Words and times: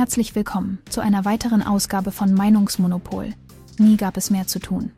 Herzlich 0.00 0.34
willkommen 0.34 0.78
zu 0.88 1.02
einer 1.02 1.26
weiteren 1.26 1.62
Ausgabe 1.62 2.10
von 2.10 2.32
Meinungsmonopol. 2.32 3.34
Nie 3.76 3.98
gab 3.98 4.16
es 4.16 4.30
mehr 4.30 4.46
zu 4.46 4.58
tun. 4.58 4.92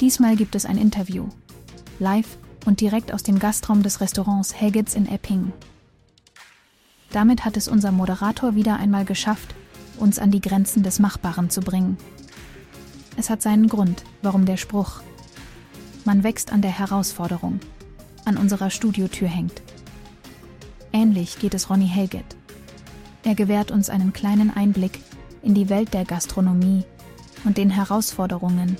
Diesmal 0.00 0.36
gibt 0.36 0.54
es 0.54 0.66
ein 0.66 0.78
Interview. 0.78 1.26
Live 1.98 2.38
und 2.64 2.80
direkt 2.80 3.12
aus 3.12 3.24
dem 3.24 3.40
Gastraum 3.40 3.82
des 3.82 4.00
Restaurants 4.00 4.54
Haggits 4.60 4.94
in 4.94 5.08
Epping. 5.08 5.52
Damit 7.10 7.44
hat 7.44 7.56
es 7.56 7.66
unser 7.66 7.90
Moderator 7.90 8.54
wieder 8.54 8.76
einmal 8.76 9.04
geschafft, 9.04 9.56
uns 9.98 10.20
an 10.20 10.30
die 10.30 10.40
Grenzen 10.40 10.84
des 10.84 11.00
Machbaren 11.00 11.50
zu 11.50 11.60
bringen. 11.60 11.96
Es 13.16 13.30
hat 13.30 13.42
seinen 13.42 13.66
Grund, 13.66 14.04
warum 14.22 14.46
der 14.46 14.58
Spruch 14.58 15.00
Man 16.04 16.22
wächst 16.22 16.52
an 16.52 16.62
der 16.62 16.78
Herausforderung 16.78 17.58
an 18.24 18.36
unserer 18.36 18.70
Studiotür 18.70 19.26
hängt. 19.26 19.60
Ähnlich 20.92 21.40
geht 21.40 21.54
es 21.54 21.68
Ronny 21.68 21.88
Helget. 21.88 22.36
Er 23.22 23.34
gewährt 23.34 23.70
uns 23.70 23.90
einen 23.90 24.12
kleinen 24.14 24.50
Einblick 24.50 24.98
in 25.42 25.54
die 25.54 25.68
Welt 25.68 25.92
der 25.92 26.04
Gastronomie 26.04 26.84
und 27.44 27.58
den 27.58 27.68
Herausforderungen, 27.68 28.76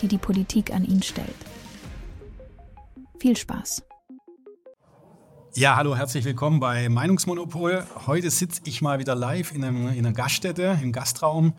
die 0.00 0.08
die 0.08 0.18
Politik 0.18 0.72
an 0.72 0.84
ihn 0.84 1.02
stellt. 1.02 1.28
Viel 3.20 3.36
Spaß. 3.36 3.82
Ja, 5.54 5.76
hallo, 5.76 5.94
herzlich 5.94 6.24
willkommen 6.24 6.60
bei 6.60 6.88
Meinungsmonopol. 6.88 7.86
Heute 8.06 8.30
sitze 8.30 8.62
ich 8.64 8.80
mal 8.80 8.98
wieder 8.98 9.14
live 9.14 9.54
in, 9.54 9.62
einem, 9.62 9.88
in 9.88 10.06
einer 10.06 10.12
Gaststätte, 10.12 10.78
im 10.82 10.92
Gastraum. 10.92 11.52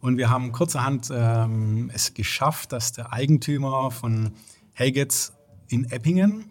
Und 0.00 0.16
wir 0.16 0.30
haben 0.30 0.52
kurzerhand 0.52 1.10
ähm, 1.12 1.90
es 1.92 2.14
geschafft, 2.14 2.70
dass 2.70 2.92
der 2.92 3.12
Eigentümer 3.12 3.90
von 3.90 4.30
Helgets 4.72 5.32
in 5.68 5.84
Eppingen 5.90 6.44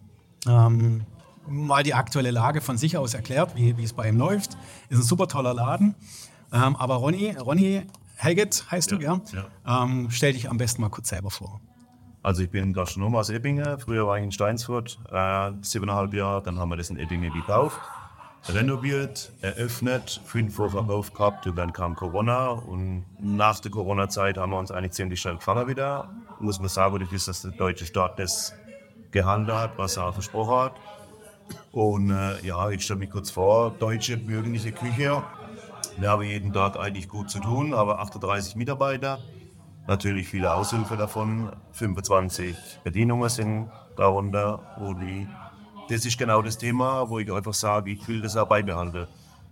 ähm, 0.46 1.05
mal 1.48 1.84
die 1.84 1.94
aktuelle 1.94 2.31
Lage 2.31 2.62
von 2.62 2.77
sich 2.77 2.98
aus 2.98 3.13
erklärt, 3.13 3.55
wie, 3.55 3.77
wie 3.77 3.84
es 3.84 3.94
bei 3.94 4.09
ihm 4.09 4.18
läuft. 4.18 4.58
Ist 4.90 4.99
ein 4.99 5.04
super 5.04 5.27
toller 5.27 5.54
Laden. 5.54 5.95
Ähm, 6.54 6.76
aber 6.76 6.95
Ronny, 6.95 7.32
Ronny 7.32 7.84
Helget 8.18 8.66
heißt 8.70 8.91
ja, 8.91 8.98
du, 8.98 9.04
ja? 9.04 9.21
ja. 9.66 9.84
Ähm, 9.84 10.10
stell 10.12 10.34
dich 10.34 10.49
am 10.49 10.57
besten 10.57 10.82
mal 10.82 10.90
kurz 10.90 11.10
selber 11.10 11.32
vor. 11.32 11.60
Also 12.24 12.43
ich 12.43 12.51
bin 12.51 12.71
Gastronom 12.74 13.16
aus 13.16 13.29
Eppingen. 13.29 13.79
Früher 13.79 14.05
war 14.05 14.18
ich 14.18 14.24
in 14.24 14.32
Steinsfurt, 14.32 14.99
äh, 15.12 15.51
siebeneinhalb 15.62 16.13
Jahre. 16.13 16.43
Dann 16.43 16.60
haben 16.60 16.70
wir 16.70 16.77
das 16.77 16.91
in 16.91 16.98
Eppingen 16.98 17.34
gekauft, 17.34 17.79
renoviert, 18.48 19.32
eröffnet, 19.41 20.21
fünf 20.26 20.55
Wochen 20.60 20.70
Verkauf 20.70 21.13
gehabt 21.13 21.48
und 21.48 21.55
dann 21.55 21.73
kam 21.73 21.96
Corona. 21.96 22.49
Und 22.49 23.05
nach 23.20 23.60
der 23.60 23.71
Corona-Zeit 23.71 24.38
haben 24.38 24.51
wir 24.51 24.60
uns 24.60 24.70
eigentlich 24.70 24.91
ziemlich 24.91 25.20
schnell 25.20 25.38
gefangen 25.38 25.68
wieder. 25.68 26.10
Muss 26.40 26.60
man 26.60 26.70
sagen, 26.70 26.99
das 26.99 27.12
ist, 27.12 27.27
dass 27.27 27.41
der 27.41 27.51
deutsche 27.51 27.88
Staat 27.88 28.20
das 28.20 28.54
gehandelt 29.10 29.57
hat, 29.57 29.77
was 29.77 29.98
er 29.98 30.13
versprochen 30.13 30.55
hat. 30.55 30.73
Und 31.71 32.12
äh, 32.12 32.46
ja, 32.46 32.70
ich 32.70 32.84
stelle 32.84 32.99
mich 32.99 33.10
kurz 33.10 33.32
vor, 33.32 33.71
deutsche 33.80 34.18
bürgerliche 34.18 34.71
Küche. 34.71 35.24
Wir 35.98 36.10
haben 36.10 36.24
jeden 36.24 36.54
Tag 36.54 36.77
eigentlich 36.77 37.07
gut 37.07 37.30
zu 37.30 37.40
tun, 37.40 37.74
aber 37.74 37.99
38 37.99 38.55
Mitarbeiter, 38.55 39.20
natürlich 39.88 40.27
viele 40.27 40.54
Aushilfe 40.54 40.98
davon, 40.98 41.52
25 41.74 42.55
Bedienungen 42.84 43.29
sind 43.29 43.70
darunter. 43.98 44.60
Und 44.79 45.27
das 45.90 46.05
ist 46.05 46.18
genau 46.18 46.41
das 46.41 46.57
Thema, 46.57 47.10
wo 47.10 47.20
ich 47.20 47.32
einfach 47.32 47.54
sage, 47.54 47.91
ich 47.91 48.07
will 48.07 48.22
das 48.22 48.38
auch 48.38 48.48
beibehalten, 48.48 49.07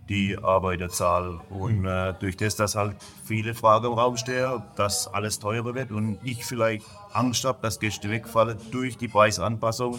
die 0.08 0.36
Arbeiterzahl. 0.42 1.40
Und 1.50 1.84
äh, 1.84 2.14
durch 2.18 2.36
das, 2.36 2.56
dass 2.56 2.74
halt 2.74 2.96
viele 3.24 3.54
Fragen 3.54 3.86
im 3.86 3.92
Raum 3.92 4.16
stehen, 4.16 4.62
dass 4.76 5.06
alles 5.06 5.38
teurer 5.38 5.74
wird 5.74 5.92
und 5.92 6.18
ich 6.24 6.44
vielleicht 6.44 6.84
Angst 7.12 7.44
habe, 7.44 7.58
dass 7.62 7.78
Gäste 7.78 8.10
wegfallen 8.10 8.58
durch 8.70 8.96
die 8.96 9.08
Preisanpassung, 9.08 9.98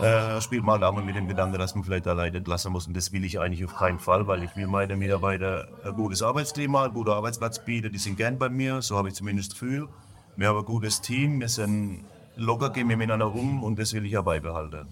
äh, 0.00 0.40
spielt 0.40 0.64
mal 0.64 0.78
mit 1.02 1.16
dem 1.16 1.28
Gedanken, 1.28 1.58
dass 1.58 1.74
man 1.74 1.84
vielleicht 1.84 2.06
alleine 2.06 2.38
lassen 2.40 2.72
muss. 2.72 2.86
Und 2.86 2.96
das 2.96 3.12
will 3.12 3.24
ich 3.24 3.40
eigentlich 3.40 3.64
auf 3.64 3.74
keinen 3.76 3.98
Fall, 3.98 4.26
weil 4.26 4.42
ich 4.42 4.54
will 4.56 4.66
meinen 4.66 4.98
Mitarbeitern 4.98 5.66
ein 5.84 5.94
gutes 5.94 6.22
Arbeitsklima, 6.22 6.84
einen 6.84 6.94
guten 6.94 7.10
Arbeitsplatz 7.10 7.64
bieten. 7.64 7.92
Die 7.92 7.98
sind 7.98 8.16
gern 8.16 8.38
bei 8.38 8.48
mir, 8.48 8.82
so 8.82 8.96
habe 8.96 9.08
ich 9.08 9.14
zumindest 9.14 9.52
das 9.52 9.60
Gefühl. 9.60 9.88
Wir 10.36 10.48
haben 10.48 10.58
ein 10.58 10.64
gutes 10.64 11.00
Team, 11.00 11.40
wir 11.40 11.48
sind 11.48 12.04
locker, 12.36 12.70
gehen 12.70 12.88
wir 12.88 12.96
miteinander 12.96 13.26
rum 13.26 13.62
und 13.62 13.78
das 13.78 13.92
will 13.94 14.04
ich 14.04 14.12
ja 14.12 14.22
beibehalten. 14.22 14.86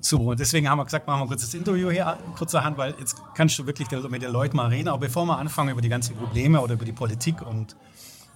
So, 0.00 0.34
deswegen 0.34 0.68
haben 0.68 0.78
wir 0.78 0.84
gesagt, 0.84 1.06
machen 1.08 1.22
wir 1.22 1.26
kurz 1.26 1.40
das 1.40 1.54
Interview 1.54 1.90
hier 1.90 2.16
kurzerhand, 2.36 2.78
weil 2.78 2.94
jetzt 3.00 3.16
kannst 3.34 3.58
du 3.58 3.66
wirklich 3.66 3.90
mit 4.08 4.22
den 4.22 4.30
Leuten 4.30 4.56
mal 4.56 4.68
reden. 4.68 4.88
Aber 4.88 4.98
bevor 4.98 5.26
wir 5.26 5.38
anfangen 5.38 5.70
über 5.70 5.80
die 5.80 5.88
ganzen 5.88 6.14
Probleme 6.14 6.60
oder 6.60 6.74
über 6.74 6.84
die 6.84 6.92
Politik 6.92 7.42
und 7.44 7.74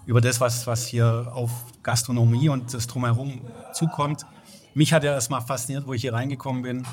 über 0.07 0.21
das, 0.21 0.41
was, 0.41 0.67
was 0.67 0.87
hier 0.89 1.31
auf 1.33 1.51
Gastronomie 1.85 2.49
und 2.49 2.75
das 2.75 2.89
Drumherum 2.89 3.43
zukommt, 3.73 4.27
mich 4.75 4.93
hat 4.93 5.05
ja 5.05 5.13
erstmal 5.13 5.41
fasziniert, 5.41 5.87
wo 5.87 5.93
ich 5.93 6.03
hier 6.03 6.13
reingekommen 6.13 6.63
bin. 6.63 6.87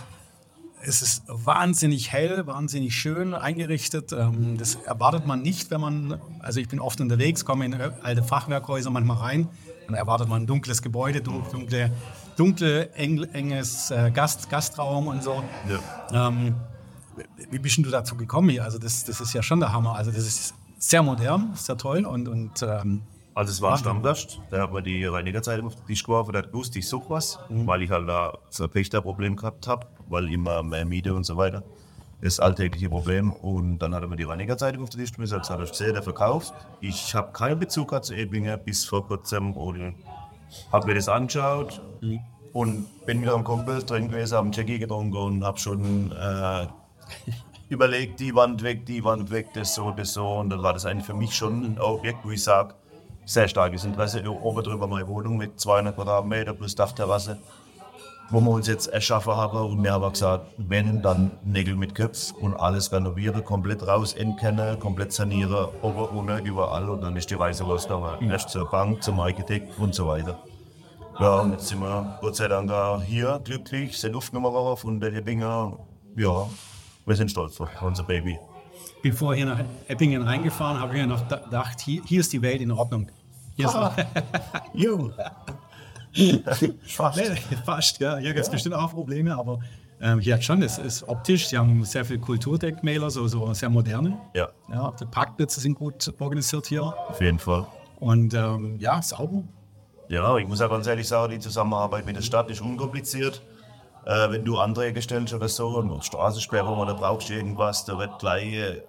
Es 0.82 1.02
ist 1.02 1.24
wahnsinnig 1.28 2.12
hell, 2.12 2.46
wahnsinnig 2.46 2.96
schön 2.96 3.34
eingerichtet. 3.34 4.14
Ähm, 4.14 4.58
das 4.58 4.76
erwartet 4.76 5.26
man 5.26 5.42
nicht, 5.42 5.72
wenn 5.72 5.82
man, 5.82 6.22
also 6.40 6.60
ich 6.60 6.70
bin 6.70 6.80
oft 6.80 7.02
unterwegs, 7.02 7.46
komme 7.46 7.66
in 7.66 7.74
alte 7.74 8.24
Fachwerkhäuser 8.24 8.90
manchmal 8.92 9.18
rein, 9.18 9.50
dann 9.88 9.96
erwartet 9.96 10.30
man 10.30 10.44
ein 10.44 10.48
dunkles 10.48 10.82
Gebäude, 10.82 11.22
dunkle, 11.22 11.92
dunkle 12.36 12.92
enges 12.94 13.90
äh, 13.90 14.12
Gast, 14.12 14.50
Gastraum 14.50 15.08
und 15.08 15.24
so. 15.24 15.44
Ja. 15.68 16.30
Ähm, 16.30 16.56
wie 17.50 17.60
bist 17.60 17.78
du 17.78 17.90
dazu 17.90 18.16
gekommen 18.16 18.50
hier? 18.50 18.64
Also 18.64 18.78
das, 18.78 19.04
das 19.04 19.20
ist 19.20 19.34
ja 19.34 19.42
schon 19.42 19.60
der 19.60 19.74
Hammer. 19.74 19.96
Also 19.96 20.12
das 20.12 20.26
ist 20.26 20.54
sehr 20.78 21.02
modern, 21.02 21.52
sehr 21.56 21.78
toll 21.78 22.06
und, 22.06 22.28
und 22.28 22.62
ähm, 22.62 23.02
also 23.38 23.52
es 23.52 23.62
war 23.62 23.74
ein 23.74 23.78
Stammgast, 23.78 24.42
der 24.52 24.64
hat 24.64 24.74
mir 24.74 24.82
die 24.82 25.06
Reinigerzeitung 25.06 25.68
auf 25.68 25.76
den 25.76 25.86
Tisch 25.86 26.04
geworfen, 26.04 26.36
hat 26.36 26.52
gewusst, 26.52 26.76
ich 26.76 26.88
suche 26.88 27.12
was, 27.12 27.40
mhm. 27.50 27.68
weil 27.68 27.84
ich 27.84 27.92
halt 27.92 28.10
da 28.10 28.36
so 28.50 28.64
ein 28.64 28.70
Pächterproblem 28.72 29.36
gehabt 29.36 29.68
habe, 29.68 29.86
weil 30.10 30.34
immer 30.34 30.64
mehr 30.64 30.86
Miete 30.86 31.14
und 31.14 31.24
so 31.24 31.38
weiter. 31.38 31.62
Das 32.20 32.40
alltägliche 32.40 32.90
Problem. 32.90 33.32
Und 33.32 33.78
dann 33.78 33.94
hat 33.94 34.02
er 34.02 34.08
mir 34.08 34.16
die 34.16 34.24
Reinigerzeitung 34.24 34.82
auf 34.82 34.90
den 34.90 35.02
Tisch 35.02 35.12
geschmissen, 35.12 35.40
hat 35.40 35.50
er 35.52 35.68
gesehen, 35.68 35.94
der 35.94 36.02
verkauft. 36.02 36.52
Ich 36.82 37.14
habe 37.14 37.32
keinen 37.32 37.60
Bezug 37.60 38.04
zu 38.04 38.16
Ebinger 38.16 38.58
bis 38.58 38.86
vor 38.86 39.06
kurzem 39.06 39.54
und 39.54 39.94
habe 40.72 40.88
mir 40.88 40.96
das 40.96 41.08
angeschaut 41.08 41.80
mhm. 42.02 42.20
und 42.54 43.06
bin 43.06 43.20
mit 43.20 43.30
einem 43.30 43.44
Kumpel 43.44 43.84
drin 43.84 44.10
gewesen, 44.10 44.36
habe 44.36 44.46
einen 44.46 44.54
Jackie 44.54 44.80
getrunken 44.80 45.16
und 45.16 45.44
habe 45.44 45.60
schon 45.60 46.12
äh, 46.12 46.66
überlegt, 47.70 48.20
die 48.20 48.34
Wand 48.34 48.64
weg, 48.64 48.88
die 48.88 49.04
Wand 49.04 49.30
weg, 49.30 49.50
das 49.54 49.76
so, 49.76 49.92
das 49.92 50.14
so. 50.14 50.28
Und 50.28 50.50
dann 50.50 50.64
war 50.64 50.74
das 50.74 50.88
eigentlich 50.88 51.06
für 51.06 51.14
mich 51.14 51.36
schon 51.36 51.64
ein 51.64 51.80
Objekt, 51.80 52.26
wo 52.26 52.32
ich 52.32 52.44
sage, 52.44 52.74
sehr 53.28 53.48
starkes 53.48 53.84
Interesse. 53.84 54.24
Oben 54.30 54.64
drüber 54.64 54.88
meine 54.88 55.08
Wohnung 55.08 55.38
mit 55.38 55.60
200 55.60 55.96
Quadratmeter 55.96 56.54
plus 56.54 56.74
Dachterrasse, 56.76 57.38
wo 58.30 58.40
wir 58.40 58.52
uns 58.52 58.68
jetzt 58.68 58.88
erschaffen 58.88 59.36
haben. 59.36 59.58
Und 59.58 59.84
wir 59.84 59.92
haben 59.92 60.12
gesagt, 60.12 60.48
wenn, 60.58 61.02
dann 61.02 61.32
Nägel 61.44 61.76
mit 61.76 61.94
Köpf 61.94 62.32
und 62.32 62.56
alles 62.56 62.92
renovieren, 62.92 63.44
komplett 63.44 63.86
raus, 63.86 64.14
entkennen, 64.14 64.80
komplett 64.80 65.12
sanieren, 65.12 65.68
oben, 65.82 66.18
unten, 66.18 66.46
überall. 66.46 66.90
Und 66.90 67.02
dann 67.02 67.16
ist 67.18 67.30
die 67.30 67.36
Reise 67.36 67.64
losgegangen. 67.64 68.26
Mhm. 68.26 68.32
Erst 68.32 68.50
zur 68.50 68.70
Bank, 68.70 69.04
zum 69.04 69.20
Architekt 69.20 69.78
und 69.78 69.94
so 69.94 70.08
weiter. 70.08 70.40
Ja, 71.20 71.42
und 71.42 71.52
jetzt 71.52 71.68
sind 71.68 71.82
wir 71.82 72.18
Gott 72.22 72.36
sei 72.36 72.48
Dank 72.48 72.72
hier 73.04 73.42
glücklich, 73.44 73.98
sind 73.98 74.16
aufgenommen 74.16 74.56
auf 74.56 74.84
und 74.84 75.02
die 75.02 75.22
Dinger, 75.24 75.78
ja, 76.16 76.48
wir 77.06 77.16
sind 77.16 77.32
stolz 77.32 77.60
auf 77.60 77.70
unser 77.82 78.04
Baby. 78.04 78.38
Bevor 79.02 79.34
hier 79.34 79.46
nach 79.46 79.60
Eppingen 79.88 80.22
reingefahren, 80.22 80.80
habe 80.80 80.94
ich 80.96 81.02
mir 81.02 81.08
noch 81.08 81.28
gedacht, 81.28 81.82
hier, 81.82 82.04
hier 82.06 82.20
ist 82.20 82.34
die 82.34 82.42
Welt 82.42 82.62
in 82.62 82.72
Ordnung. 82.72 83.08
Ah. 83.66 83.96
jo. 84.74 85.12
fast. 86.88 87.22
fast, 87.66 88.00
ja. 88.00 88.18
Hier 88.18 88.34
gibt 88.34 88.42
es 88.42 88.48
ja. 88.48 88.54
bestimmt 88.54 88.76
auch 88.76 88.92
Probleme, 88.92 89.38
aber 89.38 89.60
ähm, 90.00 90.20
hier 90.20 90.36
hat 90.36 90.44
schon, 90.44 90.62
es 90.62 90.78
ist 90.78 91.08
optisch, 91.08 91.48
sie 91.48 91.58
haben 91.58 91.84
sehr 91.84 92.06
viele 92.06 92.20
Kulturdenkmäler, 92.20 93.10
so, 93.10 93.28
so 93.28 93.52
sehr 93.54 93.70
moderne. 93.70 94.18
Ja. 94.34 94.50
ja. 94.72 94.94
Die 95.00 95.06
Parkplätze 95.06 95.60
sind 95.60 95.74
gut 95.74 96.14
organisiert 96.20 96.68
hier. 96.68 96.84
Auf 96.84 97.20
jeden 97.20 97.40
Fall. 97.40 97.66
Und 98.00 98.34
ähm, 98.34 98.78
ja, 98.80 99.02
sauber. 99.02 99.44
Ja, 100.10 100.38
ich 100.38 100.48
muss 100.48 100.60
ja 100.60 100.68
ganz 100.68 100.88
ehrlich 100.88 101.08
sagen, 101.08 101.34
die 101.34 101.40
Zusammenarbeit 101.40 102.06
mit 102.06 102.16
der 102.16 102.22
Stadt 102.22 102.50
ist 102.50 102.62
unkompliziert. 102.62 103.42
Äh, 104.06 104.32
wenn 104.32 104.46
du 104.46 104.58
Anträge 104.58 105.02
stellst 105.02 105.34
oder 105.34 105.50
so, 105.50 105.82
eine 105.82 106.02
Straßensperrung 106.02 106.78
oder 106.78 106.94
brauchst 106.94 107.30
irgendwas, 107.30 107.84
da 107.84 107.98
wird 107.98 108.20
gleich 108.20 108.54
äh, 108.54 108.82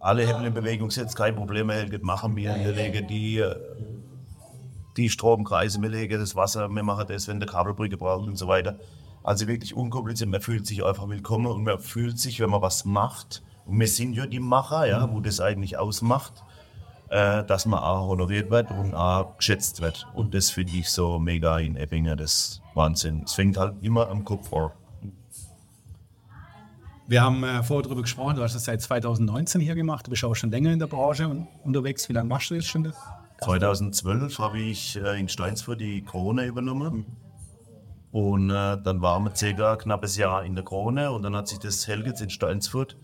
alle 0.00 0.26
Hebel 0.26 0.46
in 0.46 0.54
Bewegung 0.54 0.88
gesetzt, 0.88 1.16
kein 1.16 1.34
Problem, 1.34 1.70
machen 2.02 2.36
wir, 2.36 2.54
wir 2.54 2.72
legen 2.72 3.06
die 3.06 3.38
äh, 3.38 3.54
die 4.96 5.10
Stromkreise, 5.10 5.80
wir 5.82 5.88
legen 5.88 6.18
das 6.18 6.36
Wasser, 6.36 6.68
wir 6.68 6.82
machen 6.82 7.06
das, 7.08 7.28
wenn 7.28 7.40
der 7.40 7.48
Kabelbrücke 7.48 7.96
braucht 7.96 8.26
und 8.26 8.36
so 8.36 8.48
weiter. 8.48 8.78
Also 9.22 9.46
wirklich 9.46 9.74
unkompliziert, 9.74 10.30
man 10.30 10.40
fühlt 10.40 10.66
sich 10.66 10.84
einfach 10.84 11.08
willkommen 11.08 11.46
und 11.46 11.64
man 11.64 11.78
fühlt 11.78 12.18
sich, 12.18 12.40
wenn 12.40 12.50
man 12.50 12.62
was 12.62 12.84
macht, 12.84 13.42
und 13.66 13.80
wir 13.80 13.88
sind 13.88 14.14
ja 14.14 14.26
die 14.26 14.40
Macher, 14.40 14.86
ja, 14.86 15.10
wo 15.10 15.20
das 15.20 15.40
eigentlich 15.40 15.78
ausmacht, 15.78 16.44
äh, 17.08 17.44
dass 17.44 17.66
man 17.66 17.80
auch 17.80 18.08
honoriert 18.08 18.50
wird 18.50 18.70
und 18.70 18.94
auch 18.94 19.36
geschätzt 19.38 19.80
wird. 19.80 20.06
Und 20.14 20.34
das 20.34 20.50
finde 20.50 20.72
ich 20.72 20.90
so 20.90 21.18
mega 21.18 21.58
in 21.58 21.76
Eppingen, 21.76 22.16
das 22.16 22.60
Wahnsinn. 22.74 23.22
Es 23.24 23.34
fängt 23.34 23.56
halt 23.56 23.82
immer 23.82 24.08
am 24.08 24.24
Kopf 24.24 24.48
vor. 24.48 24.74
Wir 27.06 27.22
haben 27.22 27.44
äh, 27.44 27.62
vorher 27.62 27.82
darüber 27.82 28.02
gesprochen, 28.02 28.36
du 28.36 28.42
hast 28.42 28.54
das 28.54 28.64
seit 28.64 28.80
2019 28.80 29.60
hier 29.60 29.74
gemacht, 29.74 30.06
du 30.06 30.10
bist 30.10 30.24
auch 30.24 30.34
schon 30.34 30.50
länger 30.50 30.72
in 30.72 30.78
der 30.78 30.86
Branche 30.86 31.46
unterwegs. 31.62 32.08
Wie 32.08 32.14
lange 32.14 32.28
machst 32.28 32.50
du 32.50 32.54
das 32.54 32.64
schon? 32.64 32.92
2012 33.42 34.38
habe 34.38 34.58
ich 34.58 34.96
äh, 34.96 35.18
in 35.18 35.28
Steinsfurt 35.28 35.80
die 35.80 36.02
Krone 36.02 36.46
übernommen. 36.46 36.96
Mhm. 36.96 37.06
Und 38.12 38.50
äh, 38.50 38.76
dann 38.80 39.02
waren 39.02 39.24
wir 39.24 39.34
circa 39.34 39.72
ein 39.72 39.78
knappes 39.78 40.16
Jahr 40.16 40.44
in 40.44 40.54
der 40.54 40.64
Krone 40.64 41.10
und 41.10 41.22
dann 41.22 41.34
hat 41.34 41.48
sich 41.48 41.58
das 41.58 41.88
Helgets 41.88 42.20
in 42.20 42.30
Steinsfurt 42.30 42.96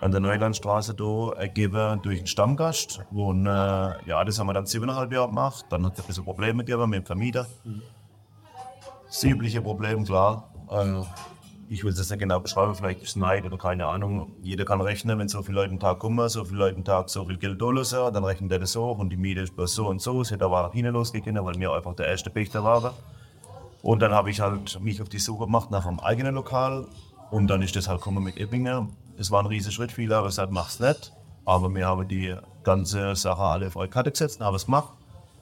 an 0.00 0.10
der 0.10 0.20
Neulandstraße 0.20 0.94
da 0.94 1.32
ergeben 1.36 2.02
durch 2.02 2.18
einen 2.18 2.26
Stammgast. 2.26 3.00
Und 3.12 3.46
äh, 3.46 3.50
ja, 3.50 4.24
das 4.24 4.38
haben 4.38 4.46
wir 4.46 4.54
dann 4.54 4.66
siebeneinhalb 4.66 5.12
Jahre 5.12 5.28
gemacht. 5.28 5.66
Dann 5.70 5.86
hat 5.86 5.94
es 5.94 6.00
ein 6.00 6.06
bisschen 6.06 6.24
Probleme 6.24 6.64
gegeben 6.64 6.90
mit 6.90 7.00
dem 7.00 7.06
Vermieter. 7.06 7.46
Das 9.06 9.22
übliche 9.24 9.62
Problem, 9.62 10.04
klar. 10.04 10.52
Also, 10.66 11.06
ich 11.68 11.84
will 11.84 11.92
es 11.92 12.10
nicht 12.10 12.18
genau 12.18 12.40
beschreiben, 12.40 12.74
vielleicht 12.74 13.02
ist 13.02 13.16
Neid 13.16 13.44
oder 13.44 13.58
keine 13.58 13.86
Ahnung. 13.86 14.32
Jeder 14.42 14.64
kann 14.64 14.80
rechnen, 14.80 15.18
wenn 15.18 15.28
so 15.28 15.42
viele 15.42 15.56
Leute 15.56 15.70
einen 15.70 15.80
Tag 15.80 15.98
kommen, 15.98 16.28
so 16.28 16.44
viele 16.44 16.58
Leute 16.58 16.76
einen 16.76 16.84
Tag 16.84 17.10
so 17.10 17.24
viel 17.24 17.36
Geld 17.36 17.60
lassen, 17.60 18.12
dann 18.12 18.24
rechnet 18.24 18.52
er 18.52 18.58
das 18.58 18.72
so 18.72 18.90
und 18.90 19.10
die 19.10 19.16
Miete 19.16 19.42
ist 19.42 19.54
bloß 19.54 19.74
so 19.74 19.88
und 19.88 20.00
so. 20.00 20.20
Es 20.20 20.30
hätte 20.30 20.44
aber 20.44 20.62
nach 20.62 20.72
hinten 20.72 20.92
losgegangen, 20.92 21.44
weil 21.44 21.54
wir 21.58 21.72
einfach 21.72 21.94
der 21.94 22.06
erste 22.06 22.30
Pächter 22.30 22.64
waren. 22.64 22.92
Und 23.82 24.00
dann 24.00 24.12
habe 24.12 24.30
ich 24.30 24.40
halt 24.40 24.80
mich 24.80 25.00
auf 25.00 25.08
die 25.08 25.18
Suche 25.18 25.44
gemacht 25.44 25.70
nach 25.70 25.86
einem 25.86 26.00
eigenen 26.00 26.34
Lokal 26.34 26.86
und 27.30 27.48
dann 27.48 27.62
ist 27.62 27.76
das 27.76 27.88
halt 27.88 27.98
gekommen 27.98 28.24
mit 28.24 28.38
Eppingen. 28.38 28.88
Es 29.18 29.30
war 29.30 29.40
ein 29.42 29.46
riesiger 29.46 29.72
Schritt, 29.72 29.92
viele 29.92 30.16
haben 30.16 30.24
gesagt, 30.24 30.52
mach's 30.52 30.80
nicht. 30.80 31.12
Aber 31.44 31.74
wir 31.74 31.86
haben 31.86 32.06
die 32.06 32.34
ganze 32.62 33.16
Sache 33.16 33.40
alle 33.40 33.68
auf 33.68 33.76
eure 33.76 33.88
Karte 33.88 34.10
gesetzt 34.10 34.40
und 34.40 34.46
haben 34.46 34.54
es 34.54 34.66
gemacht. 34.66 34.92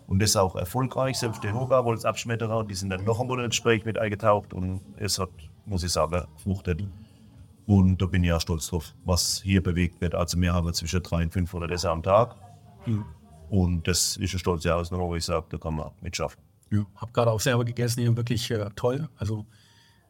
Und 0.07 0.21
das 0.21 0.31
ist 0.31 0.37
auch 0.37 0.55
erfolgreich. 0.55 1.19
Selbst 1.19 1.43
der 1.43 1.53
Hoga 1.53 1.85
wollte 1.85 1.99
es 1.99 2.05
abschmettern 2.05 2.69
die 2.69 2.75
sind 2.75 2.91
dann 2.91 3.05
noch 3.05 3.21
einmal 3.21 3.41
ins 3.41 3.57
Gespräch 3.57 3.85
mit 3.85 3.99
eingetaucht 3.99 4.55
und 4.55 4.81
es 4.99 5.19
hat, 5.19 5.31
muss 5.67 5.83
ich 5.83 5.93
sagen, 5.93 6.27
fruchtet. 6.37 6.83
Und 7.67 8.01
da 8.01 8.07
bin 8.07 8.23
ich 8.23 8.29
ja 8.29 8.39
stolz 8.41 8.69
drauf, 8.69 8.95
was 9.05 9.43
hier 9.43 9.63
bewegt 9.63 10.01
wird. 10.01 10.15
Also 10.15 10.41
wir 10.41 10.53
haben 10.55 10.73
zwischen 10.73 11.03
300 11.03 11.27
und 11.27 11.33
500 11.33 11.71
Esser 11.73 11.91
am 11.91 12.03
Tag. 12.03 12.37
Und 13.51 13.87
das 13.89 14.17
ist 14.17 14.33
eine 14.33 14.39
stolze 14.39 14.75
Ausnahme, 14.75 15.05
wo 15.05 15.15
ich 15.17 15.25
sage, 15.25 15.47
da 15.51 15.59
kann 15.59 15.75
man 15.75 15.91
mitschaffen. 16.01 16.41
Ja, 16.71 16.85
habe 16.97 17.13
gerade 17.13 17.31
auch 17.31 17.41
selber 17.41 17.65
gegessen, 17.65 18.01
hier 18.01 18.17
wirklich 18.17 18.51
äh, 18.51 18.69
toll. 18.75 19.09
Also 19.17 19.47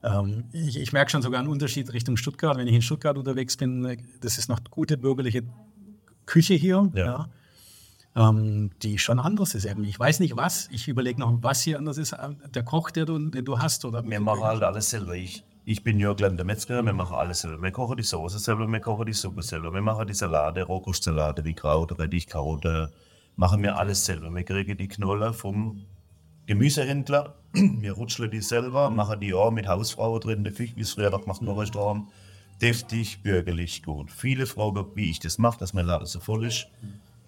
ähm, 0.03 0.45
ich, 0.53 0.79
ich 0.79 0.93
merke 0.93 1.11
schon 1.11 1.23
sogar 1.23 1.41
einen 1.41 1.49
Unterschied 1.49 1.93
Richtung 1.93 2.17
Stuttgart. 2.17 2.57
Wenn 2.57 2.67
ich 2.67 2.75
in 2.75 2.83
Stuttgart 2.83 3.17
unterwegs 3.17 3.57
bin, 3.57 3.85
äh, 3.85 3.99
das 4.21 4.39
ist 4.39 4.49
noch 4.49 4.61
gute 4.71 4.97
bürgerliche 4.97 5.43
Küche 6.25 6.55
hier. 6.55 6.91
Ja. 6.95 7.05
Ja. 7.05 7.29
Ähm, 8.17 8.71
die 8.83 8.99
schon 8.99 9.19
anders 9.19 9.55
ist 9.55 9.67
irgendwie. 9.67 9.91
Ich 9.91 10.01
weiß 10.01 10.21
nicht 10.21 10.37
was. 10.39 10.69
Ich 10.73 10.89
überlege 10.89 11.21
noch, 11.21 11.37
was 11.43 11.61
hier 11.63 11.77
anders 11.79 11.99
ist. 11.99 12.13
äh, 12.13 12.31
Der 12.55 12.63
Koch, 12.63 12.91
der 12.91 13.05
du, 13.05 13.19
den 13.19 13.45
du 13.45 13.59
hast, 13.59 13.85
oder? 13.85 14.03
Wir 14.09 14.21
machen 14.21 14.43
halt 14.43 14.63
alles 14.63 14.89
selber. 14.89 15.15
Ich, 15.15 15.45
ich 15.67 15.85
bin 15.85 16.01
ja 16.01 16.15
gelernter 16.15 16.45
Metzger, 16.45 16.83
wir 16.83 16.95
machen 16.95 17.15
alles 17.15 17.41
selber. 17.41 17.63
Wir 17.63 17.73
kochen 17.73 17.99
die 17.99 18.03
Soße 18.03 18.39
selber, 18.39 18.67
wir 18.67 18.81
kochen 18.81 19.05
die 19.05 19.13
Suppe 19.13 19.43
selber. 19.43 19.71
Wir 19.75 19.83
machen 19.83 20.07
die 20.07 20.15
Salate, 20.15 20.63
Rohkostsalate 20.63 21.45
wie 21.45 21.53
Kraut, 21.53 21.99
Rettich, 21.99 22.27
Karotte. 22.27 22.91
Machen 23.37 23.63
wir 23.63 23.77
alles 23.77 24.07
selber. 24.07 24.35
Wir 24.35 24.45
kriegen 24.45 24.79
die 24.79 24.89
Knolle 24.89 25.35
vom 25.35 25.83
Gemüsehändler. 26.47 27.35
Wir 27.53 27.93
rutscheln 27.93 28.31
die 28.31 28.41
selber, 28.41 28.89
machen 28.91 29.21
die 29.21 29.35
auch 29.35 29.51
mit 29.51 29.67
Hausfrau 29.67 30.19
drin, 30.19 30.45
der 30.45 30.53
Fisch, 30.53 30.73
wie 30.77 30.83
es 30.83 30.93
früher 30.93 31.11
gemacht 31.11 31.41
im 31.43 31.49
Restaurant. 31.49 32.09
Deftig, 32.63 33.23
bürgerlich, 33.23 33.83
gut. 33.83 34.11
Viele 34.11 34.47
fragen, 34.47 34.87
wie 34.95 35.11
ich 35.11 35.19
das 35.21 35.39
mache, 35.39 35.59
dass 35.59 35.75
mein 35.75 35.85
Laden 35.87 36.07
so 36.07 36.21
voll 36.21 36.47
ist. 36.47 36.69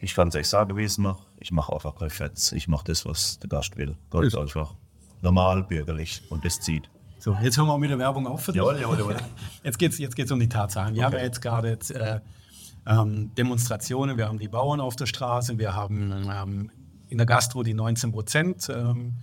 Ich 0.00 0.14
kann 0.14 0.28
es 0.28 0.36
euch 0.36 0.48
sagen, 0.48 0.76
wie 0.76 0.82
ich 0.82 0.92
es 0.92 0.98
mache. 0.98 1.22
Ich 1.38 1.50
mache 1.50 1.72
einfach 1.72 1.96
kein 1.96 2.10
Fetz. 2.10 2.52
Ich 2.52 2.68
mache 2.68 2.84
das, 2.84 3.04
was 3.04 3.38
der 3.40 3.48
Gast 3.48 3.76
will. 3.76 3.96
Ganz 4.10 4.34
einfach. 4.34 4.74
Normal, 5.22 5.64
bürgerlich. 5.64 6.22
Und 6.30 6.44
das 6.44 6.60
zieht. 6.60 6.88
So, 7.18 7.36
jetzt 7.42 7.58
hören 7.58 7.66
wir 7.66 7.78
mit 7.78 7.90
der 7.90 7.98
Werbung 7.98 8.26
auf. 8.26 8.44
Für 8.44 8.52
dich. 8.52 8.60
Jawohl, 8.60 8.80
jawohl, 8.80 8.98
jawohl. 8.98 9.16
Jetzt 9.64 9.78
geht 9.78 9.92
es 9.92 9.98
jetzt 9.98 10.14
geht's 10.14 10.30
um 10.30 10.38
die 10.38 10.48
Tatsachen. 10.48 10.94
Wir 10.94 11.04
haben 11.04 11.14
ja 11.14 11.22
jetzt 11.22 11.42
gerade 11.42 11.68
jetzt, 11.68 11.90
äh, 11.90 12.20
ähm, 12.86 13.34
Demonstrationen, 13.36 14.16
wir 14.16 14.28
haben 14.28 14.38
die 14.38 14.48
Bauern 14.48 14.80
auf 14.80 14.94
der 14.94 15.06
Straße, 15.06 15.58
wir 15.58 15.74
haben 15.74 16.12
ähm, 16.12 16.70
in 17.08 17.18
der 17.18 17.26
Gastro 17.26 17.64
die 17.64 17.74
19 17.74 18.12
Prozent. 18.12 18.68
Ähm, 18.68 19.14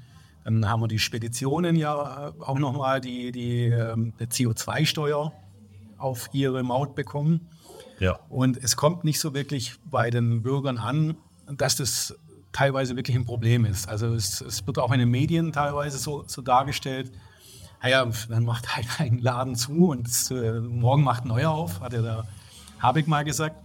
dann 0.44 0.70
haben 0.70 0.82
wir 0.82 0.88
die 0.88 1.00
Speditionen 1.00 1.76
ja 1.76 2.28
äh, 2.28 2.42
auch 2.42 2.60
nochmal 2.60 3.00
die, 3.02 3.32
die 3.32 3.66
ähm, 3.66 4.14
eine 4.20 4.28
CO2-Steuer 4.28 5.32
auf 5.98 6.30
ihre 6.34 6.64
Maut 6.64 6.96
bekommen. 6.96 7.48
Ja. 8.00 8.20
Und 8.30 8.58
es 8.58 8.76
kommt 8.76 9.04
nicht 9.04 9.20
so 9.20 9.34
wirklich 9.34 9.76
bei 9.86 10.10
den 10.10 10.42
Bürgern 10.42 10.78
an, 10.78 11.16
dass 11.48 11.76
das 11.76 12.16
teilweise 12.52 12.96
wirklich 12.96 13.16
ein 13.16 13.26
Problem 13.26 13.66
ist. 13.66 13.88
Also 13.88 14.14
es, 14.14 14.42
es 14.42 14.66
wird 14.66 14.80
auch 14.80 14.92
in 14.92 15.00
den 15.00 15.10
Medien 15.10 15.52
teilweise 15.52 15.98
so, 15.98 16.24
so 16.28 16.42
dargestellt, 16.42 17.12
naja, 17.82 18.08
dann 18.30 18.46
macht 18.46 18.76
halt 18.76 18.88
ein 19.00 19.20
Laden 19.20 19.56
zu 19.56 19.90
und 19.90 20.10
äh, 20.32 20.60
morgen 20.60 21.04
macht 21.04 21.26
ein 21.26 21.28
neuer 21.28 21.52
auf, 21.52 21.82
hat 21.82 21.94
ja 21.94 22.02
der 22.02 22.28
Habeck 22.80 23.08
mal 23.08 23.24
gesagt. 23.24 23.56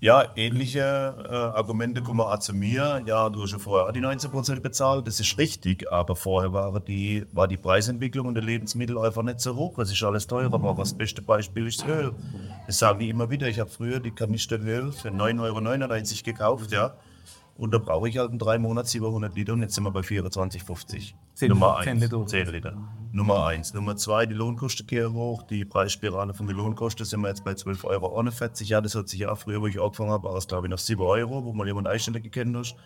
Ja, 0.00 0.24
ähnliche 0.36 0.78
äh, 0.78 1.34
Argumente 1.34 2.02
kommen 2.02 2.20
auch 2.20 2.38
zu 2.38 2.54
mir. 2.54 3.02
Ja, 3.04 3.28
du 3.28 3.42
hast 3.42 3.50
ja 3.50 3.58
vorher 3.58 3.88
auch 3.88 3.92
die 3.92 4.00
19% 4.00 4.60
bezahlt, 4.60 5.08
das 5.08 5.18
ist 5.18 5.36
richtig, 5.38 5.90
aber 5.90 6.14
vorher 6.14 6.52
war 6.52 6.78
die, 6.78 7.26
war 7.32 7.48
die 7.48 7.56
Preisentwicklung 7.56 8.28
und 8.28 8.34
der 8.34 8.44
Lebensmittel 8.44 8.96
einfach 8.96 9.24
nicht 9.24 9.40
so 9.40 9.56
hoch. 9.56 9.76
Es 9.80 9.90
ist 9.90 10.00
alles 10.04 10.28
teurer, 10.28 10.54
aber 10.54 10.74
das 10.74 10.94
beste 10.94 11.20
Beispiel 11.20 11.66
ist 11.66 11.84
Öl. 11.84 12.12
Das 12.68 12.78
sagen 12.78 13.00
die 13.00 13.08
immer 13.08 13.28
wieder. 13.28 13.48
Ich 13.48 13.58
habe 13.58 13.70
früher 13.70 13.98
die 13.98 14.12
Kanister 14.12 14.60
Öl 14.60 14.92
für 14.92 15.08
9,99 15.08 15.40
Euro 15.40 16.22
gekauft, 16.24 16.70
ja. 16.70 16.94
Und 17.58 17.74
da 17.74 17.78
brauche 17.78 18.08
ich 18.08 18.16
halt 18.16 18.30
in 18.30 18.38
drei 18.38 18.56
Monaten 18.56 18.86
700 18.86 19.34
Liter 19.34 19.52
und 19.52 19.62
jetzt 19.62 19.74
sind 19.74 19.82
wir 19.82 19.90
bei 19.90 20.00
24,50. 20.00 21.12
Zehn- 21.34 21.48
Nummer 21.48 21.80
zehn 21.82 21.94
eins. 21.94 22.02
Liter. 22.02 22.26
10 22.26 22.46
Liter. 22.48 22.76
Nummer 23.10 23.46
eins. 23.46 23.74
Nummer 23.74 23.96
zwei, 23.96 24.26
die 24.26 24.34
Lohnkosten 24.34 24.86
gehen 24.86 25.12
hoch. 25.12 25.42
Die 25.42 25.64
Preisspirale 25.64 26.34
von 26.34 26.46
den 26.46 26.56
Lohnkosten 26.56 27.04
sind 27.04 27.20
wir 27.20 27.28
jetzt 27.28 27.44
bei 27.44 27.52
12,41 27.52 27.84
Euro. 27.84 28.22
Ja, 28.64 28.80
das 28.80 28.94
hat 28.94 29.08
sich 29.08 29.18
ja 29.20 29.32
auch 29.32 29.38
früher, 29.38 29.60
wo 29.60 29.66
ich 29.66 29.80
angefangen 29.80 30.10
habe, 30.12 30.28
war 30.28 30.36
es 30.36 30.46
glaube 30.46 30.68
ich 30.68 30.70
noch 30.70 30.78
7 30.78 31.02
Euro, 31.02 31.44
wo 31.44 31.52
mal 31.52 31.66
jemand 31.66 31.88
einstellig 31.88 32.22
gekannt 32.22 32.56
hat. 32.56 32.76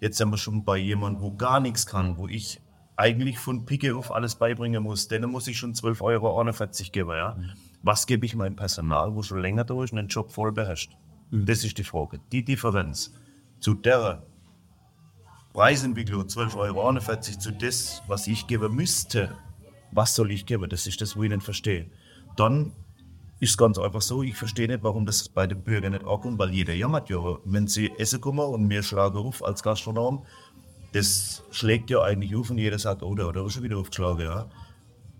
Jetzt 0.00 0.18
sind 0.18 0.30
wir 0.30 0.36
schon 0.36 0.62
bei 0.62 0.76
jemandem, 0.76 1.22
wo 1.22 1.32
gar 1.34 1.58
nichts 1.58 1.86
kann, 1.86 2.18
wo 2.18 2.28
ich 2.28 2.60
eigentlich 2.96 3.38
von 3.38 3.64
Picke 3.64 3.96
auf 3.96 4.12
alles 4.12 4.34
beibringen 4.34 4.82
muss. 4.82 5.08
Denen 5.08 5.30
muss 5.30 5.46
ich 5.48 5.56
schon 5.56 5.72
12,41 5.72 6.00
Euro 6.02 6.90
geben. 6.92 7.10
Ja? 7.12 7.36
Was 7.82 8.06
gebe 8.06 8.26
ich 8.26 8.36
meinem 8.36 8.56
Personal, 8.56 9.14
wo 9.14 9.22
schon 9.22 9.40
länger 9.40 9.64
da 9.64 9.82
ist 9.82 9.92
und 9.92 9.96
den 9.96 10.08
Job 10.08 10.30
voll 10.32 10.52
beherrscht? 10.52 10.92
Das 11.30 11.64
ist 11.64 11.78
die 11.78 11.84
Frage. 11.84 12.20
Die 12.32 12.44
Differenz 12.44 13.14
zu 13.60 13.74
der 13.74 14.22
Preisentwicklung 15.52 16.22
12,41 16.22 16.56
Euro 16.56 16.98
zu 17.38 17.52
das, 17.52 18.02
was 18.06 18.26
ich 18.26 18.46
geben 18.46 18.74
müsste, 18.74 19.34
was 19.92 20.14
soll 20.14 20.30
ich 20.30 20.46
geben? 20.46 20.68
Das 20.68 20.86
ist 20.86 21.00
das, 21.00 21.16
wo 21.16 21.22
ich 21.22 21.30
nicht 21.30 21.42
verstehe. 21.42 21.90
Dann 22.36 22.72
ist 23.40 23.50
es 23.50 23.58
ganz 23.58 23.78
einfach 23.78 24.02
so, 24.02 24.22
ich 24.22 24.36
verstehe 24.36 24.68
nicht, 24.68 24.82
warum 24.82 25.06
das 25.06 25.28
bei 25.28 25.46
den 25.46 25.62
Bürgern 25.62 25.92
nicht 25.92 26.04
ankommt, 26.04 26.38
weil 26.38 26.50
jeder 26.50 26.74
jammert 26.74 27.08
ja. 27.08 27.18
Wenn 27.44 27.66
sie 27.66 27.90
essen 27.98 28.20
kommen 28.20 28.40
und 28.40 28.66
mir 28.66 28.82
schlagen 28.82 29.18
auf 29.18 29.44
als 29.44 29.62
Gastronom, 29.62 30.24
das 30.92 31.42
schlägt 31.50 31.90
ja 31.90 32.02
eigentlich 32.02 32.34
auf 32.34 32.50
und 32.50 32.58
jeder 32.58 32.78
sagt, 32.78 33.02
oh, 33.02 33.14
da 33.14 33.28
hat 33.28 33.36
er 33.36 33.48
schon 33.50 33.62
wieder 33.62 33.78
aufgeschlagen. 33.78 34.22
Ja. 34.22 34.48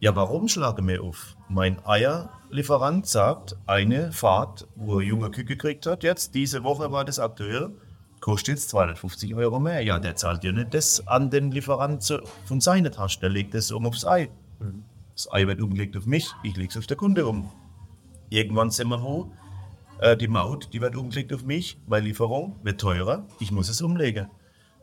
Ja, 0.00 0.14
warum 0.14 0.46
schlagen 0.46 0.87
wir 0.87 1.02
auf? 1.02 1.37
Mein 1.49 1.85
Eierlieferant 1.85 3.06
sagt, 3.06 3.56
eine 3.67 4.12
Fahrt, 4.12 4.69
wo 4.76 5.00
er 5.00 5.06
junge 5.06 5.31
Kühe 5.31 5.44
gekriegt 5.44 5.87
hat, 5.87 6.05
jetzt, 6.05 6.35
diese 6.35 6.62
Woche 6.62 6.92
war 6.92 7.04
das 7.04 7.18
aktuell, 7.18 7.73
kostet 8.20 8.56
jetzt 8.56 8.70
250 8.70 9.34
Euro 9.34 9.60
mehr. 9.60 9.82
Ja, 9.82 9.98
der 9.98 10.16
zahlt 10.16 10.44
ja 10.44 10.52
nicht 10.52 10.75
das 10.75 11.06
an 11.06 11.30
den 11.30 11.50
Lieferanten 11.50 12.20
von 12.44 12.60
seiner 12.60 12.90
Tasche, 12.90 13.20
der 13.20 13.30
legt 13.30 13.54
das 13.54 13.70
um 13.70 13.87
aufs 13.87 14.04
Ei. 14.04 14.30
Das 15.14 15.32
Ei 15.32 15.46
wird 15.46 15.60
umgelegt 15.60 15.96
auf 15.96 16.06
mich, 16.06 16.28
ich 16.42 16.56
lege 16.56 16.70
es 16.70 16.76
auf 16.76 16.87
der 16.87 16.96
Kunde 16.96 17.26
um. 17.26 17.50
Irgendwann 18.30 18.70
sind 18.70 18.88
wir 18.88 19.02
wo, 19.02 19.32
äh, 20.00 20.16
die 20.16 20.28
Maut, 20.28 20.68
die 20.72 20.80
wird 20.80 20.96
umgelegt 20.96 21.32
auf 21.32 21.44
mich, 21.44 21.78
weil 21.87 22.02
Lieferung 22.02 22.56
wird 22.62 22.80
teurer, 22.80 23.26
ich 23.40 23.50
muss 23.50 23.68
es 23.68 23.82
umlegen. 23.82 24.28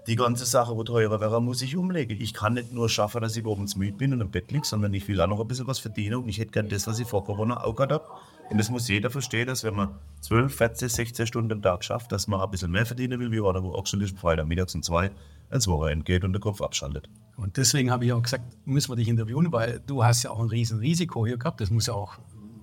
Die 0.07 0.15
ganze 0.15 0.45
Sache, 0.45 0.75
wo 0.75 0.83
teurer 0.83 1.19
wäre, 1.19 1.41
muss 1.41 1.63
ich 1.63 1.75
umlegen. 1.75 2.21
Ich 2.21 2.33
kann 2.33 2.53
nicht 2.53 2.71
nur 2.71 2.89
schaffen, 2.89 3.21
dass 3.21 3.35
ich 3.35 3.45
abends 3.45 3.75
müde 3.75 3.97
bin 3.97 4.13
und 4.13 4.21
im 4.21 4.29
Bett 4.29 4.51
liege, 4.51 4.65
sondern 4.65 4.93
ich 4.93 5.07
will 5.07 5.19
auch 5.19 5.27
noch 5.27 5.39
ein 5.39 5.47
bisschen 5.47 5.65
was 5.65 5.79
verdienen 5.79 6.17
und 6.17 6.29
ich 6.29 6.37
hätte 6.37 6.51
gern 6.51 6.69
das, 6.69 6.85
was 6.85 6.99
ich 6.99 7.07
vor 7.07 7.25
Corona 7.25 7.63
auch 7.63 7.75
gehabt 7.75 7.91
habe. 7.91 8.05
Und 8.51 8.59
das 8.59 8.69
muss 8.69 8.87
jeder 8.87 9.09
verstehen, 9.09 9.47
dass 9.47 9.63
wenn 9.63 9.75
man 9.75 9.95
12, 10.21 10.53
14, 10.53 10.89
16 10.89 11.27
Stunden 11.27 11.51
am 11.53 11.61
Tag 11.63 11.83
schafft, 11.83 12.11
dass 12.11 12.27
man 12.27 12.39
ein 12.39 12.51
bisschen 12.51 12.69
mehr 12.69 12.85
verdienen 12.85 13.19
will, 13.19 13.31
wie 13.31 13.39
einer, 13.39 13.63
wo 13.63 13.71
auch 13.71 13.87
schon 13.87 14.01
ist, 14.01 14.15
Freitag 14.19 14.47
mittags 14.47 14.75
um 14.75 14.83
zwei 14.83 15.09
ins 15.51 15.67
Wochenende 15.67 16.03
geht 16.03 16.23
und 16.23 16.33
den 16.33 16.41
Kopf 16.41 16.61
abschaltet. 16.61 17.09
Und 17.35 17.57
deswegen 17.57 17.89
habe 17.89 18.05
ich 18.05 18.13
auch 18.13 18.21
gesagt, 18.21 18.43
müssen 18.65 18.91
wir 18.91 18.97
dich 18.97 19.07
interviewen, 19.07 19.51
weil 19.51 19.81
du 19.87 20.03
hast 20.03 20.21
ja 20.21 20.29
auch 20.29 20.39
ein 20.39 20.49
riesen 20.49 20.79
Risiko 20.79 21.25
hier 21.25 21.37
gehabt. 21.37 21.61
Das 21.61 21.71
muss 21.71 21.87
ja 21.87 21.95
auch 21.95 22.19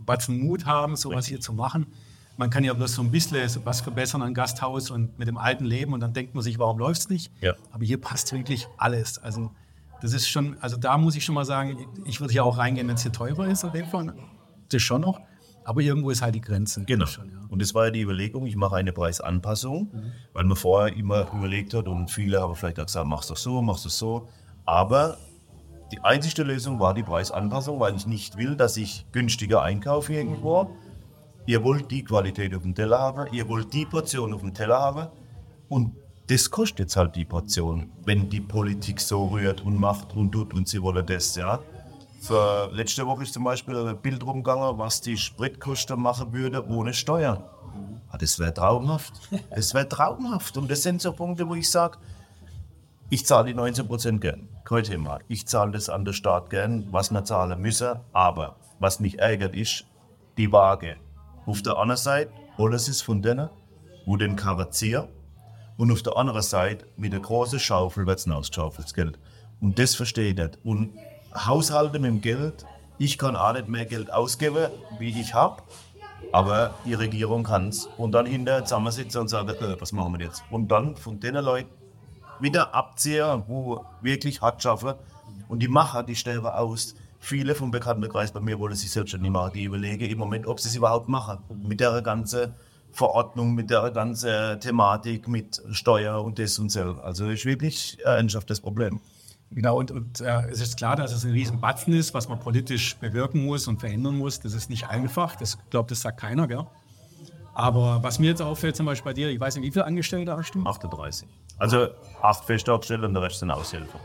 Batzen 0.06 0.38
Mut 0.38 0.66
haben, 0.66 0.94
sowas 0.94 1.26
hier 1.26 1.40
zu 1.40 1.52
machen. 1.52 1.86
Man 2.36 2.50
kann 2.50 2.64
ja 2.64 2.72
bloß 2.72 2.94
so 2.94 3.02
ein 3.02 3.10
bisschen 3.10 3.38
was 3.64 3.80
verbessern 3.82 4.22
an 4.22 4.34
Gasthaus 4.34 4.90
und 4.90 5.18
mit 5.18 5.28
dem 5.28 5.36
alten 5.36 5.64
Leben 5.64 5.92
und 5.92 6.00
dann 6.00 6.12
denkt 6.12 6.34
man 6.34 6.42
sich, 6.42 6.58
warum 6.58 6.78
läuft 6.78 7.02
es 7.02 7.08
nicht? 7.08 7.30
Ja. 7.40 7.54
Aber 7.70 7.84
hier 7.84 8.00
passt 8.00 8.32
wirklich 8.32 8.68
alles. 8.78 9.18
Also 9.18 9.50
das 10.00 10.12
ist 10.12 10.28
schon, 10.28 10.56
also 10.60 10.76
da 10.76 10.98
muss 10.98 11.14
ich 11.14 11.24
schon 11.24 11.34
mal 11.34 11.44
sagen, 11.44 11.86
ich 12.04 12.20
würde 12.20 12.32
hier 12.32 12.44
auch 12.44 12.58
reingehen, 12.58 12.88
wenn 12.88 12.96
es 12.96 13.02
hier 13.02 13.12
teurer 13.12 13.46
ist, 13.46 13.64
auf 13.64 13.74
jeden 13.74 13.88
Fall. 13.88 14.14
Das 14.68 14.82
schon 14.82 15.02
noch. 15.02 15.20
Aber 15.64 15.80
irgendwo 15.80 16.10
ist 16.10 16.22
halt 16.22 16.34
die 16.34 16.40
Grenze. 16.40 16.84
Genau. 16.84 17.06
Schon, 17.06 17.30
ja. 17.30 17.38
Und 17.48 17.62
das 17.62 17.74
war 17.74 17.84
ja 17.84 17.90
die 17.92 18.00
Überlegung, 18.00 18.46
ich 18.46 18.56
mache 18.56 18.76
eine 18.76 18.92
Preisanpassung, 18.92 19.92
weil 20.32 20.44
man 20.44 20.56
vorher 20.56 20.96
immer 20.96 21.30
überlegt 21.32 21.74
hat 21.74 21.86
und 21.86 22.10
viele 22.10 22.40
haben 22.40 22.56
vielleicht 22.56 22.80
auch 22.80 22.86
gesagt, 22.86 23.06
machst 23.06 23.30
du 23.30 23.34
so, 23.36 23.62
machst 23.62 23.84
du 23.84 23.88
so. 23.88 24.28
Aber 24.64 25.18
die 25.92 26.00
einzige 26.00 26.42
Lösung 26.42 26.80
war 26.80 26.94
die 26.94 27.02
Preisanpassung, 27.02 27.78
weil 27.78 27.94
ich 27.94 28.06
nicht 28.06 28.38
will, 28.38 28.56
dass 28.56 28.76
ich 28.76 29.06
günstiger 29.12 29.62
einkaufe 29.62 30.14
irgendwo. 30.14 30.70
Ihr 31.46 31.62
wollt 31.64 31.90
die 31.90 32.04
Qualität 32.04 32.54
auf 32.54 32.62
dem 32.62 32.74
Teller 32.74 32.98
haben, 32.98 33.32
ihr 33.32 33.48
wollt 33.48 33.72
die 33.72 33.84
Portion 33.84 34.32
auf 34.32 34.42
dem 34.42 34.54
Teller 34.54 34.78
haben 34.80 35.08
und 35.68 35.96
das 36.28 36.50
kostet 36.50 36.78
jetzt 36.80 36.96
halt 36.96 37.16
die 37.16 37.24
Portion, 37.24 37.90
wenn 38.04 38.28
die 38.28 38.40
Politik 38.40 39.00
so 39.00 39.26
rührt 39.26 39.60
und 39.62 39.78
macht 39.78 40.14
und 40.14 40.32
tut 40.32 40.54
und 40.54 40.68
sie 40.68 40.80
wollen 40.80 41.04
das, 41.04 41.34
ja. 41.34 41.58
Für 42.20 42.70
letzte 42.72 43.04
Woche 43.04 43.24
ist 43.24 43.34
zum 43.34 43.42
Beispiel 43.42 43.76
ein 43.76 44.00
Bild 44.00 44.24
rumgegangen, 44.24 44.78
was 44.78 45.00
die 45.00 45.16
Spritkosten 45.16 46.00
machen 46.00 46.32
würde 46.32 46.64
ohne 46.68 46.94
Steuern. 46.94 47.42
Ah, 48.10 48.18
das 48.18 48.38
wäre 48.38 48.54
traumhaft. 48.54 49.14
Das 49.50 49.74
wäre 49.74 49.88
traumhaft. 49.88 50.56
Und 50.56 50.70
das 50.70 50.82
sind 50.82 51.02
so 51.02 51.12
Punkte, 51.12 51.48
wo 51.48 51.56
ich 51.56 51.68
sage, 51.68 51.98
ich 53.10 53.26
zahle 53.26 53.48
die 53.48 53.54
19 53.54 53.88
Prozent 53.88 54.20
gern. 54.20 54.48
Kein 54.64 54.84
Thema. 54.84 55.18
Ich 55.26 55.48
zahle 55.48 55.72
das 55.72 55.88
an 55.88 56.04
den 56.04 56.14
Staat 56.14 56.50
gern, 56.50 56.86
was 56.92 57.10
wir 57.10 57.24
zahlen 57.24 57.60
müssen. 57.60 57.96
Aber 58.12 58.56
was 58.78 59.00
mich 59.00 59.18
ärgert, 59.18 59.56
ist 59.56 59.84
die 60.36 60.52
Waage. 60.52 60.96
Auf 61.44 61.60
der 61.62 61.76
anderen 61.76 62.00
Seite, 62.00 62.30
alles 62.56 62.88
ist 62.88 63.02
von 63.02 63.20
denen, 63.20 63.50
wo 64.06 64.16
den 64.16 64.36
Karazier 64.36 65.08
und 65.76 65.90
auf 65.90 66.02
der 66.02 66.16
anderen 66.16 66.42
Seite 66.42 66.86
mit 66.96 67.12
der 67.12 67.20
großen 67.20 67.58
Schaufel 67.58 68.06
wird 68.06 68.18
es 68.18 68.28
ausgeschaufelt, 68.28 68.86
das 68.86 68.94
Geld. 68.94 69.18
Und 69.60 69.78
das 69.78 69.94
verstehe 69.94 70.30
ich 70.30 70.36
nicht. 70.36 70.58
Und 70.62 70.92
Haushalte 71.34 71.98
mit 71.98 72.10
dem 72.10 72.20
Geld, 72.20 72.64
ich 72.98 73.18
kann 73.18 73.34
auch 73.34 73.52
nicht 73.54 73.68
mehr 73.68 73.86
Geld 73.86 74.12
ausgeben, 74.12 74.68
wie 74.98 75.08
ich 75.20 75.34
habe. 75.34 75.62
Aber 76.30 76.74
die 76.84 76.94
Regierung 76.94 77.42
kann 77.42 77.68
es. 77.68 77.88
Und 77.96 78.12
dann 78.12 78.26
hinterher 78.26 78.64
zusammensitzen 78.64 79.22
und 79.22 79.28
sagen, 79.28 79.48
äh, 79.48 79.80
was 79.80 79.92
machen 79.92 80.18
wir 80.18 80.26
jetzt? 80.26 80.44
Und 80.50 80.68
dann 80.68 80.96
von 80.96 81.18
den 81.18 81.34
Leuten 81.34 81.70
wieder 82.38 82.74
abziehen, 82.74 83.42
wo 83.48 83.84
wirklich 84.00 84.40
hart 84.40 84.62
schaffen. 84.62 84.94
Und 85.48 85.60
die 85.60 85.68
Macher, 85.68 86.04
die 86.04 86.14
sterben 86.14 86.46
aus. 86.46 86.94
Viele 87.24 87.54
vom 87.54 87.70
Bekanntenkreis 87.70 88.32
bei 88.32 88.40
mir 88.40 88.58
wollen 88.58 88.74
sich 88.74 88.90
selbstständig 88.90 89.30
machen. 89.30 89.52
Die 89.54 89.62
überlegen 89.62 90.10
im 90.10 90.18
Moment, 90.18 90.44
ob 90.48 90.58
sie 90.58 90.68
es 90.68 90.74
überhaupt 90.74 91.08
machen. 91.08 91.38
Mit 91.62 91.78
der 91.78 92.02
ganzen 92.02 92.52
Verordnung, 92.90 93.54
mit 93.54 93.70
der 93.70 93.92
ganzen 93.92 94.58
Thematik, 94.58 95.28
mit 95.28 95.62
Steuer 95.70 96.20
und 96.24 96.40
das 96.40 96.58
und 96.58 96.70
so. 96.72 96.96
Also 97.00 97.28
ist 97.28 97.44
wirklich 97.44 97.96
ein 98.04 98.16
ernsthaftes 98.16 98.60
Problem. 98.60 99.00
Genau, 99.52 99.78
und, 99.78 99.92
und 99.92 100.20
äh, 100.20 100.48
es 100.50 100.60
ist 100.60 100.76
klar, 100.76 100.96
dass 100.96 101.12
es 101.12 101.24
ein 101.24 101.30
Riesenbatzen 101.30 101.92
ist, 101.92 102.12
was 102.12 102.28
man 102.28 102.40
politisch 102.40 102.96
bewirken 102.96 103.44
muss 103.44 103.68
und 103.68 103.78
verändern 103.78 104.18
muss. 104.18 104.40
Das 104.40 104.52
ist 104.52 104.68
nicht 104.68 104.88
einfach. 104.88 105.36
Das, 105.36 105.54
ich 105.62 105.70
glaube, 105.70 105.88
das 105.90 106.00
sagt 106.00 106.18
keiner, 106.18 106.48
gell? 106.48 106.66
Aber 107.54 108.02
was 108.02 108.18
mir 108.18 108.30
jetzt 108.30 108.42
auffällt, 108.42 108.74
zum 108.74 108.86
Beispiel 108.86 109.10
bei 109.10 109.14
dir, 109.14 109.30
ich 109.30 109.38
weiß 109.38 109.54
nicht, 109.54 109.64
wie 109.64 109.70
viele 109.70 109.84
Angestellte 109.84 110.36
hast 110.36 110.56
du? 110.56 110.64
38. 110.64 111.28
Also 111.56 111.86
acht 112.20 112.44
Festangestellte 112.46 113.06
und 113.06 113.14
der 113.14 113.22
Rest 113.22 113.38
sind 113.38 113.52
Aushilfe. 113.52 114.00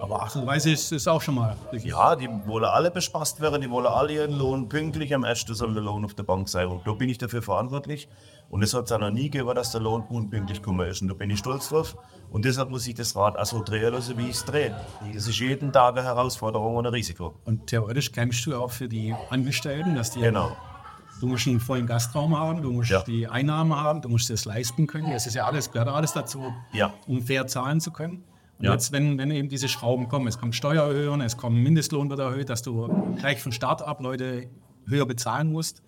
Aber 0.00 0.22
38 0.22 0.72
ist, 0.72 0.92
ist 0.92 1.08
auch 1.08 1.20
schon 1.20 1.34
mal. 1.34 1.56
Ja, 1.72 2.16
die 2.16 2.28
wollen 2.46 2.64
alle 2.64 2.90
bespaßt 2.90 3.40
werden, 3.40 3.60
die 3.60 3.70
wollen 3.70 3.86
alle 3.86 4.12
ihren 4.14 4.38
Lohn 4.38 4.68
pünktlich 4.68 5.14
am 5.14 5.24
ersten 5.24 5.54
soll 5.54 5.74
der 5.74 5.82
Lohn 5.82 6.04
auf 6.04 6.14
der 6.14 6.22
Bank 6.22 6.48
sein. 6.48 6.68
Und 6.68 6.86
da 6.86 6.92
bin 6.92 7.08
ich 7.10 7.18
dafür 7.18 7.42
verantwortlich. 7.42 8.08
Und 8.48 8.62
es 8.62 8.72
hat 8.74 8.86
es 8.86 8.92
auch 8.92 8.98
noch 8.98 9.10
nie 9.10 9.30
gegeben, 9.30 9.54
dass 9.54 9.72
der 9.72 9.80
Lohn 9.82 10.02
unpünktlich 10.08 10.60
gekommen 10.62 10.88
ist. 10.88 11.02
Und 11.02 11.08
da 11.08 11.14
bin 11.14 11.30
ich 11.30 11.38
stolz 11.38 11.68
drauf. 11.68 11.96
Und 12.30 12.44
deshalb 12.46 12.70
muss 12.70 12.86
ich 12.86 12.94
das 12.94 13.14
Rad 13.14 13.36
auch 13.38 13.44
so 13.44 13.62
drehen 13.62 13.92
lassen, 13.92 14.16
wie 14.18 14.24
ich 14.24 14.36
es 14.36 14.44
drehe. 14.44 14.74
Das 15.14 15.28
ist 15.28 15.38
jeden 15.38 15.72
Tag 15.72 15.96
eine 15.96 16.04
Herausforderung 16.04 16.76
und 16.76 16.86
ein 16.86 16.92
Risiko. 16.92 17.34
Und 17.44 17.66
theoretisch 17.66 18.10
kämpfst 18.10 18.46
du 18.46 18.56
auch 18.56 18.70
für 18.70 18.88
die 18.88 19.14
Angestellten, 19.28 19.94
dass 19.94 20.12
die. 20.12 20.20
Genau. 20.20 20.56
Du 21.20 21.26
musst 21.26 21.46
einen 21.46 21.60
vollen 21.60 21.86
Gastraum 21.86 22.34
haben, 22.36 22.62
du 22.62 22.72
musst 22.72 22.88
Ja. 22.90 23.02
die 23.02 23.28
Einnahmen 23.28 23.76
haben, 23.76 24.00
du 24.00 24.08
musst 24.08 24.30
es 24.30 24.46
leisten 24.46 24.86
können. 24.86 25.10
Das 25.12 25.26
ist 25.26 25.34
ja 25.34 25.44
alles, 25.44 25.70
gehört 25.70 25.88
alles 25.88 26.14
dazu, 26.14 26.42
Ja. 26.72 26.94
um 27.06 27.20
fair 27.20 27.46
zahlen 27.46 27.78
zu 27.80 27.90
können. 27.90 28.24
Und 28.60 28.66
Ja. 28.66 28.72
jetzt, 28.72 28.92
wenn, 28.92 29.16
wenn 29.18 29.30
eben 29.30 29.48
diese 29.48 29.68
Schrauben 29.68 30.08
kommen, 30.08 30.26
es 30.26 30.38
kommen 30.38 30.52
Steuererhöhungen, 30.52 31.22
es 31.26 31.36
kommt 31.38 31.56
Mindestlohn 31.56 32.10
wird 32.10 32.20
erhöht, 32.20 32.50
dass 32.50 32.60
du 32.62 32.88
gleich 33.18 33.40
von 33.42 33.52
Start 33.52 33.80
ab 33.82 34.00
Leute 34.02 34.48
höher 34.86 35.06
bezahlen 35.06 35.50
musst. 35.50 35.82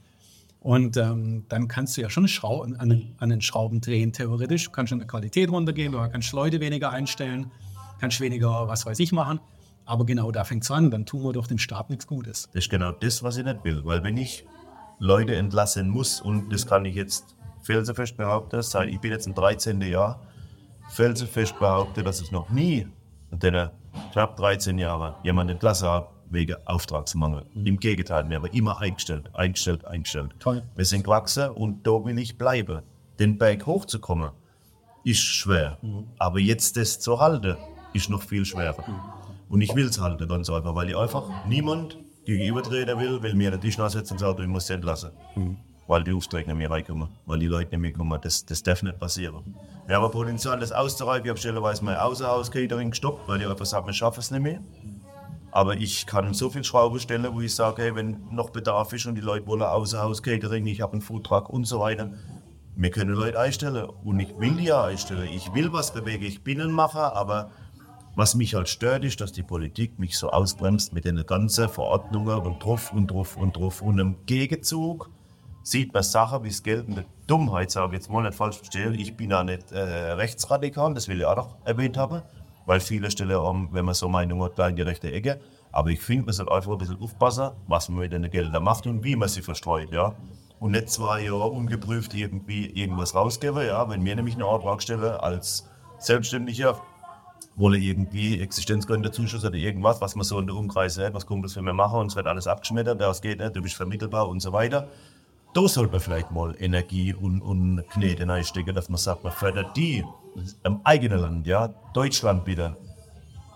Und 0.58 0.96
ähm, 0.96 1.44
dann 1.48 1.68
kannst 1.68 1.96
du 1.96 2.00
ja 2.00 2.08
schon 2.08 2.26
Schrau 2.28 2.62
an, 2.62 2.88
den- 2.88 3.14
an 3.18 3.28
den 3.28 3.40
Schrauben 3.42 3.80
drehen, 3.80 4.12
theoretisch. 4.12 4.64
Du 4.66 4.70
kannst 4.70 4.90
schon 4.90 5.00
die 5.00 5.06
Qualität 5.06 5.50
runtergehen, 5.50 5.92
du 5.92 5.98
kannst 6.08 6.32
Leute 6.32 6.60
weniger 6.60 6.90
einstellen, 6.90 7.50
kannst 8.00 8.20
weniger, 8.20 8.68
was 8.68 8.86
weiß 8.86 8.98
ich, 9.00 9.12
machen. 9.12 9.40
Aber 9.84 10.06
genau 10.06 10.30
da 10.30 10.44
fängt 10.44 10.62
es 10.62 10.70
an, 10.70 10.90
dann 10.90 11.04
tun 11.04 11.24
wir 11.24 11.32
doch 11.32 11.48
dem 11.48 11.58
Staat 11.58 11.90
nichts 11.90 12.06
Gutes. 12.06 12.48
Das 12.54 12.64
ist 12.64 12.70
genau 12.70 12.92
das, 12.92 13.22
was 13.22 13.36
ich 13.36 13.44
nicht 13.44 13.64
will. 13.64 13.82
Weil 13.84 14.02
wenn 14.04 14.16
ich 14.16 14.46
Leute 14.98 15.34
entlassen 15.34 15.88
muss, 15.90 16.20
und 16.22 16.50
das 16.52 16.66
kann 16.66 16.84
ich 16.84 16.94
jetzt 16.94 17.34
felsenfest 17.62 18.16
behaupten, 18.16 18.60
ich 18.88 19.00
bin 19.00 19.10
jetzt 19.10 19.26
im 19.26 19.34
13. 19.34 19.80
Jahr, 19.82 20.22
felsenfest 20.92 21.58
behaupten, 21.58 22.04
dass 22.04 22.20
ich 22.20 22.30
noch 22.30 22.50
nie 22.50 22.87
in 23.30 23.38
den 23.38 23.70
knapp 24.12 24.37
13 24.37 24.78
Jahren 24.78 25.14
jemanden 25.25 25.54
entlassen 25.54 25.88
habe 25.88 26.08
wegen 26.28 26.56
Auftragsmangel. 26.66 27.44
Im 27.54 27.78
Gegenteil, 27.78 28.28
wir 28.28 28.37
haben 28.37 28.46
immer 28.52 28.78
eingestellt, 28.80 29.30
eingestellt, 29.34 29.84
eingestellt. 29.84 30.34
Toll. 30.38 30.62
Wir 30.76 30.84
sind 30.84 31.04
gewachsen 31.04 31.50
und 31.50 31.87
da 31.87 31.92
will 32.04 32.18
ich 32.18 32.37
bleiben. 32.37 32.82
Den 33.18 33.38
Berg 33.38 33.66
hochzukommen, 33.66 34.30
ist 35.04 35.20
schwer. 35.20 35.78
Aber 36.18 36.38
jetzt 36.38 36.76
das 36.76 37.00
zu 37.00 37.18
halten, 37.18 37.56
ist 37.92 38.08
noch 38.08 38.22
viel 38.22 38.44
schwerer. 38.44 38.84
Und 39.49 39.61
ich 39.61 39.75
will 39.75 39.87
es 39.87 40.00
halten, 40.00 40.26
ganz 40.28 40.49
einfach, 40.49 40.75
weil 40.75 40.90
ich 40.90 40.96
einfach 40.96 41.25
niemand 41.46 41.99
gegenübertreten 42.25 42.99
will, 42.99 43.22
will 43.22 43.34
mir 43.34 43.50
den 43.50 43.61
Tisch 43.61 43.78
nachsetzen 43.78 44.14
und 44.14 44.18
sagt, 44.18 44.40
ich 44.40 44.46
muss 44.46 44.66
sie 44.66 44.75
entlassen. 44.75 45.11
Weil 45.92 46.04
die 46.04 46.14
Aufträge 46.14 46.49
nicht 46.49 46.56
mehr 46.56 46.70
reinkommen, 46.70 47.11
weil 47.26 47.38
die 47.38 47.49
Leute 47.49 47.72
nicht 47.72 47.80
mehr 47.80 47.92
kommen. 47.92 48.18
Das, 48.22 48.46
das 48.46 48.62
darf 48.62 48.82
nicht 48.82 48.99
passieren. 48.99 49.54
Wir 49.87 49.96
haben 49.96 50.11
Potenzial, 50.11 50.58
das 50.58 50.72
auszureiben. 50.72 51.26
Ich 51.26 51.28
habe 51.28 51.38
stellenweise 51.38 51.84
mein 51.84 51.96
Außenhaus-Catering 51.96 52.88
gestoppt, 52.88 53.28
weil 53.28 53.42
ich 53.42 53.46
einfach 53.46 53.66
sage, 53.66 53.84
wir 53.84 53.92
schaffen 53.92 54.20
es 54.20 54.30
nicht 54.30 54.40
mehr. 54.40 54.61
Aber 55.50 55.76
ich 55.76 56.06
kann 56.06 56.32
so 56.32 56.49
viel 56.49 56.64
Schrauben 56.64 56.99
stellen, 56.99 57.28
wo 57.34 57.42
ich 57.42 57.54
sage, 57.54 57.82
hey, 57.82 57.94
wenn 57.94 58.26
noch 58.30 58.49
Bedarf 58.49 58.94
ist 58.94 59.04
und 59.04 59.16
die 59.16 59.20
Leute 59.20 59.46
wollen 59.46 59.61
Außenhaus-Catering, 59.61 60.64
ich 60.64 60.80
habe 60.80 60.92
einen 60.92 61.02
Foodtruck 61.02 61.50
und 61.50 61.66
so 61.66 61.80
weiter, 61.80 62.11
wir 62.75 62.90
können 62.90 63.14
Leute 63.14 63.38
einstellen. 63.38 63.87
Und 64.02 64.18
ich 64.18 64.34
will 64.38 64.54
die 64.54 64.72
auch 64.72 64.84
einstellen. 64.84 65.28
Ich 65.30 65.52
will 65.52 65.75
was 65.75 65.92
bewegen. 65.92 66.25
Ich 66.25 66.42
bin 66.42 66.62
ein 66.62 66.72
Macher, 66.72 67.14
aber 67.14 67.50
was 68.16 68.34
mich 68.34 68.54
halt 68.54 68.70
stört, 68.70 69.04
ist, 69.04 69.20
dass 69.20 69.32
die 69.32 69.42
Politik 69.42 69.99
mich 69.99 70.16
so 70.16 70.30
ausbremst 70.30 70.94
mit 70.94 71.04
den 71.04 71.22
ganzen 71.26 71.68
Verordnungen 71.68 72.38
und 72.38 72.64
drauf 72.64 72.94
und 72.94 73.11
drauf 73.11 73.37
und 73.37 73.58
drauf. 73.58 73.82
Und 73.82 73.99
im 73.99 74.25
Gegenzug 74.25 75.11
sieht 75.62 75.95
man 75.95 76.02
Sachen 76.02 76.42
wie 76.45 76.49
das 76.49 76.62
geltende 76.62 77.04
Dummheit, 77.26 77.71
sage 77.71 77.97
jetzt 77.97 78.11
mal 78.11 78.23
nicht 78.23 78.35
falsch 78.35 78.57
verstehen. 78.57 78.95
Ich 78.95 79.16
bin 79.16 79.33
auch 79.33 79.45
nicht 79.45 79.73
äh, 79.73 79.78
rechtsradikal, 80.12 80.95
das 80.95 81.09
will 81.09 81.21
ich 81.21 81.26
auch 81.26 81.37
noch 81.37 81.57
erwähnt 81.64 81.97
haben, 81.97 82.23
weil 82.66 82.81
viele 82.81 83.11
Stellen 83.11 83.40
haben, 83.40 83.69
wenn 83.73 83.85
man 83.85 83.95
so 83.95 84.09
Meinung 84.09 84.42
hat, 84.42 84.57
gleich 84.57 84.71
in 84.71 84.76
die 84.76 84.83
rechte 84.83 85.12
Ecke. 85.12 85.40
Aber 85.71 85.88
ich 85.90 86.00
finde, 86.00 86.26
man 86.26 86.35
soll 86.35 86.50
einfach 86.50 86.73
ein 86.73 86.78
bisschen 86.78 87.00
aufpassen, 87.00 87.50
was 87.66 87.88
man 87.88 88.00
mit 88.00 88.12
den 88.12 88.31
Geldern 88.31 88.62
macht 88.62 88.87
und 88.87 89.02
wie 89.04 89.16
man 89.16 89.28
sie 89.28 89.42
verstreut, 89.42 89.90
ja. 89.92 90.14
Und 90.61 90.73
nicht 90.73 90.90
zwei 90.90 91.23
Jahre 91.23 91.49
ungeprüft 91.49 92.14
irgendwie 92.14 92.66
irgendwas 92.66 93.14
rausgeben, 93.14 93.66
ja. 93.66 93.88
Wenn 93.88 94.04
wir 94.04 94.14
nämlich 94.14 94.35
eine 94.35 94.47
Antrag 94.47 94.83
stellen 94.83 95.02
als 95.02 95.69
Selbstständiger, 95.99 96.81
wolle 97.57 97.78
irgendwie 97.78 98.40
Existenzgründerzuschuss 98.40 99.45
oder 99.45 99.54
irgendwas, 99.54 100.00
was 100.00 100.14
man 100.14 100.25
so 100.25 100.38
in 100.38 100.47
der 100.47 100.57
Umkreis 100.57 100.99
hat, 100.99 101.14
was 101.14 101.26
Kumpels 101.26 101.54
für 101.54 101.62
mich 101.62 101.75
machen 101.75 102.00
und 102.00 102.07
es 102.09 102.16
wird 102.16 102.26
alles 102.26 102.47
abgeschmettert, 102.47 103.00
das 103.00 103.21
geht 103.21 103.40
nicht, 103.40 103.57
du 103.57 103.62
bist 103.62 103.75
vermittelbar 103.75 104.28
und 104.28 104.40
so 104.40 104.52
weiter. 104.52 104.88
Da 105.54 105.68
sollte 105.68 105.92
man 105.92 106.00
vielleicht 106.00 106.30
mal 106.30 106.54
Energie 106.59 107.12
und, 107.12 107.42
und 107.42 107.85
Knete 107.90 108.26
reinstecken, 108.26 108.75
dass 108.75 108.88
man 108.88 108.97
sagt, 108.97 109.23
man 109.23 109.32
fördert 109.35 109.76
die 109.76 110.02
im 110.64 110.80
eigenen 110.85 111.18
Land, 111.18 111.47
ja, 111.47 111.68
Deutschland 111.92 112.47
wieder 112.47 112.76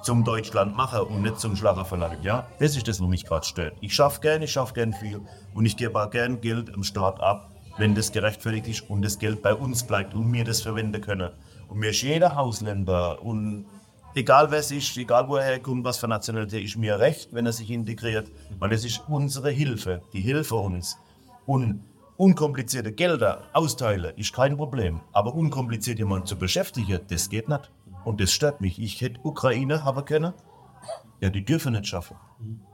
zum 0.03 0.23
Deutschland 0.23 0.77
machen 0.77 1.01
und 1.01 1.23
nicht 1.23 1.41
zum 1.41 1.57
Schlager 1.57 1.87
verlangen, 1.87 2.23
ja. 2.23 2.47
Das 2.59 2.77
ist 2.77 2.87
das, 2.87 3.01
was 3.01 3.09
mich 3.09 3.25
gerade 3.25 3.47
stört. 3.47 3.77
Ich 3.81 3.95
schaffe 3.95 4.21
gern, 4.21 4.43
ich 4.43 4.53
schaffe 4.53 4.75
gern 4.75 4.93
viel 4.93 5.23
und 5.55 5.65
ich 5.65 5.77
gebe 5.77 5.99
auch 5.99 6.11
gern 6.11 6.41
Geld 6.43 6.69
im 6.69 6.85
Staat 6.85 7.19
ab, 7.21 7.51
wenn 7.79 7.95
das 7.95 8.13
gerechtfertigt 8.13 8.69
ist 8.69 8.91
und 8.91 9.01
das 9.03 9.19
Geld 9.19 9.41
bei 9.41 9.55
uns 9.55 9.83
bleibt 9.83 10.15
und 10.15 10.31
wir 10.31 10.45
das 10.45 10.61
verwenden 10.61 11.01
können. 11.01 11.31
Und 11.69 11.79
mir 11.79 11.91
ist 11.91 12.03
jeder 12.03 12.39
Ausländer 12.39 13.23
und 13.23 13.65
egal 14.15 14.51
wer 14.51 14.59
es 14.59 14.71
ist, 14.71 14.97
egal 14.99 15.29
wo 15.29 15.37
er 15.37 15.45
herkommt, 15.45 15.85
was 15.85 15.97
für 15.97 16.09
Nationalität, 16.09 16.63
ist 16.63 16.77
mir 16.77 16.99
recht, 16.99 17.31
wenn 17.33 17.47
er 17.47 17.53
sich 17.53 17.71
integriert, 17.71 18.31
weil 18.59 18.69
das 18.69 18.85
ist 18.85 19.03
unsere 19.09 19.51
Hilfe, 19.51 20.03
die 20.13 20.21
Hilfe 20.21 20.57
uns. 20.57 20.99
Und 21.47 21.81
unkomplizierte 22.17 22.93
Gelder 22.93 23.45
austeilen 23.53 24.13
ist 24.17 24.33
kein 24.33 24.57
Problem, 24.57 25.01
aber 25.13 25.35
unkompliziert 25.35 25.99
jemanden 25.99 26.27
zu 26.27 26.37
beschäftigen, 26.37 27.01
das 27.09 27.29
geht 27.29 27.49
nicht. 27.49 27.71
Und 28.05 28.21
das 28.21 28.33
stört 28.33 28.61
mich. 28.61 28.81
Ich 28.81 29.01
hätte 29.01 29.21
Ukraine 29.23 29.85
haben 29.85 30.05
können. 30.05 30.33
Ja, 31.21 31.31
die 31.31 31.45
dürfen 31.45 31.73
nicht 31.73 31.87
schaffen. 31.87 32.17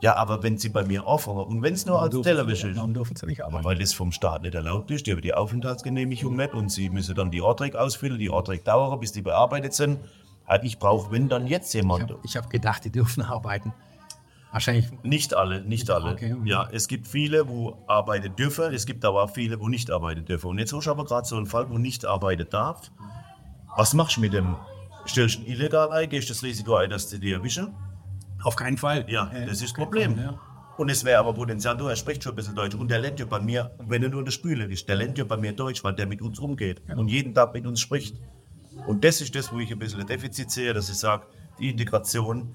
Ja, 0.01 0.17
aber 0.17 0.43
wenn 0.43 0.59
sie 0.59 0.69
bei 0.69 0.85
mir 0.85 1.07
anfangen 1.07 1.45
und 1.45 1.63
wenn 1.63 1.75
es 1.75 1.87
nur 1.87 2.03
als 2.03 2.21
Tellerwäsche 2.21 2.69
ist, 2.69 2.77
Warum 2.77 2.93
dürfen 2.93 3.15
sie 3.17 3.27
nicht 3.27 3.43
arbeiten? 3.43 3.65
weil 3.65 3.79
das 3.79 3.95
vom 3.95 4.11
Staat 4.11 4.43
nicht 4.43 4.55
erlaubt 4.55 4.91
ist, 4.91 5.07
die 5.07 5.13
haben 5.13 5.23
die 5.23 5.33
Aufenthaltsgenehmigung 5.33 6.35
nicht 6.37 6.53
und 6.53 6.69
sie 6.69 6.91
müssen 6.91 7.15
dann 7.15 7.31
die 7.31 7.41
Anträge 7.41 7.81
ausfüllen, 7.81 8.19
die 8.19 8.31
Anträge 8.31 8.65
dauern, 8.65 8.99
bis 8.99 9.13
die 9.13 9.23
bearbeitet 9.23 9.75
sind. 9.75 10.01
Ich 10.63 10.79
brauche, 10.79 11.13
wenn 11.13 11.29
dann 11.29 11.47
jetzt 11.47 11.73
jemand. 11.73 12.15
Ich 12.25 12.37
habe 12.37 12.49
gedacht, 12.49 12.85
die 12.85 12.91
dürfen 12.91 13.23
arbeiten. 13.23 13.73
Wahrscheinlich 14.53 14.91
Nicht 15.03 15.35
alle, 15.35 15.63
nicht 15.63 15.91
alle. 15.91 16.13
Okay. 16.13 16.37
Ja, 16.45 16.69
es 16.71 16.87
gibt 16.87 17.09
viele, 17.09 17.49
wo 17.49 17.83
arbeiten 17.87 18.37
dürfen, 18.37 18.73
es 18.73 18.87
gibt 18.87 19.05
aber 19.05 19.25
auch 19.25 19.31
viele, 19.31 19.59
wo 19.59 19.69
nicht 19.69 19.91
arbeiten 19.91 20.25
dürfen. 20.25 20.49
Und 20.49 20.59
jetzt 20.59 20.73
hast 20.73 20.87
du 20.87 20.91
aber 20.91 21.05
gerade 21.05 21.27
so 21.27 21.37
einen 21.37 21.47
Fall, 21.47 21.69
wo 21.71 21.79
nicht 21.79 22.05
arbeiten 22.05 22.47
darf. 22.51 22.93
Was 23.77 23.95
machst 23.95 24.19
du 24.19 24.21
mit 24.21 24.35
dem? 24.35 24.57
Stellst 25.07 25.39
du 25.39 25.43
ihn 25.43 25.47
illegal 25.47 25.91
ein, 25.91 26.09
gehst 26.09 26.29
das 26.31 26.43
Risiko 26.43 26.77
ein, 26.77 26.91
dass 26.91 27.09
sie 27.11 27.19
dir 27.19 27.39
erwischen? 27.39 27.75
auf 28.45 28.57
keinen 28.57 28.77
Fall. 28.77 29.05
Ja, 29.09 29.31
Äh, 29.33 29.47
das 29.47 29.55
ist 29.55 29.63
das 29.63 29.73
Problem. 29.73 30.19
Ja. 30.19 30.39
Und 30.77 30.89
es 30.89 31.05
wäre 31.05 31.19
aber 31.19 31.33
Potenzial, 31.35 31.77
du, 31.77 31.87
er 31.87 31.97
spricht 31.97 32.23
schon 32.25 32.33
ein 32.33 32.37
bisschen 32.37 32.55
Deutsch. 32.55 32.75
Und 32.75 32.91
der 32.91 32.99
lernt 32.99 33.21
ja 33.21 33.27
bei 33.27 33.41
mir, 33.41 33.71
wenn 33.87 34.03
er 34.03 34.09
nur 34.09 34.21
in 34.21 34.25
der 34.25 34.33
Spüle 34.33 34.65
ist, 34.65 34.89
der 34.89 34.97
lernt 34.97 35.19
ja 35.19 35.25
bei 35.25 35.37
mir 35.37 35.53
Deutsch, 35.53 35.85
weil 35.85 35.95
der 35.95 36.07
mit 36.07 36.23
uns 36.23 36.39
umgeht 36.39 36.83
und 36.97 37.09
jeden 37.09 37.35
Tag 37.35 37.53
mit 37.55 37.67
uns 37.67 37.81
spricht. 37.81 38.17
Und 38.87 39.05
das 39.05 39.21
ist 39.21 39.35
das, 39.35 39.53
wo 39.53 39.59
ich 39.59 39.71
ein 39.71 39.79
bisschen 39.79 40.01
ein 40.01 40.07
Defizit 40.07 40.51
sehe, 40.51 40.73
dass 40.73 40.89
ich 40.89 40.97
sage, 40.97 41.27
die 41.59 41.71
Integration 41.71 42.55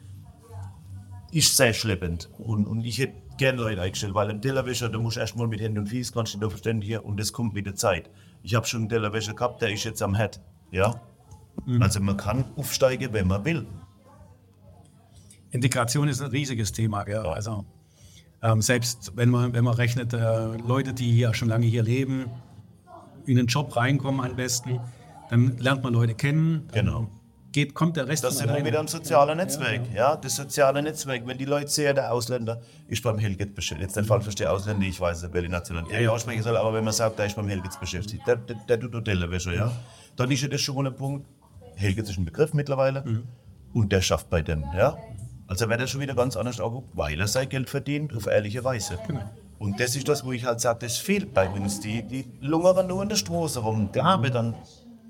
ist 1.31 1.55
sehr 1.57 1.73
schleppend. 1.73 2.29
Und, 2.37 2.65
und 2.65 2.83
ich 2.85 2.97
hätte 2.99 3.13
gerne 3.37 3.61
Leute 3.61 3.81
eingestellt, 3.81 4.13
weil 4.13 4.29
ein 4.29 4.41
Tellerwäscher, 4.41 4.89
du 4.89 4.99
musst 4.99 5.17
erstmal 5.17 5.47
mit 5.47 5.61
Händen 5.61 5.79
und 5.79 5.87
Fies, 5.87 6.11
kannst 6.11 6.33
du 6.33 6.39
da 6.39 6.49
verständigen 6.49 6.99
und 6.99 7.19
das 7.19 7.33
kommt 7.33 7.53
mit 7.53 7.65
der 7.65 7.75
Zeit. 7.75 8.09
Ich 8.43 8.55
habe 8.55 8.65
schon 8.65 8.81
einen 8.81 8.89
Tellerwäscher 8.89 9.33
gehabt, 9.33 9.61
der 9.61 9.71
ist 9.71 9.83
jetzt 9.83 10.01
am 10.01 10.15
Head. 10.15 10.39
Ja? 10.71 11.01
Also 11.79 11.99
man 11.99 12.17
kann 12.17 12.45
aufsteigen, 12.55 13.13
wenn 13.13 13.27
man 13.27 13.43
will. 13.43 13.67
Integration 15.51 16.07
ist 16.07 16.21
ein 16.21 16.29
riesiges 16.29 16.71
Thema. 16.71 17.07
Ja. 17.07 17.23
Also 17.23 17.65
ähm, 18.41 18.61
selbst 18.61 19.13
wenn 19.15 19.29
man, 19.29 19.53
wenn 19.53 19.63
man 19.63 19.73
rechnet, 19.73 20.13
äh, 20.13 20.57
Leute, 20.57 20.93
die 20.93 21.11
hier 21.11 21.33
schon 21.33 21.49
lange 21.49 21.65
hier 21.65 21.83
leben, 21.83 22.25
in 23.25 23.35
den 23.35 23.47
Job 23.47 23.75
reinkommen 23.75 24.25
am 24.25 24.35
besten, 24.35 24.79
dann 25.29 25.57
lernt 25.57 25.83
man 25.83 25.93
Leute 25.93 26.15
kennen. 26.15 26.67
Genau. 26.73 27.09
Geht, 27.57 27.73
kommt 27.73 27.97
der 27.97 28.07
Rest 28.07 28.23
Das 28.23 28.37
sind 28.37 28.53
wir 28.53 28.63
wieder 28.63 28.79
im 28.79 28.87
sozialen 28.87 29.35
Netzwerk. 29.35 29.81
Ja, 29.91 30.15
das 30.15 30.35
soziale 30.35 30.79
Netzwerk. 30.79 31.25
Wenn 31.25 31.39
die 31.39 31.45
Leute 31.45 31.67
sehen, 31.69 31.95
der 31.95 32.13
Ausländer 32.13 32.61
ist 32.87 33.01
beim 33.01 33.17
Helgit 33.17 33.55
beschäftigt. 33.55 33.89
Jetzt 33.89 33.95
nicht 33.95 34.07
falsch 34.07 34.25
verstehe, 34.25 34.51
Ausländer, 34.51 34.85
ich 34.85 35.01
weiß 35.01 35.23
nicht, 35.23 35.33
welche 35.33 35.49
Nationalität 35.49 36.01
ich 36.01 36.07
aussprechen 36.07 36.43
soll, 36.43 36.55
aber 36.55 36.71
wenn 36.71 36.83
man 36.83 36.93
sagt, 36.93 37.17
der 37.17 37.25
ist 37.25 37.35
beim 37.35 37.47
Helgit 37.47 37.79
beschäftigt, 37.79 38.21
der, 38.27 38.35
der, 38.35 38.57
der 38.57 38.79
tut 38.79 38.93
Hotellerwäsche, 38.93 39.55
ja, 39.55 39.71
dann 40.15 40.29
ist 40.29 40.43
ja 40.43 40.49
das 40.49 40.61
schon 40.61 40.85
ein 40.85 40.95
Punkt. 40.95 41.25
Helgit 41.77 42.07
ist 42.07 42.19
ein 42.19 42.25
Begriff 42.25 42.53
mittlerweile 42.53 43.23
und 43.73 43.91
der 43.91 44.03
schafft 44.03 44.29
bei 44.29 44.43
dem, 44.43 44.63
ja. 44.77 44.95
Also 45.47 45.67
wird 45.67 45.79
er 45.79 45.87
schon 45.87 46.01
wieder 46.01 46.13
ganz 46.13 46.37
anders 46.37 46.59
angeguckt, 46.59 46.95
weil 46.95 47.19
er 47.19 47.27
sein 47.27 47.49
Geld 47.49 47.71
verdient 47.71 48.15
auf 48.15 48.27
ehrliche 48.27 48.63
Weise. 48.63 48.99
Und 49.57 49.79
das 49.79 49.95
ist 49.95 50.07
das, 50.07 50.23
wo 50.23 50.31
ich 50.31 50.45
halt 50.45 50.61
sage, 50.61 50.77
das 50.81 50.97
fehlt 50.97 51.33
bei 51.33 51.49
uns. 51.49 51.79
Die, 51.79 52.03
die 52.03 52.25
lungern 52.39 52.85
nur 52.85 53.01
in 53.01 53.09
der 53.09 53.15
Straße 53.15 53.61
rum. 53.61 53.91
Der 53.93 54.03
habe 54.03 54.29
dann, 54.29 54.53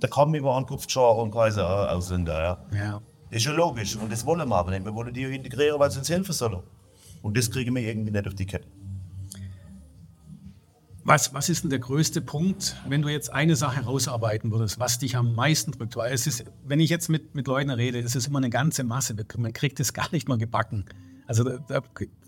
der 0.01 0.09
kommt 0.09 0.35
über 0.35 0.55
einen 0.55 0.65
Kopfschar 0.65 1.15
und 1.17 1.31
quasi 1.31 1.59
Ausländer, 1.59 2.39
ja. 2.71 2.77
Ja. 2.77 3.01
Das 3.29 3.39
ist 3.39 3.45
ja 3.45 3.51
logisch 3.51 3.95
und 3.95 4.11
das 4.11 4.25
wollen 4.25 4.47
wir 4.47 4.55
aber 4.55 4.71
nicht. 4.71 4.85
Wir 4.85 4.93
wollen 4.93 5.13
die 5.13 5.23
integrieren, 5.23 5.79
weil 5.79 5.91
sie 5.91 5.99
uns 5.99 6.09
helfen 6.09 6.33
sollen. 6.33 6.63
Und 7.21 7.37
das 7.37 7.51
kriegen 7.51 7.75
wir 7.75 7.81
irgendwie 7.81 8.11
nicht 8.11 8.27
auf 8.27 8.35
die 8.35 8.45
Kette. 8.45 8.67
Was, 11.03 11.33
was 11.33 11.47
ist 11.47 11.63
denn 11.63 11.69
der 11.69 11.79
größte 11.79 12.21
Punkt, 12.21 12.75
wenn 12.87 13.01
du 13.01 13.07
jetzt 13.07 13.31
eine 13.31 13.55
Sache 13.55 13.85
rausarbeiten 13.85 14.51
würdest, 14.51 14.77
was 14.77 14.99
dich 14.99 15.15
am 15.15 15.35
meisten 15.35 15.71
drückt? 15.71 15.95
Weil 15.95 16.13
es 16.13 16.27
ist, 16.27 16.43
wenn 16.65 16.81
ich 16.81 16.89
jetzt 16.89 17.07
mit, 17.07 17.33
mit 17.33 17.47
Leuten 17.47 17.69
rede, 17.69 17.99
es 17.99 18.15
ist 18.15 18.27
immer 18.27 18.39
eine 18.39 18.49
ganze 18.49 18.83
Masse. 18.83 19.15
Man 19.37 19.53
kriegt 19.53 19.79
es 19.79 19.93
gar 19.93 20.11
nicht 20.11 20.27
mal 20.27 20.37
gebacken. 20.37 20.85
Also 21.25 21.45
da, 21.45 21.59
da, 21.67 21.81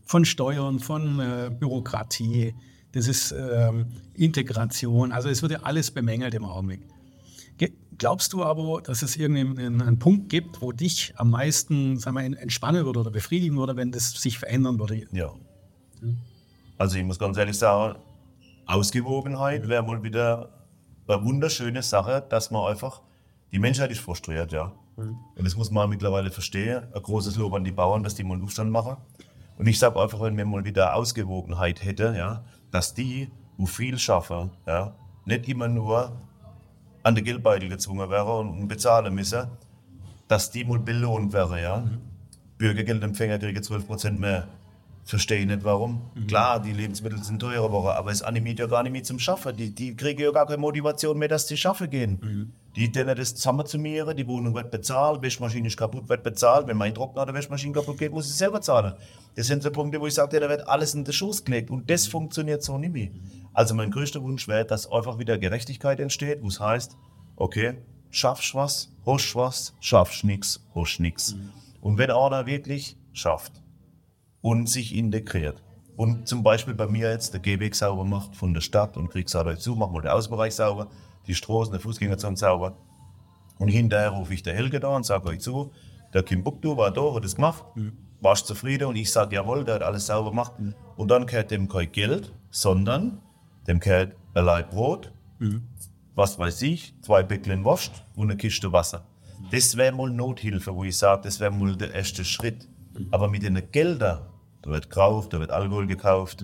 von 0.05 0.23
Steuern, 0.23 0.79
von 0.79 1.19
äh, 1.19 1.51
Bürokratie, 1.51 2.55
das 2.93 3.07
ist 3.07 3.33
ähm, 3.33 3.88
Integration. 4.13 5.11
Also 5.11 5.27
es 5.27 5.41
wird 5.41 5.51
ja 5.51 5.59
alles 5.63 5.91
bemängelt 5.91 6.33
im 6.33 6.45
Augenblick. 6.45 6.81
Glaubst 7.99 8.31
du 8.31 8.43
aber, 8.43 8.81
dass 8.81 9.01
es 9.01 9.17
irgendeinen 9.17 9.81
einen 9.81 9.99
Punkt 9.99 10.29
gibt, 10.29 10.61
wo 10.61 10.71
dich 10.71 11.13
am 11.17 11.31
meisten 11.31 11.99
sagen 11.99 12.15
wir, 12.15 12.23
entspannen 12.23 12.85
würde 12.85 13.01
oder 13.01 13.11
befriedigen 13.11 13.57
würde, 13.57 13.75
wenn 13.75 13.91
das 13.91 14.11
sich 14.11 14.39
verändern 14.39 14.79
würde? 14.79 15.05
Ja. 15.11 15.33
Also 16.77 16.97
ich 16.97 17.03
muss 17.03 17.19
ganz 17.19 17.37
ehrlich 17.37 17.57
sagen, 17.57 17.99
Ausgewogenheit 18.65 19.67
wäre 19.67 19.85
wohl 19.85 20.01
wieder 20.01 20.49
eine 21.07 21.25
wunderschöne 21.25 21.83
Sache, 21.83 22.25
dass 22.29 22.51
man 22.51 22.71
einfach, 22.71 23.01
die 23.51 23.59
Menschheit 23.59 23.91
ist 23.91 23.99
frustriert, 23.99 24.53
ja. 24.53 24.71
Und 24.95 25.43
das 25.43 25.57
muss 25.57 25.69
man 25.69 25.89
mittlerweile 25.89 26.31
verstehen. 26.31 26.83
Ein 26.93 27.01
großes 27.01 27.35
Lob 27.35 27.53
an 27.53 27.65
die 27.65 27.71
Bauern, 27.71 28.03
dass 28.03 28.15
die 28.15 28.23
mal 28.23 28.35
einen 28.35 28.43
Aufstand 28.43 28.71
machen. 28.71 28.95
Und 29.57 29.67
ich 29.67 29.77
sage 29.77 29.99
einfach, 29.99 30.21
wenn 30.21 30.37
wir 30.37 30.45
mal 30.45 30.63
wieder 30.63 30.95
Ausgewogenheit 30.95 31.83
hätten, 31.83 32.15
ja, 32.15 32.45
dass 32.71 32.93
die, 32.93 33.29
wo 33.57 33.65
viel 33.65 33.97
schaffen, 33.97 34.51
ja, 34.65 34.95
nicht 35.25 35.49
immer 35.49 35.67
nur 35.67 36.13
an 37.03 37.15
den 37.15 37.23
Geldbeutel 37.23 37.69
gezwungen 37.69 38.09
wären 38.09 38.49
und 38.49 38.67
bezahlen 38.67 39.13
müssen, 39.13 39.47
dass 40.27 40.51
die 40.51 40.63
mal 40.63 40.79
belohnt 40.79 41.33
wären, 41.33 41.61
ja. 41.61 41.83
Bürgergeldempfänger 42.57 43.39
kriegen 43.39 43.61
12% 43.61 44.19
mehr. 44.19 44.47
Verstehe 45.05 45.45
nicht 45.45 45.63
warum. 45.63 46.01
Klar, 46.27 46.61
die 46.61 46.71
Lebensmittel 46.71 47.23
sind 47.23 47.39
teurer 47.39 47.71
aber 47.97 48.11
es 48.11 48.21
animiert 48.21 48.59
ja 48.59 48.67
gar 48.67 48.83
nicht 48.83 48.91
mehr 48.91 49.03
zum 49.03 49.17
Schaffen. 49.17 49.55
Die, 49.57 49.73
die 49.73 49.95
kriegen 49.95 50.21
ja 50.21 50.31
gar 50.31 50.45
keine 50.45 50.59
Motivation 50.59 51.17
mehr, 51.17 51.29
dass 51.29 51.47
sie 51.47 51.57
schaffen 51.57 51.89
gehen. 51.89 52.19
Die 52.75 52.91
denen 52.91 53.15
das 53.15 53.35
zusammen 53.35 53.65
zu 53.65 53.79
mir, 53.79 54.13
die 54.13 54.27
Wohnung 54.27 54.53
wird 54.53 54.69
bezahlt, 54.69 55.21
Wäschmaschine 55.21 55.67
ist 55.67 55.77
kaputt, 55.77 56.08
wird 56.08 56.23
bezahlt. 56.23 56.67
Wenn 56.67 56.77
mein 56.77 56.93
Trockner 56.93 57.23
oder 57.23 57.34
Wäschmaschine 57.34 57.73
kaputt 57.73 57.97
geht, 57.97 58.12
muss 58.12 58.27
ich 58.27 58.36
selber 58.36 58.62
zahlen. 58.62 58.93
Das 59.36 59.47
sind 59.47 59.63
so 59.63 59.71
Punkte, 59.71 59.99
wo 59.99 60.08
ich 60.08 60.13
sage, 60.13 60.39
da 60.39 60.47
wird 60.47 60.67
alles 60.67 60.93
in 60.93 61.03
den 61.03 61.13
Schoß 61.13 61.43
gelegt. 61.43 61.71
Und 61.71 61.89
das 61.89 62.08
funktioniert 62.08 62.63
so 62.63 62.77
nicht 62.77 62.93
mehr. 62.93 63.10
Also 63.53 63.73
mein 63.73 63.91
größter 63.91 64.21
Wunsch 64.21 64.47
wäre, 64.47 64.65
dass 64.65 64.91
einfach 64.91 65.17
wieder 65.17 65.38
Gerechtigkeit 65.38 65.99
entsteht, 65.99 66.43
wo 66.43 66.47
es 66.47 66.60
heißt, 66.60 66.95
okay, 67.36 67.77
schaffst 68.12 68.53
was, 68.53 68.91
hast 69.05 69.36
was, 69.36 69.73
schaffst 69.79 70.23
nix, 70.23 70.63
hast 70.75 70.99
nix. 70.99 71.36
Und 71.82 71.97
wenn 71.97 72.12
einer 72.12 72.45
wirklich 72.45 72.97
schafft 73.13 73.62
und 74.41 74.69
sich 74.69 74.95
integriert 74.95 75.63
und 75.95 76.27
zum 76.27 76.43
Beispiel 76.43 76.73
bei 76.73 76.88
mir 76.88 77.12
jetzt 77.12 77.34
der 77.34 77.41
Gehweg 77.41 77.75
sauber 77.75 78.05
macht 78.05 78.36
von 78.36 78.53
der 78.53 78.62
Stadt 78.62 78.97
und 78.97 79.10
kriegt 79.10 79.34
euch 79.34 79.60
zu, 79.60 79.75
machen 79.75 79.93
wir 79.93 80.01
den 80.01 80.12
Außenbereich 80.12 80.55
sauber, 80.55 80.89
die 81.29 81.35
Straßen, 81.35 81.71
der 81.71 81.79
Fußgängerzone 81.79 82.35
sauber. 82.35 82.75
Und 83.57 83.69
hinterher 83.69 84.09
rufe 84.09 84.33
ich 84.33 84.43
der 84.43 84.55
Helge 84.55 84.79
da 84.79 84.89
und 84.89 85.05
sage 85.05 85.29
euch 85.29 85.39
zu, 85.39 85.71
der 86.13 86.23
Kimbuktu 86.23 86.75
war 86.75 86.91
da, 86.91 87.13
hat 87.13 87.23
das 87.23 87.35
gemacht, 87.35 87.63
warst 88.19 88.47
zufrieden? 88.47 88.87
Und 88.87 88.95
ich 88.95 89.11
sage, 89.11 89.35
jawohl, 89.35 89.63
der 89.63 89.75
hat 89.75 89.83
alles 89.83 90.07
sauber 90.07 90.31
gemacht. 90.31 90.53
Und 90.97 91.11
dann 91.11 91.25
gehört 91.25 91.51
dem 91.51 91.67
kein 91.67 91.91
Geld, 91.91 92.33
sondern 92.49 93.19
dem 93.67 93.79
gehört 93.79 94.15
ein 94.33 94.43
Leib 94.45 94.71
Brot, 94.71 95.13
was 96.15 96.39
weiß 96.39 96.61
ich, 96.63 96.93
zwei 97.01 97.23
Päckchen 97.23 97.63
Wurst 97.63 98.03
und 98.15 98.29
eine 98.29 98.37
Kiste 98.37 98.71
Wasser. 98.71 99.05
Das 99.51 99.77
wäre 99.77 99.95
mal 99.95 100.09
Nothilfe, 100.09 100.75
wo 100.75 100.83
ich 100.83 100.97
sage, 100.97 101.21
das 101.23 101.39
wäre 101.39 101.51
mal 101.51 101.75
der 101.75 101.93
erste 101.93 102.25
Schritt. 102.25 102.67
Aber 103.11 103.27
mit 103.29 103.43
den 103.43 103.61
Geldern, 103.71 104.25
da 104.61 104.69
wird 104.71 104.89
gekauft, 104.89 105.31
da 105.33 105.39
wird 105.39 105.51
Alkohol 105.51 105.87
gekauft, 105.87 106.43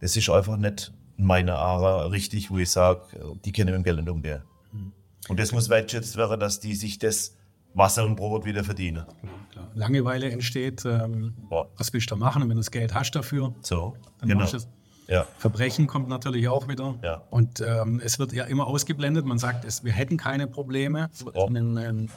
das 0.00 0.16
ist 0.16 0.28
einfach 0.30 0.56
nicht 0.56 0.92
in 1.18 1.26
meiner 1.26 1.56
Ara 1.56 2.06
richtig, 2.06 2.50
wo 2.50 2.58
ich 2.58 2.70
sage, 2.70 3.02
die 3.44 3.52
können 3.52 3.72
dem 3.72 3.82
Geld 3.82 3.98
nicht 3.98 4.08
umgehen. 4.08 4.42
Und 5.28 5.38
das 5.38 5.52
muss 5.52 5.68
wertschätzt 5.68 6.16
werden, 6.16 6.40
dass 6.40 6.58
die 6.60 6.74
sich 6.74 6.98
das 6.98 7.36
Wasser 7.74 8.04
und 8.04 8.16
Brot 8.16 8.44
wieder 8.44 8.64
verdienen. 8.64 9.04
Klar. 9.52 9.68
Langeweile 9.74 10.30
entsteht. 10.30 10.84
Ähm, 10.84 11.34
was 11.76 11.92
willst 11.92 12.10
du 12.10 12.14
da 12.14 12.18
machen? 12.18 12.42
Und 12.42 12.48
wenn 12.48 12.56
du 12.56 12.60
das 12.60 12.70
Geld 12.70 12.92
hast 12.94 13.12
dafür, 13.12 13.54
So, 13.62 13.94
dann 14.18 14.28
genau. 14.28 14.40
machst 14.40 14.52
du 14.54 14.56
es. 14.58 14.68
Ja. 15.08 15.26
Verbrechen 15.38 15.86
kommt 15.86 16.08
natürlich 16.08 16.48
auch 16.48 16.68
wieder. 16.68 16.94
Ja. 17.02 17.22
Und 17.30 17.60
ähm, 17.60 18.00
es 18.04 18.18
wird 18.18 18.32
ja 18.32 18.44
immer 18.44 18.66
ausgeblendet. 18.66 19.24
Man 19.26 19.38
sagt, 19.38 19.64
es, 19.64 19.84
wir 19.84 19.92
hätten 19.92 20.16
keine 20.16 20.46
Probleme. 20.46 21.08
Es 21.12 21.24
wird 21.24 21.36
Ja. 21.36 21.46
in, 21.46 21.54
den, 21.54 21.76
in, 21.76 22.10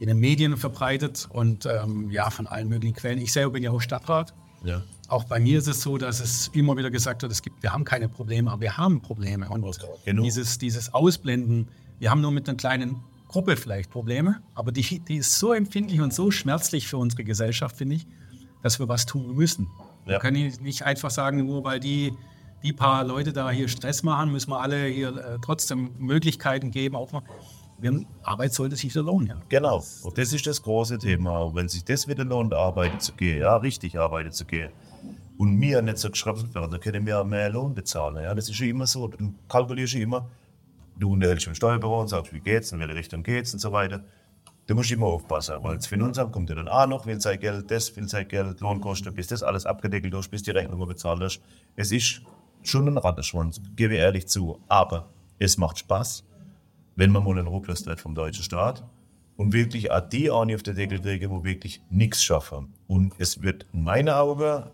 in 0.00 0.08
den 0.08 0.18
Medien 0.18 0.56
verbreitet 0.56 1.28
und 1.30 1.66
ähm, 1.66 2.10
ja, 2.10 2.30
von 2.30 2.46
allen 2.46 2.68
möglichen 2.68 2.94
Quellen. 2.94 3.18
Ich 3.18 3.32
selber 3.32 3.52
bin 3.52 3.62
ja 3.62 3.70
auch 3.70 3.80
Stadtrat. 3.80 4.34
Ja. 4.64 4.82
Auch 5.08 5.24
bei 5.24 5.38
mir 5.38 5.58
ist 5.58 5.68
es 5.68 5.82
so, 5.82 5.98
dass 5.98 6.20
es 6.20 6.48
immer 6.54 6.76
wieder 6.76 6.90
gesagt 6.90 7.22
wird, 7.22 7.30
es 7.30 7.42
gibt, 7.42 7.62
wir 7.62 7.72
haben 7.72 7.84
keine 7.84 8.08
Probleme, 8.08 8.50
aber 8.50 8.62
wir 8.62 8.76
haben 8.76 9.00
Probleme. 9.02 9.48
Und 9.48 9.78
Genau. 10.04 10.22
dieses, 10.22 10.58
dieses 10.58 10.94
Ausblenden, 10.94 11.68
wir 11.98 12.10
haben 12.10 12.20
nur 12.20 12.30
mit 12.30 12.48
einer 12.48 12.56
kleinen 12.56 12.96
Gruppe 13.28 13.56
vielleicht 13.56 13.90
Probleme, 13.90 14.40
aber 14.54 14.72
die, 14.72 15.00
die 15.00 15.16
ist 15.16 15.38
so 15.38 15.52
empfindlich 15.52 16.00
und 16.00 16.14
so 16.14 16.30
schmerzlich 16.30 16.88
für 16.88 16.96
unsere 16.98 17.24
Gesellschaft, 17.24 17.76
finde 17.76 17.96
ich, 17.96 18.06
dass 18.62 18.78
wir 18.78 18.88
was 18.88 19.04
tun 19.06 19.34
müssen. 19.34 19.68
Wir 20.04 20.14
Ja. 20.14 20.18
können 20.20 20.52
nicht 20.62 20.82
einfach 20.84 21.10
sagen, 21.10 21.44
nur 21.44 21.64
weil 21.64 21.80
die, 21.80 22.12
die 22.62 22.72
paar 22.72 23.04
Leute 23.04 23.32
da 23.32 23.50
hier 23.50 23.68
Stress 23.68 24.02
machen, 24.02 24.32
müssen 24.32 24.50
wir 24.50 24.60
alle 24.60 24.86
hier 24.86 25.08
äh, 25.16 25.38
trotzdem 25.42 25.90
Möglichkeiten 25.98 26.70
geben. 26.70 26.96
Auch 26.96 27.12
mal. 27.12 27.22
Wir 27.78 28.04
Arbeit 28.22 28.54
sollte 28.54 28.76
sich 28.76 28.94
wieder 28.94 29.02
lohnen. 29.04 29.28
Ja. 29.28 29.36
Genau. 29.48 29.84
Und 30.02 30.16
das 30.16 30.32
ist 30.32 30.46
das 30.46 30.62
große 30.62 30.98
Thema. 30.98 31.40
Und 31.40 31.56
wenn 31.56 31.68
sich 31.68 31.84
das 31.84 32.06
wieder 32.08 32.24
lohnt, 32.24 32.54
arbeiten 32.54 33.00
zu 33.00 33.12
gehen, 33.12 33.40
ja, 33.40 33.56
richtig 33.56 33.98
arbeiten 33.98 34.30
zu 34.32 34.44
gehen, 34.44 34.70
und 35.36 35.56
mir 35.56 35.82
nicht 35.82 35.98
so 35.98 36.10
geschröpselt 36.10 36.54
werden, 36.54 36.70
dann 36.70 36.80
können 36.80 37.06
wir 37.06 37.24
mehr 37.24 37.50
Lohn 37.50 37.74
bezahlen. 37.74 38.22
Ja, 38.22 38.34
das 38.34 38.48
ist 38.48 38.58
ja 38.58 38.66
immer 38.66 38.86
so. 38.86 39.08
Du 39.08 39.34
kalkulierst 39.48 39.94
immer, 39.94 40.30
du 40.98 41.12
unterhältst 41.12 41.46
im 41.46 41.54
Steuerbüro 41.54 42.00
und 42.00 42.08
sagst, 42.08 42.32
wie 42.32 42.40
geht's, 42.40 42.72
in 42.72 42.80
welche 42.80 42.94
Richtung 42.94 43.22
geht's 43.22 43.52
und 43.52 43.60
so 43.60 43.72
weiter. 43.72 44.04
Du 44.66 44.74
musst 44.74 44.90
immer 44.90 45.06
aufpassen, 45.06 45.56
weil 45.60 45.76
das 45.76 45.86
Finanzamt 45.86 46.32
kommt 46.32 46.48
ja 46.48 46.56
dann 46.56 46.68
auch 46.68 46.86
noch, 46.86 47.04
will 47.04 47.20
sein 47.20 47.38
Geld, 47.38 47.70
das 47.70 47.94
will 47.96 48.08
sein 48.08 48.26
Geld, 48.26 48.60
Lohnkosten, 48.60 49.12
bis 49.14 49.26
das 49.26 49.42
alles 49.42 49.66
abgedeckelt 49.66 50.14
ist, 50.14 50.30
bis 50.30 50.42
die 50.42 50.52
Rechnung 50.52 50.86
bezahlt 50.86 51.20
ist. 51.22 51.40
Es 51.76 51.92
ist 51.92 52.22
schon 52.62 52.88
ein 52.88 52.96
Rattenschwanz, 52.96 53.60
gebe 53.76 53.94
ich 53.94 54.00
ehrlich 54.00 54.26
zu. 54.26 54.60
Aber 54.68 55.10
es 55.38 55.58
macht 55.58 55.78
Spaß, 55.78 56.24
wenn 56.96 57.10
man 57.10 57.24
mal 57.24 57.38
einen 57.38 57.46
Ruck 57.46 57.66
lässt 57.66 57.86
wird 57.86 58.00
vom 58.00 58.14
deutschen 58.14 58.42
Staat 58.42 58.84
und 59.36 59.52
wirklich 59.52 59.90
auch 59.90 60.00
die 60.00 60.30
eine 60.30 60.54
auf 60.54 60.62
den 60.62 60.76
Deckel 60.76 61.00
kriegen, 61.00 61.30
wo 61.30 61.44
wirklich 61.44 61.82
nichts 61.90 62.22
schaffen. 62.22 62.72
Und 62.86 63.14
es 63.18 63.42
wird 63.42 63.66
in 63.74 63.84
meinen 63.84 64.08
Augen 64.08 64.64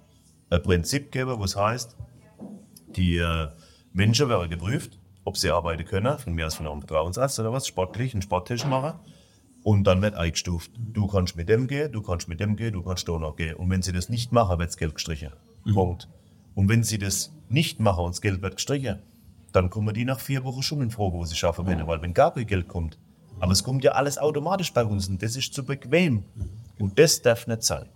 ein 0.50 0.62
Prinzip 0.62 1.12
geben, 1.12 1.38
was 1.38 1.56
heißt, 1.56 1.96
die 2.96 3.16
äh, 3.16 3.48
Menschen 3.92 4.28
werden 4.28 4.50
geprüft, 4.50 4.98
ob 5.24 5.36
sie 5.36 5.50
arbeiten 5.50 5.84
können, 5.84 6.18
von 6.18 6.34
mir 6.34 6.46
aus 6.46 6.54
von 6.56 6.66
einem 6.66 6.80
Vertrauensarzt 6.80 7.38
oder 7.38 7.52
was, 7.52 7.66
sportlich, 7.66 8.12
einen 8.14 8.22
Sporttest 8.22 8.66
machen. 8.66 8.98
Und 9.62 9.84
dann 9.84 10.00
wird 10.00 10.14
eingestuft. 10.14 10.70
Du 10.76 11.06
kannst 11.06 11.36
mit 11.36 11.48
dem 11.48 11.66
gehen, 11.66 11.92
du 11.92 12.00
kannst 12.02 12.28
mit 12.28 12.40
dem 12.40 12.56
gehen, 12.56 12.72
du 12.72 12.82
kannst 12.82 13.06
da 13.08 13.18
noch 13.18 13.36
gehen. 13.36 13.56
Und 13.56 13.68
wenn 13.68 13.82
sie 13.82 13.92
das 13.92 14.08
nicht 14.08 14.32
machen, 14.32 14.58
wird 14.58 14.70
das 14.70 14.78
Geld 14.78 14.94
gestrichen. 14.94 15.32
Punkt. 15.74 16.08
Und 16.54 16.68
wenn 16.68 16.82
sie 16.82 16.98
das 16.98 17.32
nicht 17.50 17.78
machen 17.78 18.04
und 18.04 18.14
das 18.14 18.22
Geld 18.22 18.40
wird 18.40 18.56
gestrichen, 18.56 19.00
dann 19.52 19.68
kommen 19.68 19.92
die 19.94 20.04
nach 20.04 20.18
vier 20.18 20.44
Wochen 20.44 20.62
schon 20.62 20.80
in 20.80 20.90
Frage, 20.90 21.12
wo 21.12 21.24
sie 21.24 21.36
schaffen 21.36 21.66
können. 21.66 21.86
Weil 21.86 22.00
wenn 22.00 22.14
gar 22.14 22.32
kein 22.32 22.46
Geld 22.46 22.68
kommt, 22.68 22.98
aber 23.38 23.52
es 23.52 23.62
kommt 23.62 23.84
ja 23.84 23.92
alles 23.92 24.18
automatisch 24.18 24.72
bei 24.72 24.84
uns 24.84 25.08
und 25.08 25.22
das 25.22 25.36
ist 25.36 25.52
zu 25.52 25.64
bequem. 25.64 26.24
Und 26.78 26.98
das 26.98 27.20
darf 27.20 27.46
nicht 27.46 27.62
sein. 27.62 27.86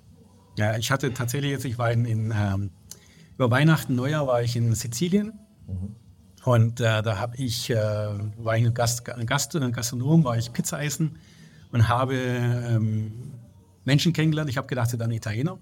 Ja, 0.56 0.76
ich 0.76 0.90
hatte 0.90 1.12
tatsächlich 1.12 1.50
jetzt, 1.50 1.64
ich 1.64 1.78
war 1.78 1.90
in, 1.90 2.04
in 2.04 2.34
ähm, 2.36 2.70
über 3.36 3.50
Weihnachten, 3.50 3.94
Neujahr 3.94 4.26
war 4.26 4.42
ich 4.42 4.54
in 4.56 4.74
Sizilien, 4.74 5.32
Und 6.44 6.80
äh, 6.80 7.02
da 7.02 7.18
habe 7.18 7.36
ich, 7.36 7.70
äh, 7.70 7.76
war 7.76 8.56
ich 8.56 8.64
ein 8.66 8.74
Gast, 8.74 9.08
ein 9.08 9.26
Gast, 9.26 9.56
ein 9.56 9.72
Gastronom, 9.72 10.24
war 10.24 10.36
ich 10.36 10.52
Pizza 10.52 10.82
essen 10.82 11.18
und 11.72 11.88
habe 11.88 12.16
ähm, 12.16 13.32
Menschen 13.84 14.12
kennengelernt. 14.12 14.50
Ich 14.50 14.58
habe 14.58 14.66
gedacht, 14.66 14.90
sie 14.90 14.98
sind 14.98 15.10
Italiener. 15.10 15.58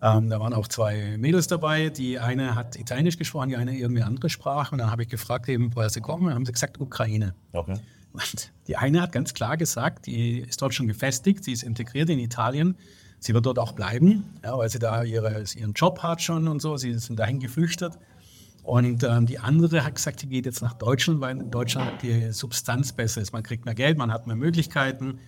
Ähm, 0.00 0.28
da 0.28 0.38
waren 0.38 0.52
auch 0.52 0.68
zwei 0.68 1.16
Mädels 1.16 1.48
dabei. 1.48 1.88
Die 1.88 2.18
eine 2.18 2.54
hat 2.54 2.76
Italienisch 2.76 3.16
gesprochen, 3.16 3.48
die 3.48 3.56
eine 3.56 3.76
irgendwie 3.76 4.02
andere 4.02 4.28
Sprache. 4.28 4.72
Und 4.72 4.78
dann 4.78 4.90
habe 4.90 5.02
ich 5.02 5.08
gefragt, 5.08 5.48
eben, 5.48 5.74
woher 5.74 5.88
sie 5.88 6.00
kommen. 6.00 6.24
Und 6.24 6.28
dann 6.28 6.36
haben 6.36 6.46
sie 6.46 6.52
gesagt, 6.52 6.80
Ukraine. 6.80 7.34
Okay. 7.52 7.78
Und 8.12 8.52
die 8.66 8.76
eine 8.76 9.00
hat 9.00 9.12
ganz 9.12 9.32
klar 9.34 9.56
gesagt, 9.56 10.06
die 10.06 10.40
ist 10.40 10.60
dort 10.60 10.74
schon 10.74 10.86
gefestigt, 10.86 11.44
sie 11.44 11.52
ist 11.52 11.62
integriert 11.62 12.10
in 12.10 12.18
Italien. 12.18 12.76
Sie 13.20 13.34
wird 13.34 13.46
dort 13.46 13.58
auch 13.58 13.72
bleiben, 13.72 14.24
ja, 14.44 14.56
weil 14.56 14.68
sie 14.68 14.78
da 14.78 15.02
ihre, 15.02 15.44
ihren 15.56 15.72
Job 15.72 16.02
hat 16.02 16.22
schon 16.22 16.48
und 16.48 16.60
so. 16.60 16.76
Sie 16.76 16.94
sind 16.94 17.18
dahin 17.18 17.40
geflüchtet. 17.40 17.98
Und 18.62 19.02
ähm, 19.02 19.26
die 19.26 19.38
andere 19.38 19.84
hat 19.84 19.94
gesagt, 19.94 20.20
sie 20.20 20.28
geht 20.28 20.44
jetzt 20.44 20.60
nach 20.60 20.74
Deutschland, 20.74 21.20
weil 21.20 21.38
in 21.38 21.50
Deutschland 21.50 22.02
die 22.02 22.32
Substanz 22.32 22.92
besser 22.92 23.20
ist. 23.20 23.32
Man 23.32 23.42
kriegt 23.42 23.64
mehr 23.64 23.74
Geld, 23.74 23.96
man 23.96 24.12
hat 24.12 24.26
mehr 24.26 24.36
Möglichkeiten. 24.36 25.18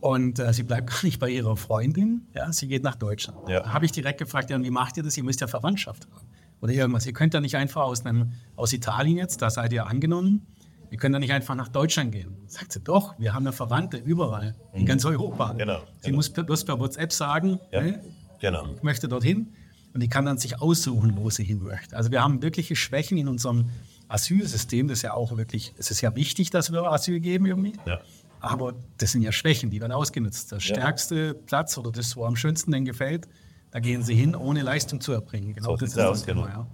Und 0.00 0.40
äh, 0.40 0.52
sie 0.52 0.64
bleibt 0.64 0.90
gar 0.90 1.04
nicht 1.04 1.18
bei 1.18 1.30
ihrer 1.30 1.56
Freundin, 1.56 2.26
ja, 2.34 2.52
sie 2.52 2.68
geht 2.68 2.82
nach 2.82 2.96
Deutschland. 2.96 3.48
Ja. 3.48 3.60
Da 3.60 3.72
habe 3.72 3.86
ich 3.86 3.92
direkt 3.92 4.18
gefragt, 4.18 4.50
ja, 4.50 4.60
wie 4.60 4.70
macht 4.70 4.96
ihr 4.96 5.02
das? 5.02 5.16
Ihr 5.16 5.24
müsst 5.24 5.40
ja 5.40 5.46
Verwandtschaft 5.46 6.06
haben. 6.12 6.26
Oder 6.60 6.72
irgendwas. 6.72 7.06
Ihr 7.06 7.12
könnt 7.12 7.34
ja 7.34 7.40
nicht 7.40 7.56
einfach 7.56 7.82
aus, 7.82 8.04
einem, 8.04 8.32
aus 8.56 8.72
Italien 8.72 9.16
jetzt, 9.16 9.42
da 9.42 9.50
seid 9.50 9.72
ihr 9.72 9.86
angenommen, 9.86 10.46
ihr 10.92 10.98
könnt 10.98 11.14
ja 11.14 11.18
nicht 11.18 11.32
einfach 11.32 11.54
nach 11.54 11.68
Deutschland 11.68 12.12
gehen. 12.12 12.36
Sagt 12.46 12.72
sie, 12.72 12.80
doch, 12.80 13.18
wir 13.18 13.32
haben 13.32 13.46
ja 13.46 13.52
Verwandte 13.52 13.96
überall, 13.96 14.54
mhm. 14.72 14.80
in 14.80 14.86
ganz 14.86 15.04
Europa. 15.06 15.54
Genau, 15.54 15.80
sie 16.00 16.06
genau. 16.06 16.16
muss 16.16 16.28
bloß 16.28 16.64
per 16.64 16.78
WhatsApp 16.78 17.12
sagen, 17.12 17.58
ja, 17.72 17.80
ne, 17.80 18.04
genau. 18.40 18.68
ich 18.76 18.82
möchte 18.82 19.08
dorthin. 19.08 19.54
Und 19.94 20.02
die 20.02 20.08
kann 20.08 20.24
dann 20.24 20.38
sich 20.38 20.60
aussuchen, 20.60 21.16
wo 21.16 21.28
sie 21.28 21.44
hin 21.44 21.62
möchte. 21.62 21.96
Also 21.96 22.10
wir 22.10 22.22
haben 22.22 22.40
wirkliche 22.40 22.76
Schwächen 22.76 23.18
in 23.18 23.28
unserem 23.28 23.66
Asylsystem. 24.08 24.88
Das 24.88 24.98
ist 24.98 25.02
ja 25.02 25.12
auch 25.12 25.36
wirklich, 25.36 25.74
es 25.76 25.90
ist 25.90 26.00
ja 26.00 26.14
wichtig, 26.16 26.48
dass 26.48 26.72
wir 26.72 26.82
Asyl 26.84 27.20
geben 27.20 27.44
irgendwie. 27.44 27.74
Ja. 27.84 28.00
Aber 28.40 28.74
das 28.96 29.12
sind 29.12 29.22
ja 29.22 29.32
Schwächen, 29.32 29.68
die 29.70 29.80
werden 29.80 29.92
ausgenutzt. 29.92 30.50
Der 30.50 30.60
stärkste 30.60 31.26
ja. 31.26 31.34
Platz 31.34 31.76
oder 31.76 31.92
das, 31.92 32.16
wo 32.16 32.24
am 32.24 32.36
schönsten 32.36 32.72
denen 32.72 32.86
gefällt, 32.86 33.28
da 33.70 33.80
gehen 33.80 34.02
sie 34.02 34.14
hin, 34.14 34.34
ohne 34.34 34.62
Leistung 34.62 35.00
zu 35.00 35.12
erbringen. 35.12 35.54
Genau 35.54 35.70
so 35.70 35.76
das 35.76 35.90
ist 35.90 35.98
das 35.98 36.26
genau. 36.26 36.46
Ja. 36.46 36.66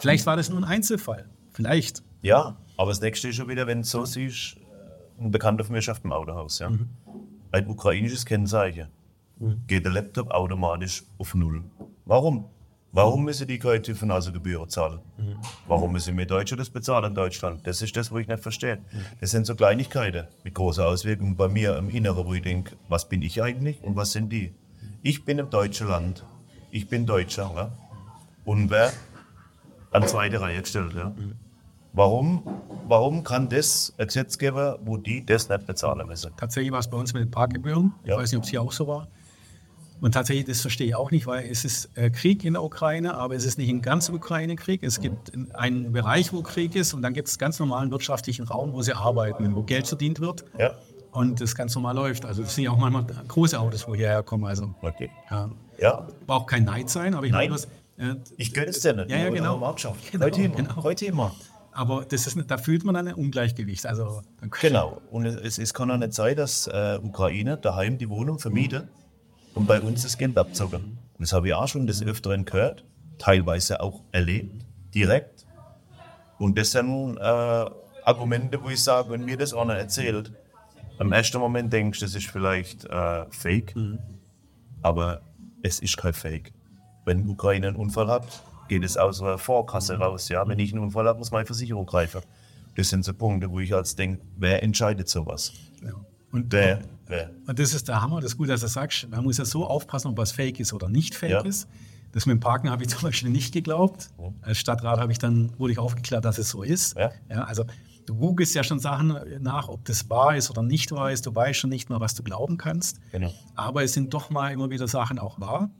Vielleicht 0.00 0.26
war 0.26 0.36
das 0.36 0.48
nur 0.48 0.58
ein 0.58 0.64
Einzelfall. 0.64 1.28
Vielleicht. 1.52 2.02
Ja, 2.22 2.56
aber 2.78 2.92
das 2.92 3.00
nächste 3.00 3.28
ist 3.28 3.36
schon 3.36 3.48
wieder, 3.48 3.66
wenn 3.66 3.82
du 3.82 3.86
so 3.86 4.04
siehst, 4.04 4.56
äh, 4.56 5.22
ein 5.22 5.30
Bekannter 5.30 5.64
von 5.64 5.74
mir 5.74 5.82
schafft 5.82 6.04
im 6.04 6.12
Autohaus. 6.12 6.60
Ja? 6.60 6.70
Mhm. 6.70 6.88
Ein 7.50 7.66
ukrainisches 7.66 8.24
Kennzeichen. 8.24 8.88
Mhm. 9.38 9.62
Geht 9.66 9.84
der 9.84 9.92
Laptop 9.92 10.30
automatisch 10.30 11.02
auf 11.18 11.34
Null. 11.34 11.64
Warum? 12.06 12.46
Warum 12.92 13.24
müssen 13.24 13.46
die 13.46 13.58
keine 13.58 13.82
TÜV-Gebühren 13.82 14.68
zahlen? 14.68 15.00
Mhm. 15.18 15.36
Warum 15.66 15.92
müssen 15.92 16.16
wir 16.16 16.24
Deutsche 16.24 16.56
das 16.56 16.70
bezahlen 16.70 17.06
in 17.06 17.14
Deutschland? 17.14 17.66
Das 17.66 17.82
ist 17.82 17.96
das, 17.96 18.12
wo 18.12 18.18
ich 18.18 18.28
nicht 18.28 18.42
verstehe. 18.42 18.78
Das 19.20 19.32
sind 19.32 19.44
so 19.44 19.54
Kleinigkeiten 19.54 20.26
mit 20.44 20.54
großer 20.54 20.86
Auswirkung 20.86 21.36
bei 21.36 21.48
mir 21.48 21.76
im 21.76 21.90
Inneren, 21.90 22.26
wo 22.26 22.32
ich 22.32 22.42
denke, 22.42 22.76
was 22.88 23.08
bin 23.08 23.22
ich 23.22 23.42
eigentlich 23.42 23.82
und 23.82 23.96
was 23.96 24.12
sind 24.12 24.32
die? 24.32 24.54
Ich 25.02 25.24
bin 25.24 25.38
im 25.38 25.50
deutschen 25.50 25.88
Land. 25.88 26.24
Ich 26.70 26.88
bin 26.88 27.06
Deutscher. 27.06 27.50
Ja? 27.54 27.72
Und 28.44 28.70
wer 28.70 28.92
an 29.90 30.06
zweite 30.06 30.40
Reihe 30.40 30.60
gestellt. 30.60 30.94
Ja? 30.94 31.12
Warum, 31.98 32.44
warum 32.86 33.24
kann 33.24 33.48
das 33.48 33.92
ein 33.98 34.06
Gesetzgeber, 34.06 34.78
wo 34.84 34.98
die 34.98 35.26
das 35.26 35.48
nicht 35.48 35.66
bezahlen 35.66 36.06
müssen? 36.06 36.30
Tatsächlich 36.36 36.70
war 36.70 36.78
es 36.78 36.88
bei 36.88 36.96
uns 36.96 37.12
mit 37.12 37.24
den 37.24 37.32
Parkgebühren. 37.32 37.92
Ich 38.04 38.10
ja. 38.10 38.16
weiß 38.16 38.30
nicht, 38.30 38.38
ob 38.38 38.44
es 38.44 38.50
hier 38.50 38.62
auch 38.62 38.70
so 38.70 38.86
war. 38.86 39.08
Und 40.00 40.12
tatsächlich, 40.12 40.44
das 40.44 40.60
verstehe 40.60 40.86
ich 40.86 40.94
auch 40.94 41.10
nicht, 41.10 41.26
weil 41.26 41.50
es 41.50 41.64
ist 41.64 41.90
äh, 41.96 42.10
Krieg 42.10 42.44
in 42.44 42.52
der 42.52 42.62
Ukraine, 42.62 43.14
aber 43.14 43.34
es 43.34 43.44
ist 43.44 43.58
nicht 43.58 43.68
ein 43.68 43.82
ganz 43.82 44.08
Ukraine-Krieg. 44.10 44.84
Es 44.84 45.00
gibt 45.00 45.32
einen 45.54 45.90
Bereich, 45.90 46.32
wo 46.32 46.40
Krieg 46.42 46.76
ist 46.76 46.94
und 46.94 47.02
dann 47.02 47.14
gibt 47.14 47.26
es 47.26 47.36
ganz 47.36 47.58
normalen 47.58 47.90
wirtschaftlichen 47.90 48.46
Raum, 48.46 48.74
wo 48.74 48.82
sie 48.82 48.92
arbeiten, 48.92 49.56
wo 49.56 49.64
Geld 49.64 49.88
verdient 49.88 50.20
wird. 50.20 50.44
Ja. 50.56 50.74
Und 51.10 51.40
das 51.40 51.56
ganz 51.56 51.74
normal 51.74 51.96
läuft. 51.96 52.24
Also 52.24 52.42
das 52.42 52.54
sind 52.54 52.62
ja 52.62 52.70
auch 52.70 52.78
manchmal 52.78 53.06
große 53.26 53.58
Autos, 53.58 53.88
wo 53.88 53.96
hierher 53.96 54.22
kommen. 54.22 54.44
Also, 54.44 54.72
okay. 54.82 55.10
Ja. 55.32 55.50
ja. 55.80 56.06
Braucht 56.28 56.46
kein 56.46 56.62
Neid 56.62 56.90
sein, 56.90 57.14
aber 57.14 57.26
ich 57.26 57.32
Nein. 57.32 57.50
meine, 57.96 58.12
äh, 58.12 58.14
ich 58.36 58.54
gönne 58.54 58.68
es 58.68 58.78
dir 58.78 58.92
nicht. 58.92 59.10
Ja, 59.10 59.16
ja, 59.16 59.30
genau. 59.30 59.58
genau. 59.58 59.96
Heute 60.20 60.42
immer. 60.42 60.56
Genau. 60.56 60.82
Heute 60.84 61.06
immer. 61.06 61.32
Aber 61.78 62.04
das 62.04 62.26
ist, 62.26 62.36
da 62.50 62.58
fühlt 62.58 62.82
man 62.82 62.96
ein 62.96 63.14
Ungleichgewicht. 63.14 63.86
Also, 63.86 64.22
genau. 64.60 65.00
Und 65.12 65.26
es, 65.26 65.58
es 65.58 65.72
kann 65.72 65.88
auch 65.92 65.96
nicht 65.96 66.12
sein, 66.12 66.34
dass 66.34 66.66
äh, 66.66 66.98
Ukraine 67.00 67.56
daheim 67.56 67.98
die 67.98 68.08
Wohnung 68.08 68.40
vermietet 68.40 68.88
und 69.54 69.68
bei 69.68 69.80
uns 69.80 70.02
das 70.02 70.18
Geld 70.18 70.36
abzocken. 70.36 70.82
Und 70.82 71.20
das 71.20 71.32
habe 71.32 71.46
ich 71.46 71.54
auch 71.54 71.68
schon 71.68 71.86
des 71.86 72.02
Öfteren 72.02 72.44
gehört, 72.44 72.84
teilweise 73.18 73.80
auch 73.80 74.02
erlebt, 74.10 74.66
direkt. 74.92 75.46
Und 76.40 76.58
das 76.58 76.72
sind 76.72 77.16
äh, 77.16 77.20
Argumente, 77.20 78.60
wo 78.60 78.70
ich 78.70 78.82
sage, 78.82 79.10
wenn 79.10 79.24
mir 79.24 79.36
das 79.36 79.54
einer 79.54 79.76
erzählt, 79.76 80.32
im 80.98 81.12
ersten 81.12 81.38
Moment 81.38 81.72
denkst 81.72 82.00
du, 82.00 82.06
das 82.06 82.16
ist 82.16 82.26
vielleicht 82.26 82.86
äh, 82.86 83.24
Fake, 83.30 83.76
mhm. 83.76 84.00
aber 84.82 85.20
es 85.62 85.78
ist 85.78 85.96
kein 85.96 86.12
Fake. 86.12 86.52
Wenn 87.04 87.28
Ukraine 87.28 87.68
einen 87.68 87.76
Unfall 87.76 88.08
hat, 88.08 88.42
geht 88.68 88.84
es 88.84 88.96
aus 88.96 89.18
der 89.20 89.38
Vorkasse 89.38 89.98
raus. 89.98 90.28
Ja? 90.28 90.46
Wenn 90.46 90.58
ich 90.58 90.72
einen 90.72 90.82
Unfall 90.82 91.06
habe, 91.06 91.18
muss 91.18 91.30
meine 91.30 91.46
Versicherung 91.46 91.86
greifen. 91.86 92.20
Das 92.76 92.88
sind 92.90 93.04
so 93.04 93.12
Punkte, 93.12 93.50
wo 93.50 93.60
ich 93.60 93.74
als 93.74 93.96
denke, 93.96 94.22
wer 94.36 94.62
entscheidet 94.62 95.08
sowas? 95.08 95.52
Ja. 95.82 95.92
Und, 96.30 96.52
wer? 96.52 96.80
und 97.46 97.58
das 97.58 97.74
ist 97.74 97.88
der 97.88 98.02
Hammer, 98.02 98.20
das 98.20 98.32
ist 98.32 98.38
gut, 98.38 98.50
dass 98.50 98.60
du 98.60 98.68
sagst, 98.68 99.08
man 99.10 99.24
muss 99.24 99.38
ja 99.38 99.44
so 99.44 99.66
aufpassen, 99.66 100.08
ob 100.08 100.18
was 100.18 100.30
fake 100.30 100.60
ist 100.60 100.72
oder 100.72 100.88
nicht 100.88 101.14
fake 101.14 101.30
ja. 101.30 101.40
ist. 101.40 101.68
Das 102.12 102.26
mit 102.26 102.34
dem 102.34 102.40
Parken 102.40 102.70
habe 102.70 102.82
ich 102.82 102.88
zum 102.96 103.02
Beispiel 103.02 103.30
nicht 103.30 103.52
geglaubt. 103.52 104.10
Mhm. 104.18 104.34
Als 104.42 104.58
Stadtrat 104.58 104.98
habe 104.98 105.12
ich 105.12 105.18
dann, 105.18 105.52
wurde 105.58 105.72
ich 105.72 105.78
aufgeklärt, 105.78 106.24
dass 106.24 106.38
es 106.38 106.50
so 106.50 106.62
ist. 106.62 106.96
Ja. 106.96 107.10
ja. 107.30 107.44
also 107.44 107.64
du 108.06 108.14
googelst 108.14 108.54
ja 108.54 108.62
schon 108.62 108.78
Sachen 108.78 109.18
nach, 109.40 109.68
ob 109.68 109.84
das 109.84 110.08
wahr 110.08 110.36
ist 110.36 110.50
oder 110.50 110.62
nicht 110.62 110.92
wahr 110.92 111.12
ist. 111.12 111.26
Du 111.26 111.34
weißt 111.34 111.58
schon 111.58 111.70
nicht 111.70 111.90
mehr, 111.90 112.00
was 112.00 112.14
du 112.14 112.22
glauben 112.22 112.56
kannst. 112.56 113.00
Genau. 113.12 113.32
Aber 113.54 113.82
es 113.82 113.92
sind 113.92 114.14
doch 114.14 114.30
mal 114.30 114.52
immer 114.52 114.70
wieder 114.70 114.88
Sachen 114.88 115.18
auch 115.18 115.40
wahr. 115.40 115.70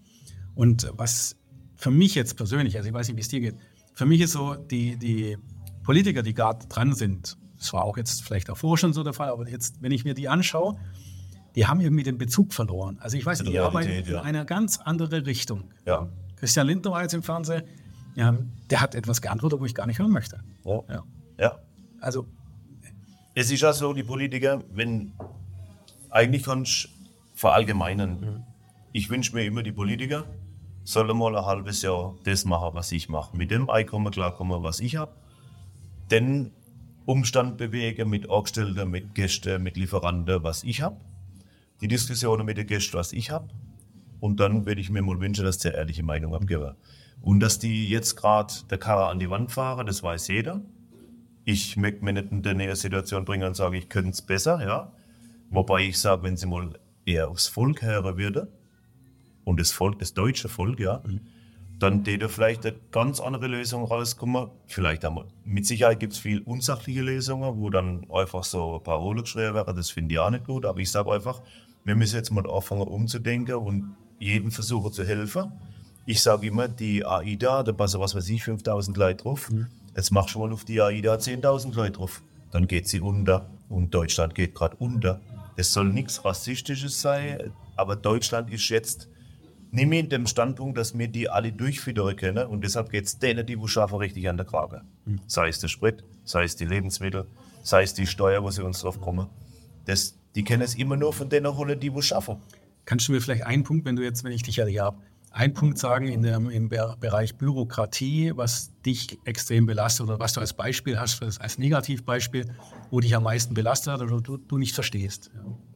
Und 0.54 0.90
was 0.96 1.36
für 1.78 1.90
mich 1.90 2.14
jetzt 2.14 2.36
persönlich, 2.36 2.76
also 2.76 2.88
ich 2.88 2.94
weiß 2.94 3.08
nicht, 3.08 3.16
wie 3.16 3.20
es 3.20 3.28
dir 3.28 3.40
geht, 3.40 3.56
für 3.94 4.04
mich 4.04 4.20
ist 4.20 4.32
so, 4.32 4.54
die, 4.54 4.96
die 4.96 5.38
Politiker, 5.84 6.22
die 6.22 6.34
gerade 6.34 6.66
dran 6.66 6.92
sind, 6.92 7.38
das 7.56 7.72
war 7.72 7.84
auch 7.84 7.96
jetzt 7.96 8.22
vielleicht 8.22 8.48
davor 8.48 8.76
schon 8.76 8.92
so 8.92 9.02
der 9.02 9.12
Fall, 9.12 9.30
aber 9.30 9.48
jetzt, 9.48 9.80
wenn 9.80 9.92
ich 9.92 10.04
mir 10.04 10.14
die 10.14 10.28
anschaue, 10.28 10.76
die 11.54 11.66
haben 11.66 11.80
irgendwie 11.80 12.02
den 12.02 12.18
Bezug 12.18 12.52
verloren. 12.52 12.98
Also 13.00 13.16
ich 13.16 13.24
weiß 13.24 13.42
nicht, 13.42 13.52
die 13.52 13.58
arbeiten 13.58 13.90
in 13.90 14.06
ja. 14.06 14.22
eine 14.22 14.44
ganz 14.44 14.78
andere 14.78 15.24
Richtung. 15.24 15.70
Ja. 15.86 16.08
Christian 16.36 16.66
Lindner 16.66 16.90
war 16.90 17.02
jetzt 17.02 17.14
im 17.14 17.22
Fernsehen, 17.22 17.62
ja, 18.14 18.36
der 18.70 18.80
hat 18.80 18.94
etwas 18.94 19.22
geantwortet, 19.22 19.60
wo 19.60 19.64
ich 19.64 19.74
gar 19.74 19.86
nicht 19.86 19.98
hören 19.98 20.10
möchte. 20.10 20.40
Oh. 20.64 20.84
Ja. 20.88 21.04
ja. 21.38 21.58
Also. 22.00 22.26
Es 23.34 23.50
ist 23.50 23.60
ja 23.60 23.72
so, 23.72 23.92
die 23.92 24.02
Politiker, 24.02 24.62
wenn 24.72 25.12
eigentlich 26.10 26.42
kannst 26.42 26.84
du 26.84 26.88
verallgemeinern. 27.34 28.20
Mhm. 28.20 28.42
Ich 28.92 29.10
wünsche 29.10 29.34
mir 29.34 29.44
immer, 29.44 29.62
die 29.62 29.72
Politiker 29.72 30.24
sollen 30.88 31.18
mal 31.18 31.36
ein 31.36 31.44
halbes 31.44 31.82
Jahr 31.82 32.14
das 32.24 32.46
machen, 32.46 32.70
was 32.72 32.92
ich 32.92 33.10
mache. 33.10 33.36
Mit 33.36 33.50
dem 33.50 33.68
Einkommen 33.68 34.10
klarkommen, 34.10 34.62
was 34.62 34.80
ich 34.80 34.96
habe. 34.96 35.12
Denn 36.10 36.50
Umstand 37.04 37.58
bewegen 37.58 38.08
mit 38.08 38.30
Angestellten, 38.30 38.90
mit 38.90 39.14
Gästen, 39.14 39.62
mit 39.62 39.76
Lieferanten, 39.76 40.42
was 40.42 40.64
ich 40.64 40.80
habe. 40.80 40.96
Die 41.82 41.88
Diskussionen 41.88 42.46
mit 42.46 42.56
den 42.56 42.66
Gästen, 42.66 42.96
was 42.96 43.12
ich 43.12 43.30
habe. 43.30 43.48
Und 44.20 44.40
dann 44.40 44.64
würde 44.64 44.80
ich 44.80 44.88
mir 44.88 45.02
mal 45.02 45.20
wünschen, 45.20 45.44
dass 45.44 45.58
der 45.58 45.74
ehrliche 45.74 46.02
Meinung 46.02 46.34
abgeben. 46.34 46.74
Und 47.20 47.40
dass 47.40 47.58
die 47.58 47.86
jetzt 47.90 48.16
gerade 48.16 48.54
der 48.70 48.78
Karre 48.78 49.08
an 49.08 49.18
die 49.18 49.28
Wand 49.28 49.52
fahren, 49.52 49.86
das 49.86 50.02
weiß 50.02 50.28
jeder. 50.28 50.62
Ich 51.44 51.76
möchte 51.76 52.02
mir 52.02 52.14
nicht 52.14 52.32
in 52.32 52.42
der 52.42 52.54
Nähe 52.54 52.76
Situation 52.76 53.26
bringen 53.26 53.46
und 53.46 53.56
sage, 53.56 53.76
ich 53.76 53.90
könnte 53.90 54.10
es 54.10 54.22
besser, 54.22 54.66
ja. 54.66 54.90
Wobei 55.50 55.82
ich 55.82 55.98
sage, 55.98 56.22
wenn 56.22 56.38
sie 56.38 56.46
mal 56.46 56.78
eher 57.04 57.28
aufs 57.28 57.46
Volk 57.46 57.82
hören 57.82 58.16
würde, 58.16 58.48
und 59.48 59.58
das 59.58 59.72
Volk, 59.72 59.98
das 59.98 60.14
deutsche 60.14 60.48
Volk, 60.48 60.78
ja, 60.80 61.02
mhm 61.06 61.20
dann 61.78 62.02
täte 62.02 62.28
vielleicht 62.28 62.66
eine 62.66 62.76
ganz 62.90 63.20
andere 63.20 63.46
Lösung 63.46 63.84
rauskommen. 63.84 64.48
Vielleicht 64.66 65.04
einmal. 65.04 65.26
Mit 65.44 65.66
Sicherheit 65.66 66.00
gibt 66.00 66.12
es 66.14 66.18
viel 66.18 66.40
unsachliche 66.40 67.02
Lösungen, 67.02 67.56
wo 67.56 67.70
dann 67.70 68.04
einfach 68.10 68.44
so 68.44 68.80
Parole 68.80 69.22
geschrieben 69.22 69.54
wäre. 69.54 69.72
Das 69.74 69.90
finde 69.90 70.14
ich 70.14 70.18
auch 70.18 70.30
nicht 70.30 70.44
gut. 70.44 70.64
Aber 70.64 70.80
ich 70.80 70.90
sage 70.90 71.12
einfach, 71.12 71.40
wir 71.84 71.94
müssen 71.94 72.16
jetzt 72.16 72.30
mal 72.30 72.48
anfangen 72.50 72.82
umzudenken 72.82 73.54
und 73.54 73.94
jedem 74.18 74.50
versuchen 74.50 74.92
zu 74.92 75.04
helfen. 75.04 75.52
Ich 76.04 76.20
sage 76.20 76.48
immer, 76.48 76.66
die 76.66 77.04
AIDA, 77.04 77.62
da 77.62 77.72
passen 77.72 78.00
was 78.00 78.14
weiß 78.14 78.28
ich, 78.30 78.42
5000 78.42 78.96
Leute 78.96 79.22
drauf. 79.22 79.50
Mhm. 79.50 79.68
Jetzt 79.94 80.10
mach 80.10 80.28
schon 80.28 80.42
mal 80.42 80.52
auf 80.52 80.64
die 80.64 80.80
AIDA 80.80 81.14
10.000 81.14 81.74
Leute 81.76 81.92
drauf. 81.92 82.22
Dann 82.50 82.66
geht 82.66 82.88
sie 82.88 83.00
unter. 83.00 83.48
Und 83.68 83.94
Deutschland 83.94 84.34
geht 84.34 84.54
gerade 84.54 84.74
unter. 84.76 85.20
Es 85.56 85.72
soll 85.72 85.86
nichts 85.86 86.24
Rassistisches 86.24 87.00
sein, 87.00 87.52
aber 87.76 87.94
Deutschland 87.96 88.50
ist 88.50 88.68
jetzt 88.68 89.08
nehme 89.70 90.00
ich 90.00 90.08
den 90.08 90.26
Standpunkt, 90.26 90.78
dass 90.78 90.96
wir 90.96 91.08
die 91.08 91.28
alle 91.28 91.52
durchfüttern 91.52 92.16
können 92.16 92.46
und 92.46 92.64
deshalb 92.64 92.90
geht 92.90 93.06
es 93.06 93.18
denen, 93.18 93.46
die 93.46 93.58
wo 93.58 93.66
schaffen, 93.66 93.98
richtig 93.98 94.28
an 94.28 94.36
der 94.36 94.46
Krage. 94.46 94.82
Mhm. 95.04 95.20
Sei 95.26 95.48
es 95.48 95.60
der 95.60 95.68
Sprit, 95.68 96.04
sei 96.24 96.44
es 96.44 96.56
die 96.56 96.64
Lebensmittel, 96.64 97.26
sei 97.62 97.82
es 97.82 97.94
die 97.94 98.06
Steuer, 98.06 98.42
wo 98.42 98.50
sie 98.50 98.64
uns 98.64 98.80
drauf 98.80 99.00
kommen. 99.00 99.28
Das, 99.84 100.18
die 100.34 100.44
kennen 100.44 100.62
es 100.62 100.74
immer 100.74 100.96
nur 100.96 101.12
von 101.12 101.28
denen 101.28 101.56
holen, 101.56 101.78
die 101.78 101.92
wo 101.92 102.02
schaffen. 102.02 102.36
Kannst 102.84 103.08
du 103.08 103.12
mir 103.12 103.20
vielleicht 103.20 103.44
einen 103.44 103.64
Punkt, 103.64 103.84
wenn 103.84 103.96
du 103.96 104.02
jetzt, 104.02 104.24
wenn 104.24 104.32
ich 104.32 104.42
dich 104.42 104.56
ja 104.56 104.64
hier 104.64 104.84
habe, 104.84 104.98
einen 105.30 105.52
Punkt 105.54 105.78
sagen 105.78 106.08
in 106.08 106.22
dem, 106.22 106.50
im 106.50 106.68
Bereich 106.68 107.36
Bürokratie, 107.36 108.32
was 108.34 108.72
dich 108.84 109.18
extrem 109.24 109.66
belastet 109.66 110.06
oder 110.06 110.18
was 110.18 110.32
du 110.32 110.40
als 110.40 110.52
Beispiel 110.52 110.98
hast, 110.98 111.22
als 111.22 111.58
Negativbeispiel, 111.58 112.50
wo 112.90 113.00
dich 113.00 113.14
am 113.14 113.24
meisten 113.24 113.54
belastet 113.54 113.92
hat 113.92 114.02
oder 114.02 114.20
du, 114.20 114.36
du 114.36 114.58
nicht 114.58 114.74
verstehst? 114.74 115.30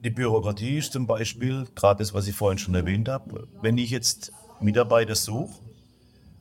Die 0.04 0.10
Bürokratie 0.10 0.78
ist 0.78 0.92
zum 0.92 1.06
Beispiel, 1.06 1.66
gerade 1.74 1.98
das, 1.98 2.14
was 2.14 2.26
ich 2.26 2.34
vorhin 2.34 2.58
schon 2.58 2.74
erwähnt 2.74 3.08
habe, 3.08 3.48
wenn 3.60 3.78
ich 3.78 3.90
jetzt 3.90 4.32
Mitarbeiter 4.60 5.14
suche, 5.14 5.52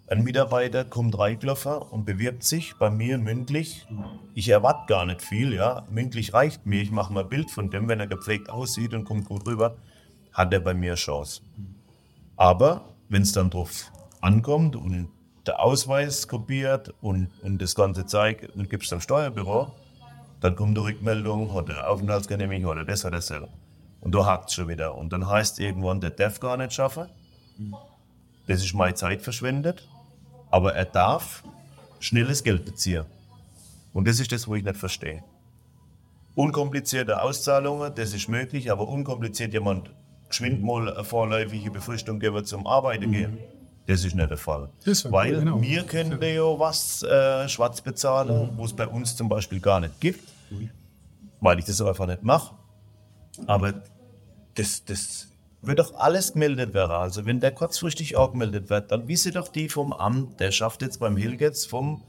ein 0.07 0.23
Mitarbeiter 0.23 0.83
kommt 0.83 1.17
reingelaufen 1.17 1.73
und 1.73 2.03
bewirbt 2.03 2.43
sich 2.43 2.75
bei 2.77 2.89
mir 2.89 3.17
mündlich. 3.17 3.87
Ich 4.33 4.49
erwarte 4.49 4.87
gar 4.87 5.05
nicht 5.05 5.21
viel, 5.21 5.53
ja. 5.53 5.87
Mündlich 5.89 6.33
reicht 6.33 6.65
mir. 6.65 6.81
Ich 6.81 6.91
mache 6.91 7.13
mal 7.13 7.23
ein 7.23 7.29
Bild 7.29 7.49
von 7.49 7.69
dem, 7.69 7.87
wenn 7.87 8.01
er 8.01 8.07
gepflegt 8.07 8.49
aussieht 8.49 8.93
und 8.93 9.05
kommt 9.05 9.23
gut 9.23 9.47
rüber, 9.47 9.77
hat 10.33 10.53
er 10.53 10.59
bei 10.59 10.73
mir 10.73 10.95
Chance. 10.95 11.43
Aber 12.35 12.90
wenn 13.11 13.23
es 13.23 13.33
dann 13.33 13.49
drauf 13.49 13.91
ankommt 14.21 14.77
und 14.77 15.09
der 15.45 15.59
Ausweis 15.59 16.29
kopiert 16.29 16.93
und, 17.01 17.27
und 17.43 17.61
das 17.61 17.75
Ganze 17.75 18.05
zeigt 18.05 18.55
und 18.55 18.69
gibst 18.69 18.93
am 18.93 19.01
Steuerbüro, 19.01 19.73
dann 20.39 20.55
kommt 20.55 20.77
die 20.77 20.81
Rückmeldung, 20.81 21.53
hat 21.53 21.67
er 21.67 21.89
Aufenthaltsgenehmigung 21.89 22.71
oder 22.71 22.85
das 22.85 23.03
oder 23.03 23.17
das. 23.17 23.31
Und 23.99 24.15
da 24.15 24.25
hakt 24.25 24.49
es 24.49 24.55
schon 24.55 24.69
wieder. 24.69 24.95
Und 24.95 25.11
dann 25.11 25.27
heißt 25.27 25.59
irgendwann, 25.59 25.99
der 25.99 26.11
darf 26.11 26.39
gar 26.39 26.55
nicht 26.55 26.71
schaffen. 26.71 27.07
Das 28.47 28.63
ist 28.63 28.73
meine 28.73 28.95
Zeit 28.95 29.21
verschwendet. 29.21 29.87
Aber 30.49 30.73
er 30.73 30.85
darf 30.85 31.43
schnelles 31.99 32.43
Geld 32.43 32.63
beziehen. 32.63 33.05
Und 33.93 34.07
das 34.07 34.21
ist 34.21 34.31
das, 34.31 34.47
wo 34.47 34.55
ich 34.55 34.63
nicht 34.63 34.77
verstehe. 34.77 35.21
Unkomplizierte 36.33 37.21
Auszahlungen, 37.21 37.93
das 37.93 38.13
ist 38.13 38.29
möglich, 38.29 38.71
aber 38.71 38.87
unkompliziert 38.87 39.53
jemand 39.53 39.91
geschwind 40.31 40.63
mal 40.63 40.89
eine 40.89 41.03
vorläufige 41.03 41.71
Befristung 41.71 42.19
geben 42.19 42.43
zum 42.45 42.65
Arbeiten 42.67 43.07
mhm. 43.07 43.11
gehen. 43.11 43.37
Das 43.87 44.03
ist 44.05 44.15
nicht 44.15 44.29
der 44.29 44.37
Fall. 44.37 44.69
Weil 45.05 45.39
genau. 45.39 45.61
wir 45.61 45.83
können 45.83 46.21
ja 46.21 46.59
was 46.59 47.03
äh, 47.03 47.47
schwarz 47.49 47.81
bezahlen, 47.81 48.51
mhm. 48.51 48.57
wo 48.57 48.65
es 48.65 48.73
bei 48.73 48.87
uns 48.87 49.15
zum 49.15 49.27
Beispiel 49.29 49.59
gar 49.59 49.79
nicht 49.79 49.99
gibt, 49.99 50.27
mhm. 50.49 50.69
weil 51.39 51.59
ich 51.59 51.65
das 51.65 51.81
einfach 51.81 52.07
nicht 52.07 52.23
mache. 52.23 52.55
Aber 53.47 53.73
das, 54.55 54.85
das 54.85 55.27
wird 55.61 55.79
doch 55.79 55.95
alles 55.95 56.33
gemeldet 56.33 56.73
werden. 56.73 56.91
Also 56.91 57.25
wenn 57.25 57.39
der 57.39 57.51
kurzfristig 57.51 58.15
auch 58.15 58.31
gemeldet 58.31 58.69
wird, 58.69 58.91
dann 58.91 59.07
wissen 59.07 59.33
doch 59.33 59.47
die 59.47 59.69
vom 59.69 59.93
Amt, 59.93 60.39
der 60.39 60.51
schafft 60.51 60.81
jetzt 60.81 60.99
beim 60.99 61.17
Hilgetz 61.17 61.65
vom 61.65 62.03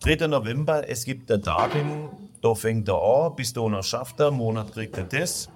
3. 0.00 0.28
November, 0.28 0.88
es 0.88 1.04
gibt 1.04 1.30
ein 1.30 1.42
Datum, 1.42 2.10
da 2.40 2.54
fängt 2.54 2.88
er 2.88 3.02
an, 3.02 3.36
bis 3.36 3.54
noch 3.54 3.82
schafft 3.82 4.18
er, 4.20 4.30
Monat 4.30 4.72
kriegt 4.72 4.96
er 4.96 5.04
das. 5.04 5.50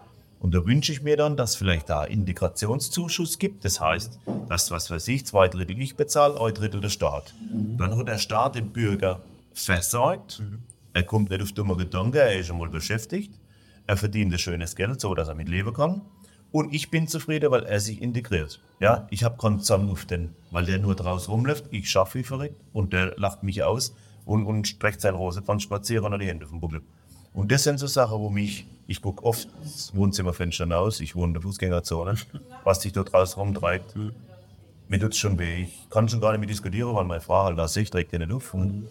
Und 0.45 0.55
da 0.55 0.67
wünsche 0.67 0.93
ich 0.93 1.01
mir 1.01 1.17
dann, 1.17 1.39
dass 1.39 1.57
vielleicht 1.57 1.89
da 1.89 2.05
Integrationszuschuss 2.05 3.39
gibt. 3.39 3.65
Das 3.65 3.81
heißt, 3.81 4.19
dass, 4.47 4.71
was 4.71 4.91
weiß 4.91 5.09
ich, 5.09 5.25
zwei 5.25 5.49
Drittel 5.49 5.81
ich 5.81 5.97
bezahle, 5.97 6.39
ein 6.39 6.53
Drittel 6.53 6.83
der 6.83 6.91
Staat. 6.91 7.33
Mhm. 7.51 7.79
Dann 7.79 7.97
hat 7.97 8.09
der 8.09 8.19
Staat 8.19 8.55
den 8.55 8.69
Bürger 8.71 9.23
versorgt. 9.55 10.41
Mhm. 10.41 10.59
Er 10.93 11.03
kommt 11.03 11.31
nicht 11.31 11.41
auf 11.41 11.53
dumme 11.53 11.79
Gedanken, 11.79 12.19
er 12.19 12.39
ist 12.39 12.49
schon 12.49 12.59
mal 12.59 12.69
beschäftigt. 12.69 13.33
Er 13.87 13.97
verdient 13.97 14.35
ein 14.35 14.39
schönes 14.39 14.77
Geld, 14.77 15.01
so 15.01 15.15
dass 15.15 15.29
er 15.29 15.35
mit 15.35 15.49
leben 15.49 15.73
kann. 15.73 16.03
Und 16.53 16.75
ich 16.75 16.91
bin 16.91 17.09
zufrieden, 17.09 17.51
weil 17.51 17.63
er 17.63 17.81
sich 17.81 18.03
integriert. 18.03 18.61
Ja, 18.81 19.07
ich 19.09 19.25
habe 19.25 19.39
keinen 19.39 19.61
Zorn 19.61 19.89
auf 19.89 20.05
den, 20.05 20.35
weil 20.51 20.67
der 20.67 20.79
nur 20.79 20.95
draußen 20.95 21.33
rumläuft. 21.33 21.69
Ich 21.71 21.91
schaffe 21.91 22.19
wie 22.19 22.23
verrückt 22.23 22.61
und 22.75 22.93
der 22.93 23.15
lacht 23.17 23.45
mich 23.45 23.63
aus 23.63 23.95
und, 24.27 24.45
und 24.45 24.69
streckt 24.69 25.01
sein 25.01 25.15
Rosenkranz 25.15 25.63
spazieren 25.63 26.05
oder 26.05 26.19
die 26.19 26.27
Hände 26.27 26.47
vom 26.47 26.61
Buckel. 26.61 26.83
Und 27.33 27.51
das 27.51 27.63
sind 27.63 27.79
so 27.79 27.87
Sachen, 27.87 28.19
wo 28.19 28.29
mich, 28.29 28.67
ich 28.87 29.03
gucke 29.03 29.25
oft 29.25 29.49
das 29.63 29.95
Wohnzimmerfenster 29.95 30.67
aus, 30.79 31.01
ich 31.01 31.17
wohne 31.17 31.29
in 31.29 31.35
der 31.35 31.43
Fußgängerzone, 31.43 32.15
was 32.65 32.83
sich 32.83 32.93
dort 32.93 33.13
draußen 33.13 33.41
rumtreibt. 33.41 33.95
Mir 34.89 35.01
tut 35.01 35.13
es 35.13 35.19
schon 35.19 35.39
weh. 35.39 35.63
Ich 35.63 35.89
kann 35.91 36.09
schon 36.09 36.21
gar 36.21 36.33
nicht 36.33 36.41
mehr 36.41 36.49
diskutieren, 36.49 36.95
weil 36.95 37.05
meine 37.05 37.21
Frau 37.21 37.45
halt 37.45 37.59
da 37.59 37.67
sich 37.67 37.91
trägt 37.91 38.13
ja 38.13 38.19
nicht 38.19 38.33
auf. 38.33 38.53
Und, 38.53 38.89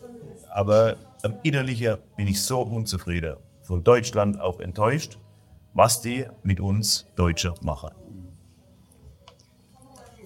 aber 0.51 0.95
ähm, 1.23 1.35
innerlicher 1.43 1.97
bin 2.17 2.27
ich 2.27 2.41
so 2.41 2.61
unzufrieden. 2.61 3.35
Von 3.61 3.83
Deutschland 3.83 4.41
auch 4.41 4.59
enttäuscht, 4.59 5.19
was 5.73 6.01
die 6.01 6.25
mit 6.43 6.59
uns 6.59 7.05
Deutsche 7.15 7.53
machen 7.61 7.91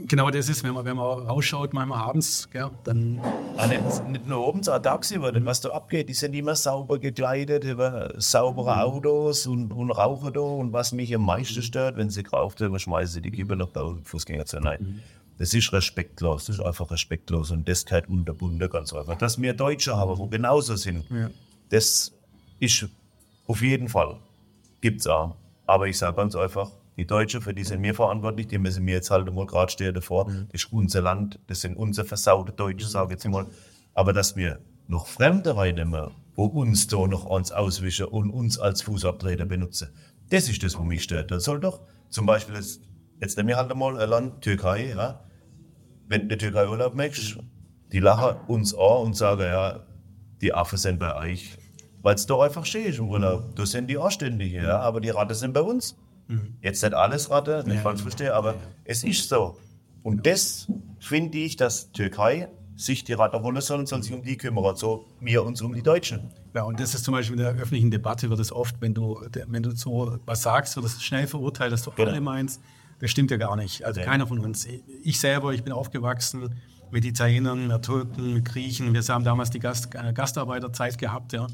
genau 0.06 0.30
das 0.30 0.50
ist, 0.50 0.64
wenn 0.64 0.74
man, 0.74 0.86
wenn 0.86 0.96
man 0.96 1.28
rausschaut, 1.28 1.74
manchmal 1.74 2.00
abends, 2.00 2.50
gell, 2.52 2.70
dann. 2.84 3.20
Ah, 3.58 3.68
nicht, 3.68 4.08
nicht 4.10 4.28
nur 4.28 4.46
oben, 4.46 4.64
sondern 4.64 4.84
tagsüber, 4.84 5.32
mhm. 5.32 5.46
was 5.46 5.62
da 5.62 5.70
abgeht. 5.70 6.10
Die 6.10 6.14
sind 6.14 6.34
immer 6.34 6.56
sauber 6.56 7.00
gekleidet, 7.00 7.64
über 7.64 8.14
saubere 8.18 8.76
mhm. 8.76 8.82
Autos 8.82 9.48
und, 9.48 9.72
und 9.72 9.92
rauchen 9.92 10.34
da. 10.34 10.40
Und 10.40 10.74
was 10.74 10.92
mich 10.92 11.14
am 11.16 11.26
meisten 11.26 11.62
stört, 11.62 11.98
wenn 11.98 12.10
sie 12.10 12.24
geraucht 12.24 12.62
haben, 12.62 12.78
schmeißen 12.78 13.16
sie 13.16 13.22
die 13.22 13.32
Kippe 13.32 13.56
noch 13.56 13.70
bei 13.70 13.82
Fußgängerzone 14.04 14.66
rein. 14.66 14.80
Mhm. 14.82 15.00
Das 15.38 15.54
ist 15.54 15.72
respektlos, 15.72 16.46
das 16.46 16.58
ist 16.58 16.66
einfach 16.66 16.90
respektlos 16.90 17.52
und 17.52 17.70
das 17.70 17.86
gehört 17.86 18.10
unterbunden 18.10 18.68
ganz 18.70 18.92
einfach. 18.92 19.18
Dass 19.18 19.40
wir 19.40 19.54
Deutsche 19.54 19.96
haben, 19.96 20.18
wo 20.18 20.26
genauso 20.26 20.76
sind, 20.76 21.06
ja. 21.12 21.30
das 21.70 22.12
ist 22.60 22.90
auf 23.46 23.62
jeden 23.62 23.88
Fall, 23.88 24.18
gibt 24.82 25.02
es 25.02 25.08
auch. 25.08 25.36
Aber 25.68 25.88
ich 25.88 25.98
sage 25.98 26.16
ganz 26.16 26.36
einfach, 26.36 26.72
die 26.98 27.06
Deutschen, 27.06 27.42
für 27.42 27.54
die 27.54 27.64
sind 27.64 27.84
wir 27.84 27.94
verantwortlich, 27.94 28.48
die 28.48 28.58
müssen 28.58 28.84
mir 28.84 28.96
jetzt 28.96 29.12
halt 29.12 29.32
mal 29.34 29.46
gerade 29.46 29.72
stehen 29.72 29.94
davor. 29.94 30.28
Mhm. 30.28 30.48
Das 30.52 30.64
ist 30.64 30.74
unser 30.74 31.02
Land, 31.02 31.40
das 31.48 31.62
sind 31.62 31.78
unsere 31.78 32.08
versaute 32.08 32.52
Deutsche, 32.52 32.88
sage 32.88 33.14
ich 33.14 33.24
jetzt 33.24 33.32
mal. 33.32 33.46
Aber 33.94 34.14
dass 34.14 34.36
wir 34.36 34.60
noch 34.88 35.06
Fremde 35.06 35.56
reinnehmen, 35.56 36.12
wo 36.36 36.46
uns 36.46 36.88
da 36.88 37.06
noch 37.08 37.26
uns 37.26 37.52
auswischen 37.52 38.06
und 38.08 38.32
uns 38.32 38.58
als 38.58 38.82
Fußabtreter 38.82 39.46
benutzen, 39.46 39.90
das 40.30 40.50
ist 40.50 40.64
das, 40.64 40.78
was 40.78 40.86
mich 40.86 41.04
stört. 41.04 41.32
Das 41.32 41.44
soll 41.44 41.60
doch 41.60 41.82
zum 42.10 42.26
Beispiel 42.26 42.56
jetzt, 42.56 42.82
jetzt 43.22 43.38
nehmen 43.38 43.50
wir 43.50 43.58
halt 43.58 43.74
mal 43.76 44.00
ein 44.00 44.10
Land, 44.10 44.42
Türkei, 44.42 44.90
ja. 44.90 45.24
Wenn 46.08 46.22
du 46.22 46.24
in 46.24 46.30
der 46.30 46.38
Türkei 46.38 46.68
Urlaub 46.68 46.96
machst, 46.96 47.38
die 47.92 48.00
lachen 48.00 48.38
uns 48.48 48.74
an 48.74 49.06
und 49.06 49.16
sagen, 49.16 49.42
ja, 49.42 49.86
die 50.42 50.54
Affen 50.54 50.78
sind 50.78 51.00
bei 51.00 51.16
euch. 51.16 51.58
Weil 52.02 52.16
es 52.16 52.26
da 52.26 52.40
einfach 52.40 52.66
steht 52.66 52.98
im 52.98 53.10
Urlaub. 53.10 53.56
Da 53.56 53.66
sind 53.66 53.90
die 53.90 53.98
Anständigen, 53.98 54.64
ja, 54.64 54.80
aber 54.80 55.02
die 55.02 55.10
Ratten 55.10 55.34
sind 55.34 55.54
bei 55.54 55.62
uns. 55.62 55.96
Mhm. 56.28 56.58
Jetzt 56.62 56.84
nicht 56.84 56.94
alles 56.94 57.30
Ratte, 57.30 57.63
nicht 57.66 57.78
ja, 57.78 57.82
falsch 57.82 58.02
verstehe, 58.02 58.34
aber 58.34 58.54
ja. 58.54 58.60
es 58.86 59.04
ist 59.04 59.30
so. 59.30 59.58
Und 60.04 60.26
das 60.26 60.68
finde 61.00 61.38
ich, 61.38 61.56
dass 61.56 61.92
Türkei 61.92 62.50
sich 62.76 63.04
die 63.04 63.13
Ratte 63.13 63.42
holen 63.42 63.60
soll 63.60 63.80
und 63.80 63.88
soll 63.88 64.04
sich 64.04 64.13
um 64.13 64.22
die 64.22 64.38
kümmern, 64.38 64.76
so 64.76 65.06
wir 65.20 65.44
uns 65.44 65.62
um 65.62 65.74
die 65.74 65.82
Deutschen. 65.82 66.30
Ja, 66.54 66.63
und 66.63 66.80
das 66.80 66.94
ist 66.94 67.04
zum 67.04 67.13
Beispiel 67.13 67.38
in 67.38 67.44
der 67.44 67.54
öffentlichen 67.54 67.92
Debatte 67.92 68.30
wird 68.30 68.40
es 68.40 68.52
oft, 68.52 68.76
wenn 68.82 68.94
du, 68.94 69.20
wenn 69.48 69.63
du 69.63 69.72
so 69.72 70.20
was 70.26 70.44
sagst, 70.44 70.76
wird 70.76 70.86
es 70.86 71.04
schnell 71.04 71.28
verurteilt, 71.28 71.72
dass 71.72 71.84
du 71.84 71.92
genau. 71.92 72.12
alle 72.12 72.22
meinst. 72.22 72.62
Das 73.00 73.12
stimmt 73.12 73.32
ja 73.32 73.38
gar 73.38 73.56
nicht. 73.56 73.84
Also 73.84 74.00
ja. 74.00 74.06
keiner 74.06 74.28
von 74.28 74.40
uns. 74.40 74.68
Ich 75.04 75.20
selber, 75.20 75.54
ich 75.54 75.63
bin 75.63 75.74
aufgewachsen 75.74 76.56
mit 76.92 77.04
Italienern, 77.04 77.68
mit 77.68 77.82
Türken, 77.84 78.34
mit 78.36 78.46
Griechen. 78.46 78.94
Wir 78.94 79.02
haben 79.02 79.24
damals 79.24 79.50
die 79.50 79.60
Gast, 79.60 79.94
äh, 79.94 80.13
Gastarbeiterzeit 80.13 80.98
gehabt, 80.98 81.34
ja 81.34 81.48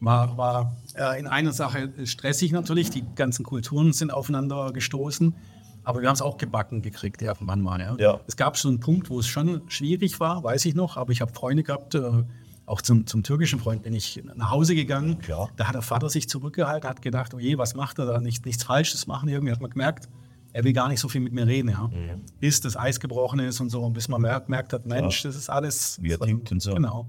war, 0.00 0.36
war 0.36 0.76
in 1.18 1.26
einer 1.26 1.52
Sache 1.52 1.92
stressig 2.04 2.52
natürlich. 2.52 2.90
Die 2.90 3.04
ganzen 3.14 3.44
Kulturen 3.44 3.92
sind 3.92 4.12
aufeinander 4.12 4.72
gestoßen. 4.72 5.34
Aber 5.82 6.02
wir 6.02 6.08
haben 6.08 6.14
es 6.14 6.22
auch 6.22 6.36
gebacken 6.36 6.82
gekriegt, 6.82 7.22
irgendwann 7.22 7.62
mal. 7.62 7.80
Ja. 7.80 7.96
ja. 7.98 8.20
Es 8.26 8.36
gab 8.36 8.56
so 8.56 8.68
einen 8.68 8.80
Punkt, 8.80 9.08
wo 9.08 9.18
es 9.18 9.26
schon 9.26 9.62
schwierig 9.68 10.20
war, 10.20 10.44
weiß 10.44 10.66
ich 10.66 10.74
noch. 10.74 10.96
Aber 10.96 11.12
ich 11.12 11.20
habe 11.20 11.32
Freunde 11.32 11.62
gehabt, 11.62 11.94
äh, 11.94 12.22
auch 12.66 12.82
zum, 12.82 13.06
zum 13.06 13.22
türkischen 13.22 13.58
Freund 13.58 13.82
bin 13.82 13.94
ich 13.94 14.22
nach 14.36 14.50
Hause 14.50 14.74
gegangen. 14.74 15.18
Ja. 15.26 15.48
Da 15.56 15.66
hat 15.66 15.74
der 15.74 15.82
Vater 15.82 16.08
sich 16.08 16.28
zurückgehalten, 16.28 16.88
hat 16.88 17.02
gedacht, 17.02 17.34
oh 17.34 17.38
je, 17.38 17.58
was 17.58 17.74
macht 17.74 17.98
er 17.98 18.06
da? 18.06 18.20
Nicht, 18.20 18.46
nichts 18.46 18.62
Falsches 18.62 19.06
machen. 19.06 19.28
Irgendwie 19.28 19.52
hat 19.52 19.60
man 19.60 19.70
gemerkt, 19.70 20.08
er 20.52 20.64
will 20.64 20.72
gar 20.72 20.88
nicht 20.88 21.00
so 21.00 21.08
viel 21.08 21.20
mit 21.20 21.32
mir 21.32 21.46
reden. 21.46 21.70
Ja. 21.70 21.88
Mhm. 21.88 22.22
Bis 22.38 22.60
das 22.60 22.76
Eis 22.76 23.00
gebrochen 23.00 23.40
ist 23.40 23.60
und 23.60 23.70
so, 23.70 23.82
und 23.82 23.92
bis 23.92 24.08
man 24.08 24.20
merkt, 24.20 24.48
merkt 24.48 24.72
hat, 24.72 24.86
Mensch, 24.86 25.24
ja. 25.24 25.30
das 25.30 25.36
ist 25.36 25.50
alles. 25.50 25.98
Wie 26.02 26.12
er 26.12 26.20
tickt 26.20 26.52
und 26.52 26.60
so. 26.60 26.74
Genau. 26.74 27.08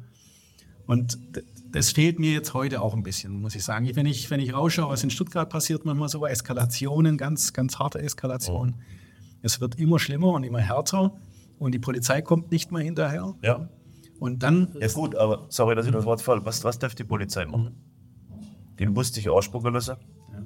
Und 0.87 1.19
das 1.71 1.91
fehlt 1.91 2.19
mir 2.19 2.31
jetzt 2.31 2.53
heute 2.53 2.81
auch 2.81 2.93
ein 2.93 3.03
bisschen, 3.03 3.41
muss 3.41 3.55
ich 3.55 3.63
sagen. 3.63 3.89
Wenn 3.93 4.05
ich, 4.05 4.29
wenn 4.29 4.39
ich 4.39 4.53
rausschaue, 4.53 4.89
was 4.89 5.03
in 5.03 5.09
Stuttgart 5.09 5.49
passiert, 5.49 5.85
manchmal 5.85 6.09
so 6.09 6.25
Eskalationen, 6.25 7.17
ganz, 7.17 7.53
ganz 7.53 7.79
harte 7.79 7.99
Eskalationen. 7.99 8.75
Oh. 8.77 8.83
Es 9.41 9.61
wird 9.61 9.79
immer 9.79 9.99
schlimmer 9.99 10.33
und 10.33 10.43
immer 10.43 10.59
härter 10.59 11.13
und 11.59 11.73
die 11.73 11.79
Polizei 11.79 12.21
kommt 12.21 12.51
nicht 12.51 12.71
mehr 12.71 12.83
hinterher. 12.83 13.35
Ja. 13.41 13.69
Und 14.19 14.43
dann. 14.43 14.75
Ja, 14.79 14.87
gut, 14.89 15.15
aber 15.15 15.45
sorry, 15.49 15.75
dass 15.75 15.85
ich 15.85 15.91
das 15.91 16.05
Wort 16.05 16.21
fall. 16.21 16.45
Was, 16.45 16.63
was 16.63 16.77
darf 16.77 16.93
die 16.93 17.03
Polizei 17.03 17.45
machen? 17.45 17.75
Den 18.79 18.93
musste 18.93 19.19
ich 19.19 19.29
ausspucken 19.29 19.73
lassen. 19.73 19.95
Ja. 20.31 20.43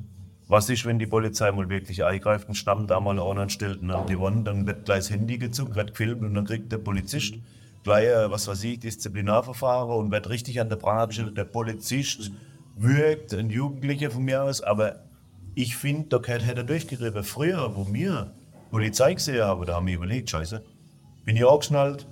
Was 0.48 0.70
ist, 0.70 0.86
wenn 0.86 1.00
die 1.00 1.08
Polizei 1.08 1.52
mal 1.52 1.68
wirklich 1.70 2.04
eingreift 2.04 2.48
und 2.48 2.56
schnappt 2.56 2.90
da 2.90 3.00
mal 3.00 3.20
einen 3.20 3.50
stellt 3.50 3.84
an 3.84 4.08
die 4.08 4.20
Wand, 4.20 4.48
dann 4.48 4.68
wird 4.68 4.86
gleich 4.86 5.00
das 5.00 5.10
Handy 5.10 5.38
gezuckt, 5.38 5.76
wird 5.76 5.92
gefilmt 5.92 6.22
und 6.22 6.36
dann 6.36 6.46
kriegt 6.46 6.72
der 6.72 6.78
Polizist. 6.78 7.36
Mhm 7.36 7.44
gleich, 7.86 8.10
was 8.30 8.48
weiß 8.48 8.63
ich, 8.65 8.80
Disziplinarverfahren 8.80 9.95
und 9.95 10.12
wird 10.12 10.28
richtig 10.28 10.60
an 10.60 10.67
der 10.69 11.08
gestellt. 11.08 11.38
Der 11.38 11.45
Polizist 11.45 12.32
wirkt, 12.76 13.34
ein 13.34 13.50
Jugendlicher 13.50 14.12
von 14.12 14.24
mir 14.24 14.43
aus, 14.43 14.62
aber 14.62 15.06
ich 15.54 15.78
finde, 15.78 16.19
da 16.19 16.28
hätte 16.28 16.58
er 16.58 16.63
durchgegriffen. 16.63 17.24
Früher, 17.24 17.76
wo 17.76 17.93
wir 17.93 18.34
Polizei 18.71 19.13
gesehen 19.13 19.43
haben, 19.43 19.65
da 19.65 19.76
haben 19.76 19.88
wir 19.88 19.95
überlegt, 19.95 20.30
scheiße, 20.30 20.62
bin 21.24 21.38
ich 21.38 21.48
angeschnallt, 21.48 22.08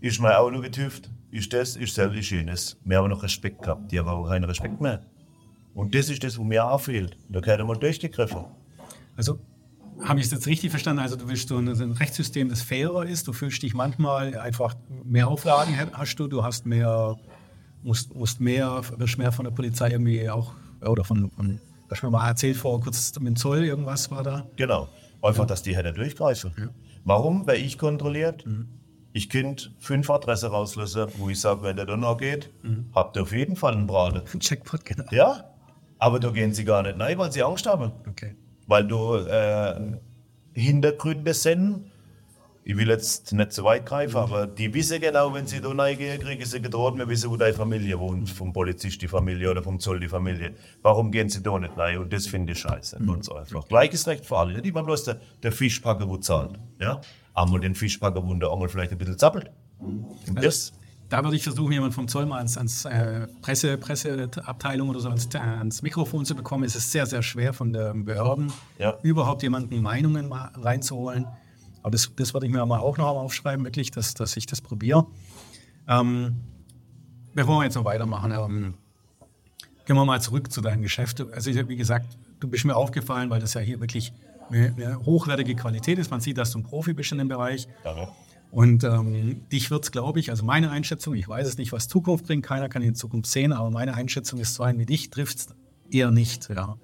ist 0.00 0.20
mein 0.20 0.32
Auto 0.32 0.60
getüft, 0.60 1.10
ist 1.30 1.52
das, 1.52 1.76
ist 1.76 1.98
das, 1.98 2.14
ist 2.14 2.30
jenes. 2.30 2.78
Wir 2.84 2.98
haben 2.98 3.10
noch 3.10 3.22
Respekt 3.22 3.62
gehabt, 3.62 3.90
die 3.92 3.98
haben 3.98 4.08
aber 4.08 4.28
keinen 4.28 4.44
Respekt 4.44 4.80
mehr. 4.80 5.04
Und 5.74 5.94
das 5.94 6.08
ist 6.08 6.24
das, 6.24 6.38
was 6.38 6.46
mir 6.46 6.64
auch 6.64 6.80
fehlt. 6.80 7.16
Da 7.28 7.40
hätte 7.40 7.64
man 7.64 7.78
durchgegriffen. 7.78 8.44
Also 9.16 9.40
habe 10.02 10.20
ich 10.20 10.26
es 10.26 10.32
jetzt 10.32 10.46
richtig 10.46 10.70
verstanden? 10.70 11.02
Also 11.02 11.16
du 11.16 11.28
willst 11.28 11.48
so 11.48 11.56
ein, 11.56 11.68
ein 11.68 11.92
Rechtssystem, 11.92 12.48
das 12.48 12.62
fairer 12.62 13.06
ist. 13.06 13.26
Du 13.26 13.32
fühlst 13.32 13.62
dich 13.62 13.74
manchmal 13.74 14.36
einfach 14.38 14.74
mehr 15.04 15.28
Auflagen 15.28 15.74
hast 15.92 16.16
du. 16.16 16.28
Du 16.28 16.42
hast 16.44 16.66
mehr, 16.66 17.16
musst, 17.82 18.14
musst 18.14 18.40
mehr, 18.40 18.82
wirst 18.96 19.18
mehr 19.18 19.32
von 19.32 19.44
der 19.44 19.52
Polizei 19.52 19.90
irgendwie 19.90 20.28
auch 20.28 20.52
oder 20.80 21.04
von, 21.04 21.30
von 21.30 21.60
Du 21.88 21.94
hast 21.94 22.02
mir 22.02 22.10
mal 22.10 22.28
erzählt 22.28 22.56
vor 22.56 22.80
kurz 22.82 23.18
mit 23.18 23.28
dem 23.28 23.36
Zoll, 23.36 23.64
irgendwas 23.64 24.10
war 24.10 24.22
da. 24.22 24.46
Genau. 24.56 24.88
Einfach, 25.22 25.44
ja. 25.44 25.46
dass 25.46 25.62
die 25.62 25.74
hätte 25.74 25.94
durchgreifen. 25.94 26.52
Ja. 26.58 26.68
Warum? 27.04 27.46
Weil 27.46 27.56
ich 27.56 27.78
kontrolliert. 27.78 28.44
Mhm. 28.44 28.68
Ich 29.14 29.30
könnte 29.30 29.70
fünf 29.78 30.10
Adressen 30.10 30.50
rauslassen, 30.50 31.06
wo 31.16 31.30
ich 31.30 31.40
sage, 31.40 31.62
wenn 31.62 31.76
der 31.76 31.86
Donner 31.86 32.14
geht, 32.18 32.50
mhm. 32.62 32.90
habt 32.94 33.16
ihr 33.16 33.22
auf 33.22 33.32
jeden 33.32 33.56
Fall 33.56 33.72
einen 33.72 33.86
Braten. 33.86 34.20
Ein 34.32 34.40
Checkpot, 34.40 34.84
genau. 34.84 35.04
Ja, 35.10 35.44
aber 35.98 36.20
da 36.20 36.30
gehen 36.30 36.52
sie 36.52 36.64
gar 36.64 36.82
nicht 36.82 37.00
rein, 37.00 37.16
weil 37.16 37.32
sie 37.32 37.42
Angst 37.42 37.66
haben. 37.66 37.90
Okay. 38.06 38.36
Weil 38.68 38.86
du 38.86 39.16
äh, 39.16 39.96
Hintergründe 40.52 41.34
sind, 41.34 41.90
ich 42.64 42.76
will 42.76 42.88
jetzt 42.88 43.32
nicht 43.32 43.52
zu 43.54 43.64
weit 43.64 43.86
greifen, 43.86 44.18
aber 44.18 44.46
die 44.46 44.74
wissen 44.74 45.00
genau, 45.00 45.32
wenn 45.32 45.46
sie 45.46 45.62
da 45.62 45.70
reingehen, 45.70 46.20
kriegen 46.20 46.44
sie 46.44 46.60
gedroht, 46.60 46.98
wir 46.98 47.08
wissen, 47.08 47.30
wo 47.30 47.38
deine 47.38 47.54
Familie 47.54 47.98
wohnt, 47.98 48.28
vom 48.28 48.52
Polizist 48.52 49.00
die 49.00 49.08
Familie 49.08 49.50
oder 49.50 49.62
vom 49.62 49.80
Zoll 49.80 50.00
die 50.00 50.08
Familie. 50.08 50.54
Warum 50.82 51.10
gehen 51.10 51.30
sie 51.30 51.42
da 51.42 51.58
nicht 51.58 51.78
rein? 51.78 51.96
Und 51.96 52.12
das 52.12 52.26
finde 52.26 52.52
ich 52.52 52.58
scheiße, 52.58 53.02
mhm. 53.02 53.06
ganz 53.06 53.30
einfach. 53.30 53.66
Gleiches 53.68 54.06
Recht 54.06 54.26
für 54.26 54.36
alle. 54.36 54.60
Die 54.60 54.70
man 54.70 54.84
bloß 54.84 55.04
der, 55.04 55.20
der 55.42 55.50
Fischpacker, 55.50 56.06
wo 56.06 56.18
zahlt. 56.18 56.58
Ja? 56.78 57.00
Einmal 57.32 57.60
den 57.60 57.74
Fischpacker, 57.74 58.22
wo 58.22 58.34
der 58.34 58.50
Angel 58.50 58.68
vielleicht 58.68 58.92
ein 58.92 58.98
bisschen 58.98 59.18
zappelt. 59.18 59.50
Und 59.78 60.36
also, 60.36 60.42
das, 60.42 60.72
da 61.08 61.24
würde 61.24 61.36
ich 61.36 61.42
versuchen, 61.42 61.72
jemanden 61.72 61.94
vom 61.94 62.08
Zoll 62.08 62.26
mal 62.26 62.38
ans, 62.38 62.58
ans 62.58 62.84
äh, 62.84 63.26
Presse, 63.40 63.78
Presseabteilung 63.78 64.90
oder 64.90 65.00
so 65.00 65.08
ans, 65.08 65.28
ans, 65.34 65.82
Mikrofon 65.82 66.24
zu 66.24 66.34
bekommen. 66.34 66.64
Es 66.64 66.76
ist 66.76 66.92
sehr, 66.92 67.06
sehr 67.06 67.22
schwer 67.22 67.52
von 67.52 67.72
den 67.72 68.04
Behörden, 68.04 68.52
ja. 68.78 68.98
überhaupt 69.02 69.42
jemanden 69.42 69.80
Meinungen 69.80 70.32
reinzuholen. 70.32 71.26
Aber 71.82 71.92
das, 71.92 72.12
das 72.16 72.34
werde 72.34 72.46
ich 72.46 72.52
mir 72.52 72.64
mal 72.66 72.80
auch 72.80 72.98
noch 72.98 73.06
aufschreiben, 73.06 73.64
wirklich, 73.64 73.90
dass, 73.90 74.14
dass 74.14 74.36
ich 74.36 74.46
das 74.46 74.60
probiere. 74.60 75.06
Ähm, 75.88 76.36
bevor 77.34 77.60
wir 77.60 77.64
jetzt 77.64 77.76
noch 77.76 77.84
weitermachen, 77.84 78.32
ähm, 78.32 78.74
gehen 79.86 79.96
wir 79.96 80.04
mal 80.04 80.20
zurück 80.20 80.52
zu 80.52 80.60
deinem 80.60 80.82
Geschäft. 80.82 81.20
Also, 81.32 81.50
wie 81.68 81.76
gesagt, 81.76 82.18
du 82.40 82.48
bist 82.48 82.66
mir 82.66 82.76
aufgefallen, 82.76 83.30
weil 83.30 83.40
das 83.40 83.54
ja 83.54 83.62
hier 83.62 83.80
wirklich 83.80 84.12
eine, 84.50 84.98
hochwertige 85.04 85.54
Qualität 85.54 85.98
ist. 85.98 86.10
Man 86.10 86.20
sieht, 86.20 86.36
dass 86.36 86.50
du 86.50 86.58
ein 86.58 86.62
Profi 86.62 86.92
bist 86.92 87.12
in 87.12 87.18
dem 87.18 87.28
Bereich. 87.28 87.68
Ja. 87.84 88.08
Und 88.50 88.82
ähm, 88.84 89.46
dich 89.52 89.70
wird 89.70 89.84
es, 89.84 89.92
glaube 89.92 90.20
ich, 90.20 90.30
also 90.30 90.44
meine 90.44 90.70
Einschätzung, 90.70 91.14
ich 91.14 91.28
weiß 91.28 91.46
es 91.46 91.58
nicht, 91.58 91.72
was 91.72 91.88
Zukunft 91.88 92.26
bringt, 92.26 92.44
keiner 92.44 92.68
kann 92.68 92.82
in 92.82 92.94
Zukunft 92.94 93.30
sehen, 93.30 93.52
aber 93.52 93.70
meine 93.70 93.94
Einschätzung 93.94 94.40
ist 94.40 94.54
so 94.54 94.62
ein 94.62 94.78
wie 94.78 94.86
dich 94.86 95.10
trifft 95.10 95.38
es 95.38 95.48
eher 95.90 96.10
nicht. 96.10 96.48
Ja. 96.48 96.78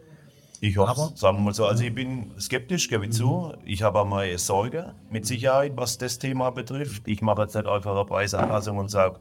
Ich 0.60 0.78
hoffe, 0.78 1.12
sagen 1.14 1.38
wir 1.38 1.42
mal 1.42 1.54
so. 1.54 1.66
Also 1.66 1.84
ich 1.84 1.94
bin 1.94 2.30
skeptisch, 2.38 2.88
gebe 2.88 3.04
ich 3.04 3.10
mhm. 3.10 3.14
zu. 3.14 3.52
Ich 3.64 3.82
habe 3.82 4.00
auch 4.00 4.06
mal 4.06 4.36
Sorge 4.38 4.94
mit 5.10 5.26
Sicherheit, 5.26 5.72
was 5.76 5.98
das 5.98 6.18
Thema 6.18 6.50
betrifft. 6.50 7.02
Ich 7.06 7.22
mache 7.22 7.42
jetzt 7.42 7.54
nicht 7.54 7.66
einfach 7.66 7.94
eine 7.94 8.04
Preisanpassung 8.04 8.78
und 8.78 8.90
sage, 8.90 9.20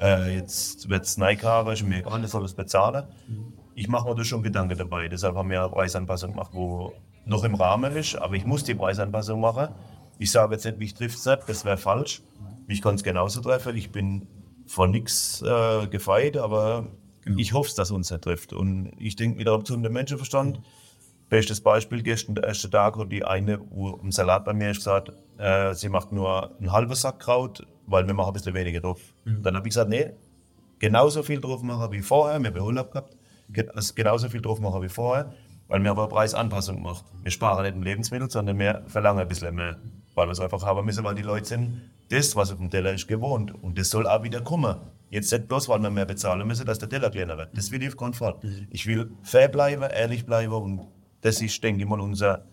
äh, 0.00 0.36
jetzt 0.36 0.88
wird 0.88 1.04
es 1.04 1.16
Neikare, 1.16 1.72
ist 1.72 1.82
mir 1.82 1.98
egal, 1.98 2.22
das 2.22 2.30
soll 2.30 2.44
es 2.44 2.54
bezahlen. 2.54 3.04
Ich 3.74 3.88
mache 3.88 4.08
mir 4.08 4.14
da 4.14 4.24
schon 4.24 4.42
Gedanken 4.42 4.78
dabei. 4.78 5.08
Deshalb 5.08 5.36
haben 5.36 5.50
wir 5.50 5.60
eine 5.60 5.70
Preisanpassung 5.70 6.30
gemacht, 6.30 6.50
wo 6.52 6.92
noch 7.26 7.44
im 7.44 7.54
Rahmen 7.54 7.94
ist, 7.94 8.16
aber 8.16 8.34
ich 8.34 8.46
muss 8.46 8.64
die 8.64 8.74
Preisanpassung 8.74 9.40
machen. 9.40 9.68
Ich 10.18 10.30
sage 10.30 10.54
jetzt 10.54 10.64
nicht, 10.64 10.78
mich 10.78 10.94
trifft 10.94 11.18
es 11.18 11.26
nicht, 11.26 11.42
das 11.46 11.64
wäre 11.64 11.76
falsch. 11.76 12.22
Mich 12.66 12.82
kann 12.82 12.96
es 12.96 13.02
genauso 13.02 13.40
treffen. 13.40 13.76
Ich 13.76 13.90
bin 13.90 14.26
vor 14.66 14.86
nichts 14.86 15.42
äh, 15.42 15.86
gefeit, 15.86 16.36
aber 16.36 16.88
Genau. 17.28 17.40
Ich 17.40 17.52
hoffe, 17.52 17.70
dass 17.76 17.90
uns 17.90 18.10
nicht 18.10 18.24
trifft. 18.24 18.54
Und 18.54 18.92
ich 18.98 19.14
denke 19.14 19.38
wieder 19.38 19.62
zum 19.62 19.82
Menschenverstand. 19.82 20.60
Bestes 21.28 21.60
Beispiel, 21.60 22.02
gestern 22.02 22.34
der 22.34 22.44
erste 22.44 22.70
Tag, 22.70 22.96
wo 22.96 23.04
die 23.04 23.22
eine 23.22 23.60
wo 23.68 23.90
im 24.02 24.10
Salat 24.12 24.46
bei 24.46 24.54
mir 24.54 24.70
ist 24.70 24.78
gesagt, 24.78 25.12
äh, 25.36 25.74
sie 25.74 25.90
macht 25.90 26.10
nur 26.10 26.56
einen 26.56 26.72
halben 26.72 26.94
Sack 26.94 27.20
Kraut, 27.20 27.66
weil 27.86 28.06
wir 28.06 28.14
machen 28.14 28.28
ein 28.28 28.32
bisschen 28.32 28.54
weniger 28.54 28.80
drauf. 28.80 28.98
Mhm. 29.26 29.42
Dann 29.42 29.54
habe 29.54 29.68
ich 29.68 29.74
gesagt, 29.74 29.90
nee, 29.90 30.12
genauso 30.78 31.22
viel 31.22 31.38
drauf 31.38 31.62
machen 31.62 31.92
wie 31.92 32.00
vorher, 32.00 32.40
wir 32.40 32.48
haben 32.48 32.60
Urlaub 32.62 32.92
gehabt, 32.92 33.14
also 33.74 33.92
genauso 33.94 34.30
viel 34.30 34.40
drauf 34.40 34.58
machen 34.58 34.80
wie 34.80 34.88
vorher, 34.88 35.34
weil 35.66 35.82
wir 35.82 35.90
aber 35.90 36.08
Preisanpassung 36.08 36.76
gemacht. 36.76 37.04
Wir 37.22 37.30
sparen 37.30 37.62
nicht 37.62 37.76
im 37.76 37.82
Lebensmittel, 37.82 38.30
sondern 38.30 38.58
wir 38.58 38.84
verlangen 38.86 39.20
ein 39.20 39.28
bisschen 39.28 39.54
mehr, 39.54 39.76
weil 40.18 40.26
wir 40.26 40.32
es 40.32 40.40
einfach 40.40 40.62
haben 40.64 40.84
müssen, 40.84 41.04
weil 41.04 41.14
die 41.14 41.22
Leute 41.22 41.46
sind 41.46 41.80
das, 42.10 42.36
was 42.36 42.52
auf 42.52 42.58
dem 42.58 42.70
Teller 42.70 42.92
ist, 42.92 43.08
gewohnt. 43.08 43.54
Und 43.62 43.78
das 43.78 43.88
soll 43.88 44.06
auch 44.06 44.22
wieder 44.22 44.42
kommen. 44.42 44.76
Jetzt 45.10 45.32
nicht 45.32 45.48
bloß, 45.48 45.68
weil 45.68 45.80
wir 45.80 45.90
mehr 45.90 46.04
bezahlen 46.04 46.46
müssen, 46.46 46.66
dass 46.66 46.78
der 46.78 46.88
Teller 46.88 47.10
kleiner 47.10 47.38
wird. 47.38 47.56
Das 47.56 47.70
will 47.70 47.82
ich 47.82 47.88
auf 47.88 47.96
keinen 47.96 48.14
Fall. 48.14 48.34
Mhm. 48.42 48.66
Ich 48.70 48.86
will 48.86 49.10
fair 49.22 49.48
bleiben, 49.48 49.82
ehrlich 49.82 50.26
bleiben 50.26 50.52
und 50.52 50.86
das 51.22 51.40
ist, 51.40 51.62
denke 51.62 51.82
ich 51.82 51.88
mal, 51.88 52.00
unser, 52.00 52.44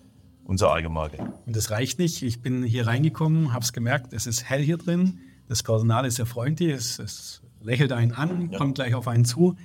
unser 0.45 0.71
Eigenmarke. 0.71 1.17
Und 1.45 1.55
das 1.55 1.71
reicht 1.71 1.99
nicht. 1.99 2.21
Ich 2.21 2.41
bin 2.41 2.63
hier 2.63 2.87
reingekommen, 2.87 3.51
habe 3.51 3.63
es 3.63 3.73
gemerkt, 3.73 4.13
es 4.13 4.25
ist 4.25 4.49
hell 4.49 4.61
hier 4.61 4.77
drin. 4.77 5.19
Das 5.47 5.63
Personal 5.63 6.05
ist 6.05 6.15
sehr 6.15 6.25
freundlich, 6.25 6.71
es, 6.71 6.99
es 6.99 7.41
lächelt 7.61 7.91
einen 7.91 8.13
an, 8.13 8.51
ja. 8.51 8.57
kommt 8.57 8.75
gleich 8.75 8.95
auf 8.95 9.07
einen 9.07 9.25
zu. 9.25 9.55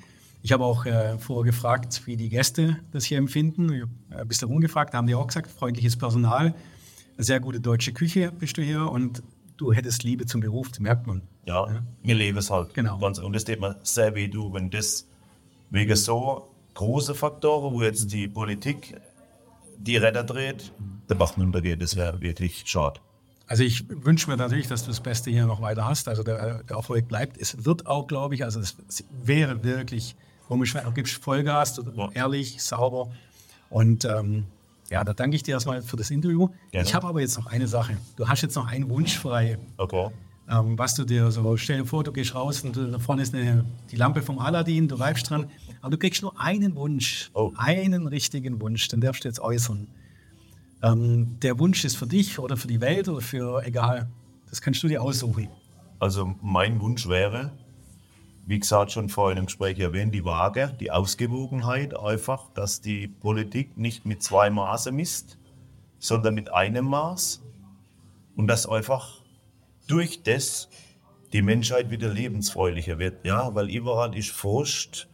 Ich 0.43 0.53
habe 0.53 0.65
auch 0.65 0.87
äh, 0.87 1.19
vorher 1.19 1.53
gefragt, 1.53 2.03
wie 2.07 2.17
die 2.17 2.31
Gäste 2.31 2.79
das 2.93 3.05
hier 3.05 3.19
empfinden. 3.19 3.73
Ich 3.73 3.83
habe 3.83 4.23
ein 4.23 4.29
bisschen 4.29 4.49
rumgefragt, 4.49 4.95
da 4.95 4.99
haben 4.99 5.07
die 5.07 5.15
auch 5.15 5.27
gesagt, 5.27 5.51
freundliches 5.51 5.97
Personal, 5.97 6.55
sehr 7.23 7.41
gute 7.41 7.61
deutsche 7.61 7.93
Küche 7.93 8.33
bist 8.33 8.57
du 8.57 8.63
hier 8.63 8.91
und 8.91 9.23
du 9.57 9.73
hättest 9.73 10.03
Liebe 10.05 10.27
zum 10.27 10.41
Beruf, 10.41 10.69
das 10.69 10.81
merkt 10.81 11.07
man. 11.07 11.23
Ja, 11.47 11.67
ja. 12.03 12.15
leben 12.15 12.39
es 12.39 12.51
halt. 12.51 12.75
Genau. 12.75 12.99
Und 13.05 13.33
das 13.33 13.43
steht 13.43 13.61
mir 13.61 13.77
sehr 13.83 14.15
wie 14.15 14.29
du, 14.29 14.53
wenn 14.53 14.71
das 14.71 15.07
wegen 15.71 15.97
so 15.97 16.49
große 16.75 17.15
Faktoren, 17.15 17.75
wo 17.75 17.83
jetzt 17.83 18.13
die 18.13 18.29
Politik 18.29 18.97
die 19.77 19.97
Räder 19.97 20.25
dreht, 20.25 20.73
der 21.09 21.15
Bach 21.15 21.37
untergeht, 21.37 21.81
das 21.83 21.97
wäre 21.97 22.21
wirklich 22.21 22.63
schade. 22.67 23.01
Also 23.47 23.65
ich 23.65 23.85
wünsche 23.89 24.31
mir 24.31 24.37
natürlich, 24.37 24.69
dass 24.69 24.83
du 24.83 24.89
das 24.89 25.01
Beste 25.01 25.31
hier 25.31 25.47
noch 25.47 25.61
weiter 25.61 25.85
hast. 25.85 26.07
Also 26.07 26.23
der, 26.23 26.63
der 26.63 26.77
Erfolg 26.77 27.09
bleibt. 27.09 27.37
Es 27.37 27.65
wird 27.65 27.87
auch, 27.87 28.07
glaube 28.07 28.35
ich, 28.37 28.45
also 28.45 28.61
es 28.61 28.77
wäre 29.11 29.65
wirklich 29.65 30.15
komisch, 30.47 30.75
du 30.75 30.93
gibst 30.93 31.15
Vollgas, 31.23 31.81
ehrlich, 32.15 32.63
sauber. 32.63 33.11
Und 33.69 34.05
ähm, 34.05 34.45
ja, 34.91 35.05
da 35.05 35.15
danke 35.15 35.37
ich 35.37 35.43
dir 35.43 35.53
erstmal 35.53 35.83
für 35.83 35.97
das 35.97 36.11
Interview. 36.11 36.49
Gerne. 36.73 36.87
Ich 36.87 36.95
habe 36.95 37.07
aber 37.07 37.21
jetzt 37.21 37.39
noch 37.39 37.47
eine 37.47 37.69
Sache. 37.69 37.97
Du 38.17 38.29
hast 38.29 38.43
jetzt 38.43 38.57
noch 38.57 38.67
einen 38.67 38.91
Wunsch 38.91 39.17
frei. 39.17 39.59
Okay. 39.77 40.11
Ähm, 40.49 40.77
was 40.77 40.95
du 40.97 41.05
dir 41.05 41.31
so, 41.31 41.57
stell 41.57 41.79
dir 41.79 41.87
vor, 41.87 42.03
du 42.03 42.11
gehst 42.11 42.35
raus 42.35 42.63
und 42.65 42.77
da 42.77 42.99
vorne 42.99 43.23
ist 43.23 43.33
eine, 43.33 43.65
die 43.93 43.97
Lampe 43.97 44.21
vom 44.21 44.41
Aladdin, 44.41 44.89
du 44.89 44.97
reibst 44.97 45.31
dran, 45.31 45.47
aber 45.81 45.93
du 45.93 45.99
kriegst 45.99 46.23
nur 46.23 46.39
einen 46.41 46.75
Wunsch, 46.75 47.31
oh. 47.35 47.53
einen 47.57 48.09
richtigen 48.09 48.61
Wunsch, 48.61 48.89
den 48.89 49.01
darfst 49.01 49.23
du 49.23 49.29
jetzt 49.29 49.39
äußern. 49.39 49.87
Ähm, 50.83 51.37
der 51.41 51.61
Wunsch 51.61 51.85
ist 51.85 51.97
für 51.97 52.09
dich 52.09 52.41
oder 52.41 52.57
für 52.57 52.67
die 52.67 52.81
Welt 52.81 53.09
oder 53.09 53.21
für 53.21 53.65
egal, 53.65 54.09
das 54.49 54.61
kannst 54.61 54.83
du 54.83 54.89
dir 54.89 55.03
aussuchen. 55.03 55.49
Also 56.01 56.35
mein 56.43 56.81
Wunsch 56.81 57.09
wäre, 57.09 57.53
wie 58.51 58.59
gesagt, 58.59 58.91
schon 58.91 59.09
vorhin 59.09 59.39
im 59.39 59.47
Gespräch 59.47 59.79
erwähnt, 59.79 60.13
die 60.13 60.25
Waage, 60.25 60.77
die 60.81 60.91
Ausgewogenheit 60.91 61.97
einfach, 61.97 62.51
dass 62.53 62.81
die 62.81 63.07
Politik 63.07 63.77
nicht 63.77 64.07
mit 64.07 64.25
zwei 64.25 64.51
Maße 64.51 64.91
misst, 64.91 65.39
sondern 66.01 66.35
mit 66.35 66.53
einem 66.53 66.87
Maß 66.87 67.45
und 68.35 68.49
dass 68.49 68.69
einfach 68.69 69.23
durch 69.87 70.25
das 70.25 70.69
die 71.33 71.43
Menschheit 71.43 71.93
wieder 71.93 72.13
lebensfreudiger 72.13 72.99
wird. 72.99 73.25
Ja, 73.25 73.55
weil 73.55 73.71
überall 73.71 74.17
ist 74.17 74.31
Furcht. 74.31 75.09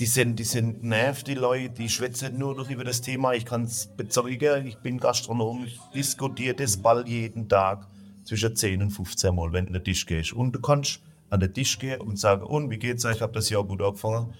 Die 0.00 0.06
sind, 0.06 0.38
die 0.38 0.44
sind 0.44 0.82
nervt, 0.82 1.26
die 1.26 1.34
Leute, 1.34 1.74
die 1.74 1.90
schwätzen 1.90 2.38
nur 2.38 2.54
noch 2.54 2.70
über 2.70 2.84
das 2.84 3.02
Thema. 3.02 3.34
Ich 3.34 3.44
kann 3.44 3.64
es 3.64 3.88
bezeugen, 3.98 4.66
ich 4.66 4.78
bin 4.78 4.98
Gastronom, 4.98 5.66
ich 5.66 5.78
diskutiere 5.94 6.54
das 6.54 6.78
Ball 6.78 7.06
jeden 7.06 7.50
Tag 7.50 7.86
zwischen 8.24 8.56
10 8.56 8.80
und 8.80 8.90
15 8.92 9.34
Mal, 9.34 9.52
wenn 9.52 9.66
du 9.66 9.72
den 9.74 9.84
Tisch 9.84 10.06
gehst. 10.06 10.32
Und 10.32 10.52
du 10.52 10.60
kannst 10.62 11.02
an 11.34 11.40
den 11.40 11.52
Tisch 11.52 11.78
gehen 11.78 12.00
und 12.00 12.16
sagen, 12.16 12.44
und 12.44 12.70
wie 12.70 12.78
geht's 12.78 13.04
euch? 13.04 13.16
Ich 13.16 13.22
habe 13.22 13.32
das 13.32 13.50
Jahr 13.50 13.64
gut 13.64 13.82
angefangen. 13.82 14.32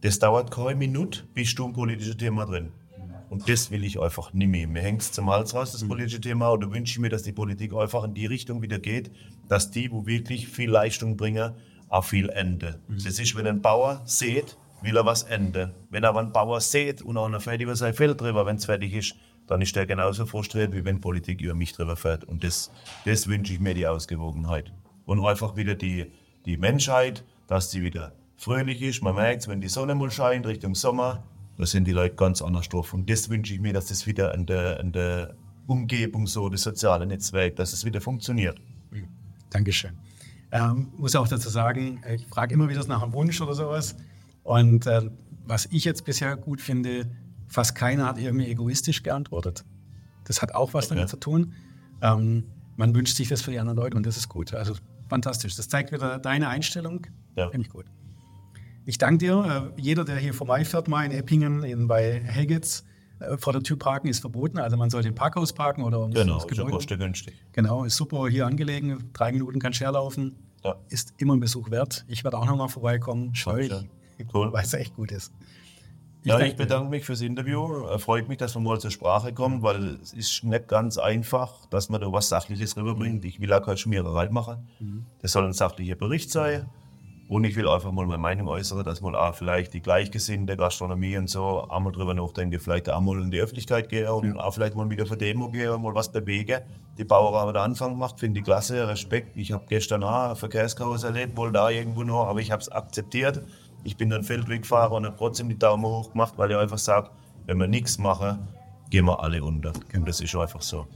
Das 0.00 0.20
dauert 0.20 0.50
keine 0.50 0.76
Minute, 0.76 1.24
bist 1.34 1.58
du 1.58 1.66
im 1.66 1.72
politischen 1.72 2.16
Thema 2.16 2.46
drin. 2.46 2.72
Und 3.30 3.48
das 3.48 3.72
will 3.72 3.82
ich 3.82 4.00
einfach 4.00 4.32
nicht 4.32 4.46
mehr. 4.46 4.68
Mir 4.68 4.80
hängt 4.80 5.02
es 5.02 5.10
zum 5.10 5.28
Hals 5.28 5.54
raus, 5.54 5.72
das 5.72 5.82
mhm. 5.82 5.88
politische 5.88 6.20
Thema. 6.20 6.52
Oder 6.52 6.70
wünsche 6.72 6.92
ich 6.92 6.98
mir, 7.00 7.08
dass 7.08 7.24
die 7.24 7.32
Politik 7.32 7.74
einfach 7.74 8.04
in 8.04 8.14
die 8.14 8.26
Richtung 8.26 8.62
wieder 8.62 8.78
geht, 8.78 9.10
dass 9.48 9.72
die, 9.72 9.90
wo 9.90 10.06
wirklich 10.06 10.46
viel 10.46 10.70
Leistung 10.70 11.16
bringen, 11.16 11.54
auch 11.88 12.04
viel 12.04 12.28
ende. 12.28 12.80
Mhm. 12.86 13.02
Das 13.02 13.18
ist, 13.18 13.34
wenn 13.34 13.48
ein 13.48 13.60
Bauer 13.60 14.02
sieht, 14.04 14.56
will 14.82 14.96
er 14.96 15.04
was 15.04 15.24
ende. 15.24 15.74
Wenn 15.90 16.04
aber 16.04 16.20
ein 16.20 16.32
Bauer 16.32 16.60
sieht 16.60 17.02
und 17.02 17.16
auch 17.16 17.28
noch 17.28 17.42
fährt 17.42 17.60
über 17.60 17.74
sein 17.74 17.94
Feld 17.94 18.20
drüber, 18.20 18.46
wenn 18.46 18.56
es 18.56 18.66
fertig 18.66 18.92
ist, 18.94 19.16
dann 19.48 19.62
ist 19.62 19.74
der 19.74 19.86
genauso 19.86 20.26
frustriert, 20.26 20.72
wie 20.74 20.84
wenn 20.84 21.00
Politik 21.00 21.40
über 21.40 21.54
mich 21.54 21.72
drüber 21.72 21.96
fährt. 21.96 22.22
Und 22.22 22.44
das, 22.44 22.70
das 23.04 23.26
wünsche 23.26 23.52
ich 23.52 23.58
mir, 23.58 23.74
die 23.74 23.88
Ausgewogenheit 23.88 24.72
und 25.06 25.24
einfach 25.24 25.56
wieder 25.56 25.74
die, 25.74 26.10
die 26.46 26.56
Menschheit, 26.56 27.24
dass 27.46 27.70
sie 27.70 27.82
wieder 27.82 28.12
fröhlich 28.36 28.82
ist. 28.82 29.02
Man 29.02 29.14
merkt, 29.14 29.46
wenn 29.48 29.60
die 29.60 29.68
Sonne 29.68 29.94
mal 29.94 30.10
scheint 30.10 30.46
Richtung 30.46 30.74
Sommer, 30.74 31.22
da 31.56 31.66
sind 31.66 31.84
die 31.86 31.92
Leute 31.92 32.16
ganz 32.16 32.42
anders 32.42 32.68
drauf. 32.68 32.92
Und 32.94 33.08
das 33.08 33.28
wünsche 33.30 33.54
ich 33.54 33.60
mir, 33.60 33.72
dass 33.72 33.86
das 33.86 34.06
wieder 34.06 34.34
in 34.34 34.46
der, 34.46 34.80
in 34.80 34.92
der 34.92 35.34
Umgebung 35.66 36.26
so, 36.26 36.48
das 36.48 36.62
soziale 36.62 37.06
Netzwerk, 37.06 37.56
dass 37.56 37.72
es 37.72 37.84
wieder 37.84 38.00
funktioniert. 38.00 38.60
Dankeschön. 39.50 39.92
Ähm, 40.50 40.88
muss 40.96 41.14
auch 41.16 41.28
dazu 41.28 41.48
sagen, 41.48 42.02
äh, 42.04 42.16
ich 42.16 42.26
frage 42.26 42.54
immer 42.54 42.68
wieder 42.68 42.84
nach 42.86 43.02
einem 43.02 43.12
Wunsch 43.12 43.40
oder 43.40 43.54
sowas. 43.54 43.96
Und 44.42 44.86
äh, 44.86 45.10
was 45.46 45.66
ich 45.66 45.84
jetzt 45.84 46.04
bisher 46.04 46.36
gut 46.36 46.60
finde, 46.60 47.06
fast 47.48 47.74
keiner 47.74 48.06
hat 48.06 48.18
irgendwie 48.18 48.46
egoistisch 48.48 49.02
geantwortet. 49.02 49.64
Das 50.24 50.42
hat 50.42 50.54
auch 50.54 50.74
was 50.74 50.86
Okay. 50.86 50.94
damit 50.96 51.08
zu 51.08 51.18
tun. 51.18 51.52
Ähm, 52.02 52.44
man 52.76 52.94
wünscht 52.94 53.16
sich 53.16 53.28
das 53.28 53.42
für 53.42 53.52
die 53.52 53.58
anderen 53.58 53.78
Leute 53.78 53.96
und 53.96 54.04
das 54.06 54.16
ist 54.16 54.28
gut. 54.28 54.54
Also 54.54 54.74
fantastisch. 55.08 55.56
Das 55.56 55.68
zeigt 55.68 55.92
wieder 55.92 56.18
deine 56.18 56.48
Einstellung. 56.48 57.06
Ja. 57.36 57.48
Finde 57.50 57.66
ich 57.66 57.72
gut. 57.72 57.86
Ich 58.86 58.98
danke 58.98 59.18
dir. 59.18 59.72
Äh, 59.76 59.80
jeder, 59.80 60.04
der 60.04 60.16
hier 60.16 60.34
vorbeifährt, 60.34 60.88
mal 60.88 61.04
in 61.04 61.12
Eppingen, 61.12 61.62
in, 61.64 61.86
bei 61.88 62.20
Heggetz, 62.24 62.84
äh, 63.20 63.36
vor 63.38 63.52
der 63.52 63.62
Tür 63.62 63.78
parken 63.78 64.08
ist 64.08 64.20
verboten. 64.20 64.58
Also 64.58 64.76
man 64.76 64.90
sollte 64.90 65.08
im 65.08 65.14
Parkhaus 65.14 65.52
parken 65.52 65.82
oder 65.82 66.00
ums, 66.00 66.14
Genau, 66.14 66.36
ist 66.38 66.44
ja 66.44 66.50
Gebäude. 66.50 66.72
kostengünstig. 66.72 67.34
Genau, 67.52 67.84
ist 67.84 67.96
super 67.96 68.28
hier 68.28 68.46
angelegen. 68.46 69.10
Drei 69.12 69.32
Minuten 69.32 69.58
kannst 69.58 69.80
du 69.80 69.84
herlaufen. 69.84 70.36
Ja. 70.62 70.76
Ist 70.88 71.14
immer 71.18 71.34
ein 71.34 71.40
Besuch 71.40 71.70
wert. 71.70 72.04
Ich 72.08 72.24
werde 72.24 72.38
auch 72.38 72.46
nochmal 72.46 72.68
vorbeikommen. 72.68 73.34
Scheu, 73.34 73.68
Dankeschön. 73.68 73.90
Cool. 74.32 74.52
weil 74.52 74.64
es 74.64 74.72
echt 74.74 74.94
gut 74.96 75.12
ist. 75.12 75.32
Ja, 76.24 76.38
danke 76.38 76.46
ich 76.52 76.56
bedanke 76.56 76.90
mich 76.90 77.04
fürs 77.04 77.20
Interview. 77.20 77.86
Äh, 77.86 77.98
Freut 77.98 78.28
mich, 78.28 78.38
dass 78.38 78.54
man 78.54 78.64
mal 78.64 78.80
zur 78.80 78.90
Sprache 78.90 79.32
kommt, 79.32 79.62
weil 79.62 79.98
es 80.02 80.12
ist 80.12 80.44
nicht 80.44 80.68
ganz 80.68 80.98
einfach, 80.98 81.66
dass 81.66 81.88
man 81.88 82.00
da 82.00 82.10
was 82.10 82.28
Sachliches 82.28 82.76
rüberbringt. 82.76 83.24
Ich 83.24 83.40
will 83.40 83.52
auch 83.52 83.62
keine 83.62 83.76
Schmiererei 83.76 84.28
machen. 84.30 84.68
Das 85.20 85.32
soll 85.32 85.44
ein 85.44 85.52
sachlicher 85.52 85.96
Bericht 85.96 86.30
sein. 86.30 86.66
Und 87.26 87.44
ich 87.44 87.56
will 87.56 87.68
einfach 87.68 87.90
mal 87.90 88.06
meine 88.06 88.18
Meinung 88.18 88.48
äußern, 88.48 88.84
dass 88.84 89.00
man 89.00 89.14
auch 89.14 89.34
vielleicht 89.34 89.72
die 89.72 89.80
gleichgesinnte 89.80 90.58
Gastronomie 90.58 91.16
und 91.16 91.30
so 91.30 91.66
einmal 91.70 91.92
drüber 91.92 92.12
nachdenken, 92.12 92.60
vielleicht 92.60 92.90
auch 92.90 93.00
mal 93.00 93.20
in 93.20 93.30
die 93.30 93.40
Öffentlichkeit 93.40 93.88
gehen 93.88 94.08
und 94.08 94.38
auch 94.38 94.52
vielleicht 94.52 94.74
mal 94.74 94.90
wieder 94.90 95.06
für 95.06 95.16
Demo 95.16 95.48
gehen 95.48 95.80
mal 95.80 95.94
was 95.94 96.12
bewegen. 96.12 96.60
Die 96.98 97.04
Bauer 97.04 97.40
haben 97.40 97.52
den 97.54 97.62
Anfang 97.62 97.92
gemacht, 97.92 98.20
finde 98.20 98.40
ich 98.40 98.44
klasse, 98.44 98.86
Respekt. 98.86 99.36
Ich 99.36 99.52
habe 99.52 99.64
gestern 99.68 100.04
auch 100.04 100.30
ein 100.30 100.36
Verkehrschaos 100.36 101.04
erlebt, 101.04 101.36
wohl 101.36 101.50
da 101.50 101.70
irgendwo 101.70 102.04
noch, 102.04 102.26
aber 102.26 102.40
ich 102.40 102.50
habe 102.50 102.60
es 102.60 102.68
akzeptiert. 102.68 103.42
Ich 103.84 103.96
bin 103.96 104.10
dann 104.10 104.24
Feldweg 104.24 104.62
gefahren 104.62 104.92
und 104.92 105.06
habe 105.06 105.16
trotzdem 105.16 105.48
die 105.48 105.58
Daumen 105.58 105.84
hoch 105.84 106.10
gemacht, 106.12 106.34
weil 106.36 106.50
ich 106.50 106.56
einfach 106.56 106.78
sage, 106.78 107.10
wenn 107.46 107.58
wir 107.58 107.66
nichts 107.66 107.98
machen, 107.98 108.48
gehen 108.90 109.04
wir 109.04 109.20
alle 109.22 109.44
unter. 109.44 109.72
Und 109.94 110.08
das 110.08 110.20
ist 110.20 110.34
einfach 110.34 110.62
so. 110.62 110.86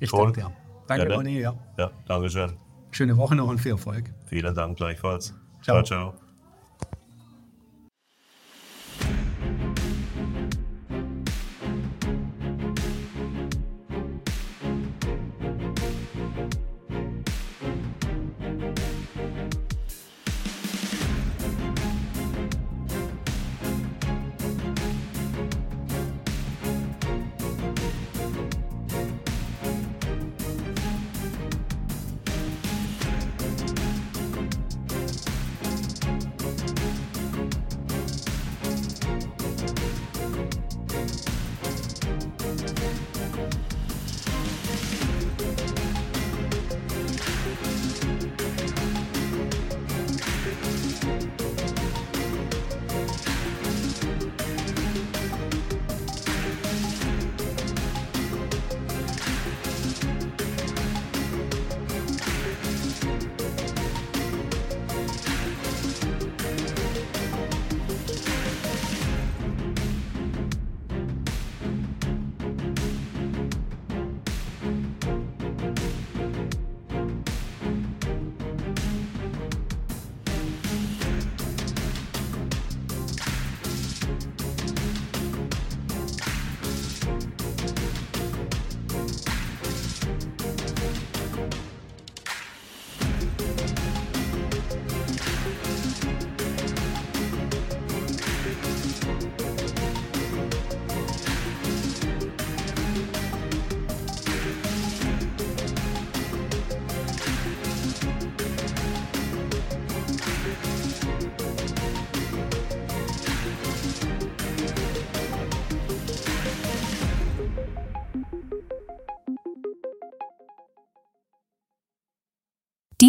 Ich 0.00 0.12
Cool. 0.12 0.24
danke 0.32 0.40
dir. 0.40 0.52
Danke, 0.86 1.02
Ja, 1.04 1.08
ne? 1.10 1.14
Ronny. 1.16 1.38
Ja. 1.40 1.54
Ja, 1.76 1.90
danke 2.06 2.30
schön. 2.30 2.56
Schöne 2.90 3.16
Woche 3.16 3.34
noch 3.34 3.48
und 3.48 3.58
viel 3.60 3.72
Erfolg. 3.72 4.12
Vielen 4.26 4.54
Dank 4.54 4.76
gleichfalls. 4.76 5.34
Ciao. 5.62 5.82
ciao. 5.82 6.12
ciao. 6.12 6.27